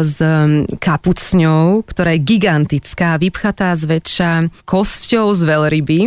s 0.00 0.16
kapucňou, 0.80 1.84
ktorá 1.84 2.16
je 2.16 2.24
gigantická, 2.24 3.20
vypchatá 3.20 3.76
zväčša 3.76 4.64
kosťou 4.64 5.32
z 5.36 5.42
veľryby, 5.44 6.00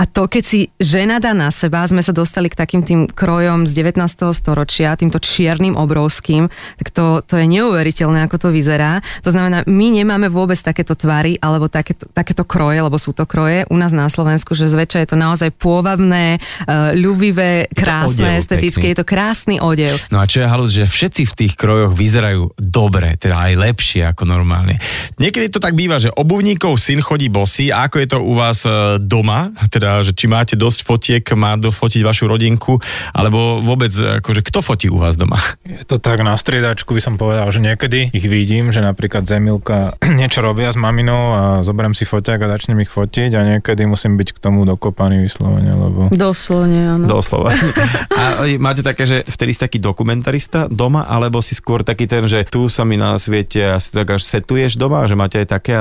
a 0.00 0.08
to, 0.08 0.32
keď 0.32 0.44
si 0.48 0.72
žena 0.80 1.20
dá 1.20 1.36
na 1.36 1.52
seba, 1.52 1.84
sme 1.84 2.00
sa 2.00 2.16
dostali 2.16 2.48
k 2.48 2.56
takým 2.56 2.80
tým 2.80 3.04
krojom 3.04 3.68
z 3.68 3.84
19. 3.84 4.00
storočia, 4.32 4.96
týmto 4.96 5.20
čiernym 5.20 5.76
obrovským, 5.76 6.48
tak 6.80 6.88
to, 6.88 7.20
to 7.20 7.36
je 7.36 7.44
neuveriteľné, 7.44 8.24
ako 8.24 8.36
to 8.40 8.48
vyzerá. 8.48 9.04
To 9.20 9.28
znamená, 9.28 9.68
my 9.68 9.86
nemáme 9.92 10.32
vôbec 10.32 10.56
takéto 10.56 10.96
tvary 10.96 11.36
alebo 11.36 11.68
takéto, 11.68 12.08
takéto 12.16 12.48
kroje, 12.48 12.80
lebo 12.80 12.96
sú 12.96 13.12
to 13.12 13.28
kroje 13.28 13.68
u 13.68 13.76
nás 13.76 13.92
na 13.92 14.08
Slovensku, 14.08 14.56
že 14.56 14.72
zväčša 14.72 15.04
je 15.04 15.08
to 15.12 15.20
naozaj 15.20 15.52
pôvabné, 15.52 16.40
uh, 16.40 16.96
ľubivé, 16.96 17.68
krásne, 17.68 18.40
estetické, 18.40 18.88
pekný. 18.88 18.92
je 18.96 19.00
to 19.04 19.04
krásny 19.04 19.56
odev. 19.60 20.00
No 20.08 20.16
a 20.16 20.24
čo 20.24 20.40
je 20.40 20.48
halus, 20.48 20.72
že 20.72 20.88
všetci 20.88 21.28
v 21.28 21.36
tých 21.44 21.52
krojoch 21.60 21.92
vyzerajú 21.92 22.56
dobre, 22.56 23.20
teda 23.20 23.36
aj 23.36 23.68
lepšie 23.68 24.08
ako 24.08 24.24
normálne. 24.24 24.80
Niekedy 25.20 25.52
to 25.52 25.60
tak 25.60 25.76
býva, 25.76 26.00
že 26.00 26.08
obuvníkov 26.16 26.80
syn 26.80 27.04
chodí 27.04 27.28
bosý, 27.28 27.68
a 27.68 27.84
ako 27.84 27.96
je 28.00 28.08
to 28.08 28.18
u 28.24 28.32
vás 28.32 28.64
e, 28.64 28.96
doma, 28.96 29.52
teda 29.68 29.89
teda, 29.90 30.06
že 30.06 30.12
či 30.14 30.30
máte 30.30 30.54
dosť 30.54 30.80
fotiek, 30.86 31.24
má 31.34 31.58
dofotiť 31.58 32.06
vašu 32.06 32.30
rodinku, 32.30 32.78
alebo 33.10 33.58
vôbec, 33.58 33.90
akože 33.90 34.46
kto 34.46 34.62
fotí 34.62 34.86
u 34.86 35.02
vás 35.02 35.18
doma? 35.18 35.42
Je 35.66 35.82
to 35.82 35.98
tak 35.98 36.22
na 36.22 36.38
striedačku 36.38 36.94
by 36.94 37.02
som 37.02 37.18
povedal, 37.18 37.50
že 37.50 37.58
niekedy 37.58 38.14
ich 38.14 38.26
vidím, 38.30 38.70
že 38.70 38.78
napríklad 38.78 39.26
Zemilka 39.26 39.98
niečo 40.20 40.46
robia 40.46 40.70
s 40.70 40.78
maminou 40.78 41.34
a 41.34 41.42
zoberiem 41.66 41.98
si 41.98 42.06
foťák 42.06 42.38
a 42.46 42.50
začnem 42.54 42.86
ich 42.86 42.92
fotiť 42.92 43.34
a 43.34 43.40
niekedy 43.56 43.82
musím 43.90 44.14
byť 44.14 44.28
k 44.30 44.38
tomu 44.38 44.62
dokopaný 44.62 45.26
vyslovene, 45.26 45.74
lebo... 45.74 46.00
Doslovne, 46.14 46.94
áno. 46.94 47.04
Doslova. 47.10 47.50
A 48.20 48.44
máte 48.60 48.84
také, 48.84 49.08
že 49.08 49.18
vtedy 49.24 49.56
si 49.56 49.60
taký 49.64 49.78
dokumentarista 49.80 50.68
doma, 50.68 51.08
alebo 51.08 51.40
si 51.40 51.56
skôr 51.56 51.80
taký 51.80 52.04
ten, 52.04 52.28
že 52.28 52.44
tu 52.46 52.68
sa 52.68 52.84
mi 52.84 53.00
na 53.00 53.16
svete 53.16 53.80
asi 53.80 53.88
tak 53.90 54.20
až 54.20 54.22
setuješ 54.22 54.76
doma, 54.76 55.08
že 55.08 55.16
máte 55.16 55.40
aj 55.40 55.48
také 55.48 55.74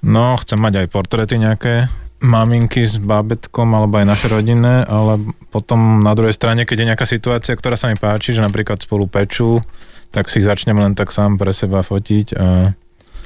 No, 0.00 0.32
chcem 0.40 0.56
mať 0.56 0.84
aj 0.84 0.86
portréty 0.88 1.36
nejaké, 1.36 1.92
maminky 2.20 2.84
s 2.84 3.00
bábetkom 3.00 3.72
alebo 3.72 3.96
aj 3.96 4.06
naše 4.06 4.26
rodinné, 4.28 4.84
ale 4.84 5.20
potom 5.48 6.04
na 6.04 6.12
druhej 6.12 6.36
strane, 6.36 6.68
keď 6.68 6.76
je 6.76 6.88
nejaká 6.92 7.06
situácia, 7.08 7.56
ktorá 7.56 7.80
sa 7.80 7.88
mi 7.88 7.96
páči, 7.96 8.36
že 8.36 8.44
napríklad 8.44 8.80
spolu 8.84 9.08
pečú, 9.08 9.64
tak 10.12 10.28
si 10.28 10.44
ich 10.44 10.48
začnem 10.48 10.76
len 10.76 10.92
tak 10.92 11.10
sám 11.10 11.40
pre 11.40 11.56
seba 11.56 11.80
fotiť 11.80 12.26
a 12.36 12.76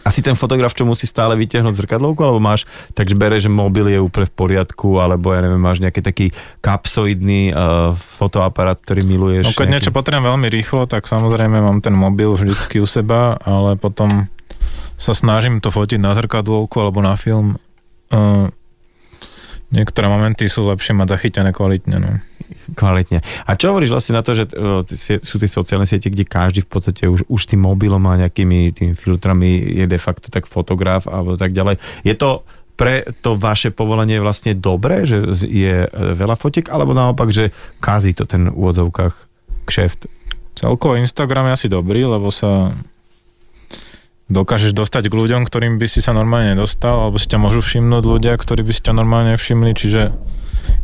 asi 0.04 0.20
ten 0.20 0.36
fotograf, 0.36 0.76
čo 0.76 0.84
musí 0.84 1.08
stále 1.08 1.32
vytiahnuť 1.32 1.80
zrkadlovku, 1.80 2.20
alebo 2.20 2.36
máš, 2.36 2.68
takže 2.92 3.16
bere, 3.16 3.40
že 3.40 3.48
mobil 3.48 3.88
je 3.88 3.96
úplne 3.96 4.28
v 4.28 4.36
poriadku, 4.36 5.00
alebo 5.00 5.32
ja 5.32 5.40
neviem, 5.40 5.56
máš 5.56 5.80
nejaký 5.80 6.04
taký 6.04 6.26
kapsoidný 6.60 7.56
uh, 7.56 7.96
fotoaparát, 7.96 8.76
ktorý 8.76 9.00
miluješ. 9.00 9.48
No, 9.48 9.56
keď 9.56 9.64
nejaký... 9.64 9.74
niečo 9.80 9.96
potrebujem 9.96 10.28
veľmi 10.28 10.48
rýchlo, 10.52 10.84
tak 10.84 11.08
samozrejme 11.08 11.56
mám 11.56 11.80
ten 11.80 11.96
mobil 11.96 12.36
vždycky 12.36 12.84
u 12.84 12.86
seba, 12.86 13.40
ale 13.48 13.80
potom 13.80 14.28
sa 15.00 15.16
snažím 15.16 15.64
to 15.64 15.72
fotiť 15.72 15.96
na 15.96 16.12
zrkadlovku 16.12 16.76
alebo 16.84 17.00
na 17.00 17.16
film. 17.16 17.56
Uh, 18.12 18.52
Niektoré 19.74 20.06
momenty 20.06 20.46
sú 20.46 20.70
lepšie 20.70 20.94
mať 20.94 21.18
zachytené 21.18 21.50
kvalitne. 21.50 21.98
No. 21.98 22.10
Kvalitne. 22.78 23.26
A 23.44 23.58
čo 23.58 23.74
hovoríš 23.74 23.90
vlastne 23.90 24.14
na 24.14 24.22
to, 24.22 24.38
že 24.38 24.46
sú 25.26 25.36
tie 25.42 25.50
sociálne 25.50 25.88
siete, 25.88 26.14
kde 26.14 26.22
každý 26.22 26.62
v 26.62 26.70
podstate 26.70 27.10
už, 27.10 27.26
už 27.26 27.42
tým 27.50 27.66
mobilom 27.66 28.00
a 28.06 28.22
nejakými 28.22 28.70
tými 28.70 28.94
filtrami 28.94 29.58
je 29.82 29.86
de 29.90 29.98
facto 29.98 30.30
tak 30.30 30.46
fotograf 30.46 31.10
alebo 31.10 31.34
tak 31.34 31.50
ďalej. 31.50 31.82
Je 32.06 32.14
to 32.14 32.46
pre 32.74 33.06
to 33.22 33.38
vaše 33.38 33.70
povolenie 33.70 34.18
vlastne 34.18 34.54
dobré, 34.54 35.06
že 35.06 35.22
je 35.46 35.86
e, 35.86 35.88
veľa 35.90 36.34
fotiek, 36.34 36.66
alebo 36.70 36.90
naopak, 36.90 37.30
že 37.30 37.54
kazí 37.78 38.14
to 38.18 38.26
ten 38.26 38.50
v 38.50 38.54
úvodzovkách 38.54 39.14
kšeft? 39.66 40.10
Celkovo 40.58 40.98
Instagram 40.98 41.50
je 41.50 41.56
asi 41.62 41.68
dobrý, 41.70 42.02
lebo 42.06 42.34
sa 42.34 42.74
dokážeš 44.32 44.72
dostať 44.72 45.12
k 45.12 45.18
ľuďom, 45.18 45.44
ktorým 45.44 45.76
by 45.76 45.86
si 45.88 46.00
sa 46.00 46.16
normálne 46.16 46.56
nedostal, 46.56 47.08
alebo 47.08 47.20
si 47.20 47.28
ťa 47.28 47.38
môžu 47.40 47.60
všimnúť 47.60 48.04
ľudia, 48.04 48.32
ktorí 48.40 48.64
by 48.64 48.72
si 48.72 48.80
ťa 48.80 48.96
normálne 48.96 49.36
všimli, 49.36 49.72
čiže 49.76 50.16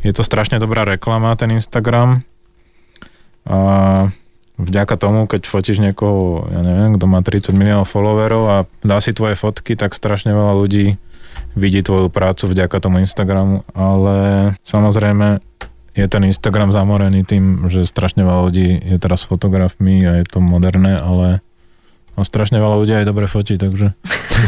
je 0.04 0.12
to 0.12 0.22
strašne 0.24 0.60
dobrá 0.60 0.84
reklama, 0.84 1.32
ten 1.40 1.56
Instagram. 1.56 2.20
A 3.48 3.58
vďaka 4.60 4.94
tomu, 5.00 5.24
keď 5.24 5.48
fotíš 5.48 5.80
niekoho, 5.80 6.44
ja 6.52 6.60
neviem, 6.60 6.92
kto 7.00 7.06
má 7.08 7.24
30 7.24 7.56
miliónov 7.56 7.88
followerov 7.88 8.42
a 8.44 8.56
dá 8.84 9.00
si 9.00 9.16
tvoje 9.16 9.40
fotky, 9.40 9.72
tak 9.72 9.96
strašne 9.96 10.36
veľa 10.36 10.54
ľudí 10.60 11.00
vidí 11.56 11.80
tvoju 11.80 12.12
prácu 12.12 12.52
vďaka 12.52 12.76
tomu 12.78 13.00
Instagramu, 13.02 13.64
ale 13.72 14.52
samozrejme 14.62 15.40
je 15.96 16.06
ten 16.06 16.22
Instagram 16.22 16.70
zamorený 16.70 17.26
tým, 17.26 17.66
že 17.66 17.88
strašne 17.88 18.22
veľa 18.22 18.42
ľudí 18.46 18.68
je 18.78 18.96
teraz 19.00 19.26
fotografmi 19.26 20.06
a 20.06 20.22
je 20.22 20.24
to 20.28 20.38
moderné, 20.38 21.00
ale 21.00 21.42
a 22.16 22.26
strašne 22.26 22.58
veľa 22.58 22.76
ľudí 22.80 22.94
aj 22.96 23.06
dobre 23.06 23.30
fotí, 23.30 23.54
takže 23.56 23.94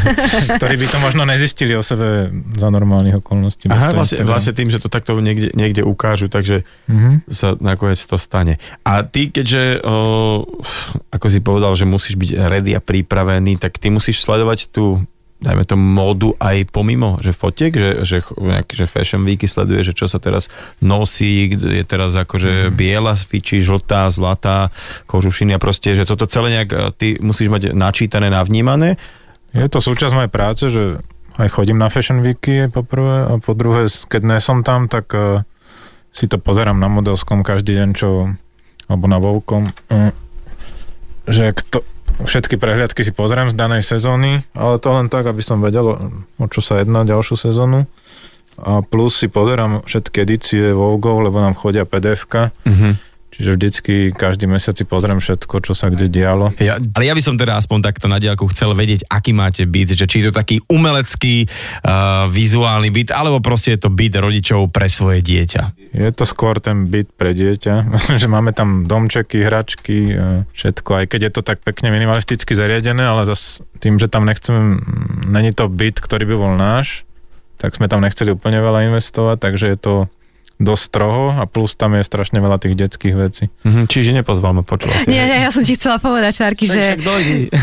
ktorí 0.58 0.74
by 0.76 0.86
to 0.88 0.98
možno 1.04 1.22
nezistili 1.28 1.76
o 1.76 1.84
sebe 1.84 2.32
za 2.56 2.68
normálnych 2.68 3.22
okolností. 3.22 3.70
Aha, 3.70 3.94
vlastne, 3.94 4.24
vlastne 4.26 4.52
tým, 4.56 4.68
že 4.72 4.82
to 4.82 4.90
takto 4.90 5.14
niekde, 5.20 5.54
niekde 5.54 5.86
ukážu, 5.86 6.26
takže 6.26 6.66
mm-hmm. 6.88 7.28
sa 7.30 7.54
nakoniec 7.60 8.00
to 8.00 8.16
stane. 8.18 8.58
A 8.82 9.06
ty, 9.06 9.30
keďže, 9.30 9.84
o, 9.84 10.42
ako 11.12 11.26
si 11.28 11.38
povedal, 11.38 11.72
že 11.78 11.86
musíš 11.86 12.18
byť 12.18 12.30
ready 12.50 12.72
a 12.74 12.80
pripravený, 12.82 13.60
tak 13.60 13.78
ty 13.78 13.92
musíš 13.92 14.24
sledovať 14.24 14.72
tú 14.72 15.02
dajme 15.42 15.66
to 15.66 15.74
módu 15.74 16.38
aj 16.38 16.70
pomimo, 16.70 17.18
že 17.18 17.34
fotiek, 17.34 17.74
že, 17.74 17.90
že, 18.06 18.18
že 18.70 18.84
Fashion 18.86 19.26
Weeky 19.26 19.50
sleduje, 19.50 19.82
že 19.82 19.92
čo 19.92 20.06
sa 20.06 20.22
teraz 20.22 20.46
nosí, 20.78 21.50
je 21.50 21.82
teraz 21.82 22.14
akože 22.14 22.70
mm. 22.70 22.78
biela 22.78 23.18
fiči, 23.18 23.58
žltá, 23.58 24.06
zlatá, 24.08 24.70
kožušiny 25.10 25.58
a 25.58 25.60
proste, 25.60 25.98
že 25.98 26.06
toto 26.06 26.30
celé 26.30 26.62
nejak 26.62 26.70
eh, 26.70 26.78
ty 26.94 27.06
musíš 27.18 27.50
mať 27.50 27.74
načítané, 27.74 28.30
navnímané. 28.30 28.96
Je 29.52 29.68
to 29.68 29.82
súčasť 29.82 30.16
mojej 30.16 30.32
práce, 30.32 30.64
že 30.70 31.02
aj 31.36 31.48
chodím 31.52 31.76
na 31.76 31.92
Fashion 31.92 32.22
Weeky 32.22 32.70
po 32.70 32.86
prvé 32.86 33.28
a 33.28 33.32
po 33.36 33.52
druhé, 33.52 33.88
keď 33.88 34.22
nie 34.24 34.40
som 34.40 34.64
tam, 34.64 34.88
tak 34.88 35.12
uh, 35.12 35.44
si 36.12 36.28
to 36.28 36.36
pozerám 36.36 36.76
na 36.76 36.88
modelskom 36.88 37.44
každý 37.44 37.76
deň, 37.76 37.88
čo 37.92 38.32
alebo 38.88 39.04
na 39.08 39.16
Vovkom, 39.16 39.68
uh, 39.68 40.12
že 41.24 41.56
kto, 41.56 41.84
všetky 42.20 42.60
prehliadky 42.60 43.00
si 43.02 43.12
pozriem 43.14 43.52
z 43.52 43.56
danej 43.56 43.82
sezóny, 43.84 44.44
ale 44.52 44.76
to 44.80 44.88
len 44.92 45.08
tak, 45.08 45.28
aby 45.28 45.40
som 45.40 45.60
vedel, 45.64 46.12
o 46.36 46.46
čo 46.50 46.60
sa 46.60 46.80
jedná 46.80 47.06
ďalšiu 47.06 47.36
sezónu. 47.36 47.88
A 48.60 48.84
plus 48.84 49.16
si 49.16 49.32
pozerám 49.32 49.80
všetky 49.88 50.28
edície 50.28 50.76
Vogue, 50.76 51.24
lebo 51.24 51.40
nám 51.40 51.56
chodia 51.56 51.88
pdf 51.88 52.28
mm-hmm. 52.28 52.92
Čiže 53.32 53.56
vždycky 53.56 53.94
každý 54.12 54.44
mesiac 54.44 54.76
si 54.76 54.84
pozriem 54.84 55.16
všetko, 55.16 55.64
čo 55.64 55.72
sa 55.72 55.88
kde 55.88 56.12
dialo. 56.12 56.52
Ja, 56.60 56.76
ale 56.76 57.04
ja 57.08 57.16
by 57.16 57.22
som 57.24 57.40
teda 57.40 57.56
aspoň 57.56 57.80
takto 57.80 58.04
na 58.04 58.20
diálku 58.20 58.44
chcel 58.52 58.76
vedieť, 58.76 59.08
aký 59.08 59.32
máte 59.32 59.64
byt, 59.64 59.96
že 59.96 60.04
či 60.04 60.20
je 60.20 60.28
to 60.28 60.36
taký 60.36 60.60
umelecký, 60.68 61.48
uh, 61.48 62.28
vizuálny 62.28 62.92
byt, 62.92 63.08
alebo 63.16 63.40
proste 63.40 63.80
je 63.80 63.88
to 63.88 63.90
byt 63.90 64.20
rodičov 64.20 64.68
pre 64.68 64.92
svoje 64.92 65.24
dieťa. 65.24 65.96
Je 65.96 66.12
to 66.12 66.28
skôr 66.28 66.60
ten 66.60 66.92
byt 66.92 67.08
pre 67.16 67.32
dieťa, 67.32 67.74
že 68.20 68.28
máme 68.28 68.52
tam 68.52 68.84
domčeky, 68.84 69.48
hračky, 69.48 70.12
uh, 70.12 70.44
všetko, 70.52 71.00
aj 71.00 71.04
keď 71.08 71.20
je 71.28 71.32
to 71.32 71.40
tak 71.40 71.64
pekne 71.64 71.88
minimalisticky 71.88 72.52
zariadené, 72.52 73.00
ale 73.00 73.24
zas 73.24 73.64
tým, 73.80 73.96
že 73.96 74.12
tam 74.12 74.28
nechcem, 74.28 74.76
není 75.24 75.56
to 75.56 75.72
byt, 75.72 76.04
ktorý 76.04 76.28
by 76.28 76.36
bol 76.36 76.52
náš, 76.60 77.08
tak 77.56 77.72
sme 77.80 77.88
tam 77.88 78.04
nechceli 78.04 78.36
úplne 78.36 78.60
veľa 78.60 78.92
investovať, 78.92 79.36
takže 79.40 79.66
je 79.72 79.78
to 79.80 79.94
dosť 80.62 80.82
stroho 80.82 81.34
a 81.34 81.44
plus 81.44 81.74
tam 81.74 81.98
je 81.98 82.06
strašne 82.06 82.38
veľa 82.38 82.62
tých 82.62 82.74
detských 82.78 83.14
vecí. 83.18 83.44
Mm-hmm, 83.66 83.84
čiže 83.90 84.10
nepozval 84.16 84.54
ma, 84.54 84.62
počula 84.62 84.94
si. 84.94 85.10
Nie, 85.10 85.26
nie, 85.26 85.42
ja 85.42 85.50
som 85.50 85.66
ti 85.66 85.74
chcela 85.74 85.98
povedať, 85.98 86.32
Šárky, 86.32 86.64
že, 86.70 86.96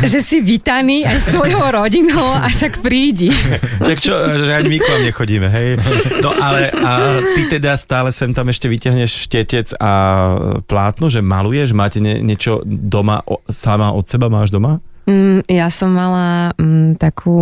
že 0.04 0.20
si 0.20 0.44
vítaný 0.44 1.08
aj 1.08 1.18
s 1.18 1.26
tvojou 1.32 1.64
rodinou 1.72 2.28
a 2.36 2.46
však 2.52 2.84
prídi. 2.84 3.32
Však 3.80 3.98
čo, 3.98 4.14
že 4.14 4.52
ani 4.52 4.76
my 4.76 4.78
k 4.78 4.86
vám 4.86 5.02
nechodíme, 5.08 5.48
hej. 5.48 5.70
No 6.20 6.30
ale 6.36 6.70
a 6.76 7.24
ty 7.34 7.48
teda 7.48 7.80
stále 7.80 8.12
sem 8.12 8.36
tam 8.36 8.52
ešte 8.52 8.68
vyťahneš 8.68 9.12
štetec 9.26 9.68
a 9.80 9.92
plátno, 10.68 11.08
že 11.08 11.24
maluješ, 11.24 11.72
máte 11.72 12.04
nie, 12.04 12.20
niečo 12.20 12.62
doma, 12.68 13.24
o, 13.24 13.40
sama 13.48 13.96
od 13.96 14.06
seba 14.06 14.28
máš 14.28 14.52
doma? 14.52 14.84
Mm, 15.10 15.42
ja 15.50 15.74
som 15.74 15.90
mala 15.90 16.54
mm, 16.54 17.02
takú, 17.02 17.34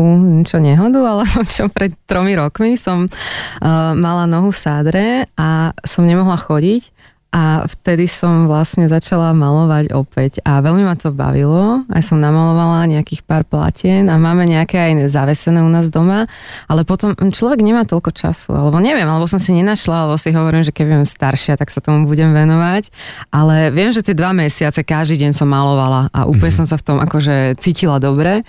čo 0.48 0.64
nehodu, 0.64 1.04
alebo 1.04 1.44
čo 1.52 1.68
pred 1.68 1.92
tromi 2.08 2.32
rokmi 2.32 2.80
som 2.80 3.04
uh, 3.04 3.92
mala 3.92 4.24
nohu 4.24 4.56
sádre 4.56 5.28
a 5.36 5.76
som 5.84 6.08
nemohla 6.08 6.40
chodiť 6.40 6.96
a 7.28 7.68
vtedy 7.68 8.08
som 8.08 8.48
vlastne 8.48 8.88
začala 8.88 9.36
malovať 9.36 9.92
opäť 9.92 10.40
a 10.48 10.64
veľmi 10.64 10.88
ma 10.88 10.96
to 10.96 11.12
bavilo. 11.12 11.84
Aj 11.92 12.00
som 12.00 12.24
namalovala 12.24 12.88
nejakých 12.88 13.22
pár 13.28 13.44
platien 13.44 14.08
a 14.08 14.16
máme 14.16 14.48
nejaké 14.48 14.80
aj 14.80 15.12
zavesené 15.12 15.60
u 15.60 15.68
nás 15.68 15.92
doma, 15.92 16.32
ale 16.72 16.88
potom 16.88 17.12
človek 17.14 17.60
nemá 17.60 17.84
toľko 17.84 18.16
času, 18.16 18.56
alebo 18.56 18.80
neviem, 18.80 19.04
alebo 19.04 19.28
som 19.28 19.44
si 19.44 19.52
nenašla, 19.52 20.08
alebo 20.08 20.16
si 20.16 20.32
hovorím, 20.32 20.64
že 20.64 20.72
keď 20.72 20.84
budem 20.88 21.06
staršia, 21.06 21.60
tak 21.60 21.68
sa 21.68 21.84
tomu 21.84 22.08
budem 22.08 22.32
venovať. 22.32 22.96
Ale 23.28 23.76
viem, 23.76 23.92
že 23.92 24.08
tie 24.08 24.16
dva 24.16 24.32
mesiace 24.32 24.80
každý 24.88 25.20
deň 25.28 25.36
som 25.36 25.52
malovala 25.52 26.08
a 26.16 26.24
úplne 26.24 26.48
mm-hmm. 26.48 26.64
som 26.64 26.66
sa 26.66 26.80
v 26.80 26.86
tom 26.88 26.98
akože 27.04 27.60
cítila 27.60 28.00
dobre. 28.00 28.48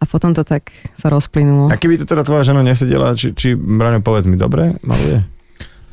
A 0.00 0.08
potom 0.08 0.32
to 0.32 0.48
tak 0.48 0.72
sa 0.96 1.12
rozplynulo. 1.12 1.68
A 1.68 1.76
keby 1.76 2.00
to 2.00 2.08
teda 2.08 2.24
tvoja 2.24 2.40
žena 2.40 2.64
nesedela, 2.64 3.12
či, 3.12 3.36
či 3.36 3.52
Braňo, 3.52 4.00
povedz 4.00 4.24
mi, 4.24 4.40
dobre 4.40 4.72
maluje? 4.80 5.39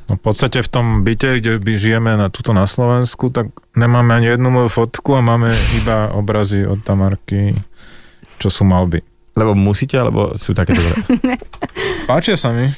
No 0.07 0.15
v 0.15 0.21
podstate 0.23 0.63
v 0.63 0.69
tom 0.71 0.85
byte, 1.03 1.43
kde 1.43 1.59
by 1.59 1.73
žijeme 1.75 2.15
na, 2.15 2.31
tuto 2.31 2.55
na 2.55 2.63
Slovensku, 2.63 3.27
tak 3.27 3.51
nemáme 3.75 4.15
ani 4.15 4.39
jednu 4.39 4.47
moju 4.47 4.69
fotku 4.71 5.19
a 5.19 5.21
máme 5.21 5.51
iba 5.75 6.15
obrazy 6.15 6.63
od 6.63 6.79
Tamarky, 6.79 7.51
čo 8.39 8.47
sú 8.47 8.63
malby. 8.63 9.03
Lebo 9.35 9.53
musíte, 9.53 9.99
alebo 9.99 10.33
sú 10.39 10.55
také 10.55 10.73
dobré? 10.73 10.95
Páčia 12.09 12.39
sa 12.39 12.55
mi. 12.55 12.71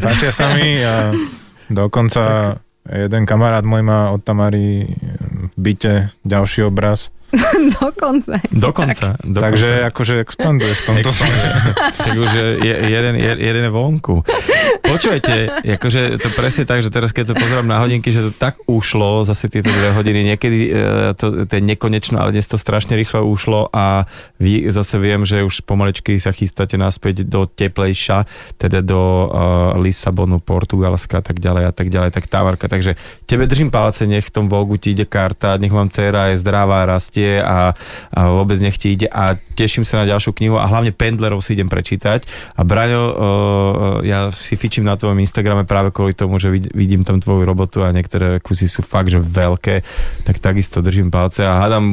Páčia 0.00 0.32
sa 0.32 0.56
mi 0.56 0.80
a 0.80 1.12
dokonca 1.68 2.22
tak. 2.58 2.64
jeden 2.88 3.28
kamarát 3.28 3.62
môj 3.62 3.84
má 3.84 4.10
od 4.10 4.24
Tamary 4.24 4.90
v 4.90 5.54
byte 5.54 6.16
ďalší 6.24 6.66
obraz 6.66 7.12
Dokonca. 7.80 8.42
Dokonca. 8.50 9.06
Tak. 9.16 9.42
Takže 9.50 9.86
akože 9.94 10.14
expanduje 10.18 10.72
v 10.74 10.82
tomto 10.82 11.10
smere. 11.10 11.48
tak 12.06 12.14
už 12.18 12.30
je, 12.34 12.46
jeden, 12.90 13.14
jeden 13.18 13.62
je 13.66 13.72
vonku. 13.72 14.26
Počujete, 14.82 15.62
akože 15.78 16.18
to 16.18 16.28
presne 16.34 16.66
tak, 16.66 16.82
že 16.82 16.90
teraz 16.90 17.14
keď 17.14 17.30
sa 17.30 17.34
pozerám 17.38 17.68
na 17.70 17.78
hodinky, 17.78 18.10
že 18.10 18.26
to 18.26 18.32
tak 18.34 18.58
ušlo, 18.66 19.22
zase 19.22 19.46
tieto 19.46 19.70
dve 19.70 19.94
hodiny, 19.94 20.34
niekedy 20.34 20.58
e, 20.66 20.70
to, 21.14 21.46
to 21.46 21.52
je 21.54 21.62
nekonečno, 21.62 22.18
ale 22.18 22.34
dnes 22.34 22.50
to 22.50 22.58
strašne 22.58 22.98
rýchlo 22.98 23.22
ušlo 23.22 23.70
a 23.70 24.10
vy 24.42 24.66
zase 24.66 24.98
viem, 24.98 25.22
že 25.22 25.46
už 25.46 25.62
pomaličky 25.62 26.18
sa 26.18 26.34
chystáte 26.34 26.74
naspäť 26.74 27.22
do 27.22 27.46
teplejša, 27.46 28.26
teda 28.58 28.82
do 28.82 28.98
uh, 28.98 29.78
Lisabonu, 29.78 30.42
Portugalska 30.42 31.20
a 31.20 31.24
tak 31.24 31.38
ďalej 31.38 31.70
a 31.70 31.72
tak 31.72 31.86
ďalej, 31.92 32.10
tak 32.10 32.26
Távarka. 32.26 32.66
Takže 32.66 32.98
tebe 33.30 33.46
držím 33.46 33.70
palce, 33.70 34.10
nech 34.10 34.26
v 34.26 34.34
tom 34.34 34.50
Vogu 34.50 34.74
ti 34.80 34.96
ide 34.96 35.06
karta, 35.06 35.54
nech 35.60 35.70
vám 35.70 35.92
dcera 35.92 36.34
je 36.34 36.40
zdravá, 36.42 36.88
rastie 36.88 37.19
rastie 37.20 37.36
a, 37.42 37.76
a 38.16 38.20
vôbec 38.32 38.56
nech 38.60 38.80
ide 38.80 39.06
a 39.12 39.36
teším 39.36 39.84
sa 39.84 40.00
na 40.00 40.08
ďalšiu 40.08 40.32
knihu 40.32 40.56
a 40.56 40.64
hlavne 40.64 40.96
Pendlerov 40.96 41.44
si 41.44 41.52
idem 41.52 41.68
prečítať. 41.68 42.24
A 42.56 42.64
Braňo, 42.64 43.04
uh, 43.04 43.12
ja 44.00 44.32
si 44.32 44.56
fičím 44.56 44.88
na 44.88 44.96
tvojom 44.96 45.20
Instagrame 45.20 45.68
práve 45.68 45.92
kvôli 45.92 46.16
tomu, 46.16 46.40
že 46.40 46.48
vidím 46.50 47.04
tam 47.04 47.20
tvoju 47.20 47.44
robotu 47.44 47.84
a 47.84 47.92
niektoré 47.92 48.40
kusy 48.40 48.66
sú 48.66 48.80
fakt, 48.80 49.12
že 49.12 49.20
veľké, 49.20 49.84
tak 50.24 50.40
takisto 50.40 50.80
držím 50.80 51.12
palce 51.12 51.44
a 51.44 51.60
hádam, 51.60 51.84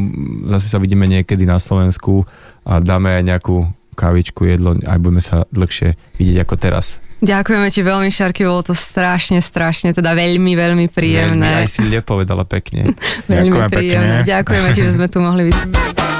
zase 0.47 0.71
sa 0.71 0.79
vidíme 0.79 1.03
niekedy 1.05 1.43
na 1.43 1.59
Slovensku 1.59 2.23
a 2.63 2.79
dáme 2.79 3.19
aj 3.19 3.23
nejakú 3.27 3.76
kávičku, 3.97 4.45
jedlo, 4.45 4.77
aj 4.77 4.97
budeme 5.01 5.23
sa 5.25 5.49
dlhšie 5.49 5.97
vidieť 6.21 6.45
ako 6.45 6.55
teraz. 6.61 7.01
Ďakujeme 7.17 7.67
ti 7.73 7.81
veľmi, 7.81 8.13
Šarky, 8.13 8.45
bolo 8.45 8.61
to 8.61 8.77
strašne, 8.77 9.41
strašne, 9.41 9.89
teda 9.89 10.13
veľmi, 10.13 10.53
veľmi 10.53 10.85
príjemné. 10.93 11.65
Veľmi, 11.65 11.65
aj 11.65 11.69
si 11.73 11.81
povedala 12.05 12.45
pekne. 12.45 12.93
veľmi 13.25 13.49
Ďakujeme 13.49 13.69
príjemné. 13.73 14.15
Pekne. 14.21 14.29
Ďakujeme 14.29 14.69
ti, 14.77 14.81
že 14.85 14.91
sme 14.93 15.07
tu 15.09 15.17
mohli 15.17 15.49
byť. 15.49 16.16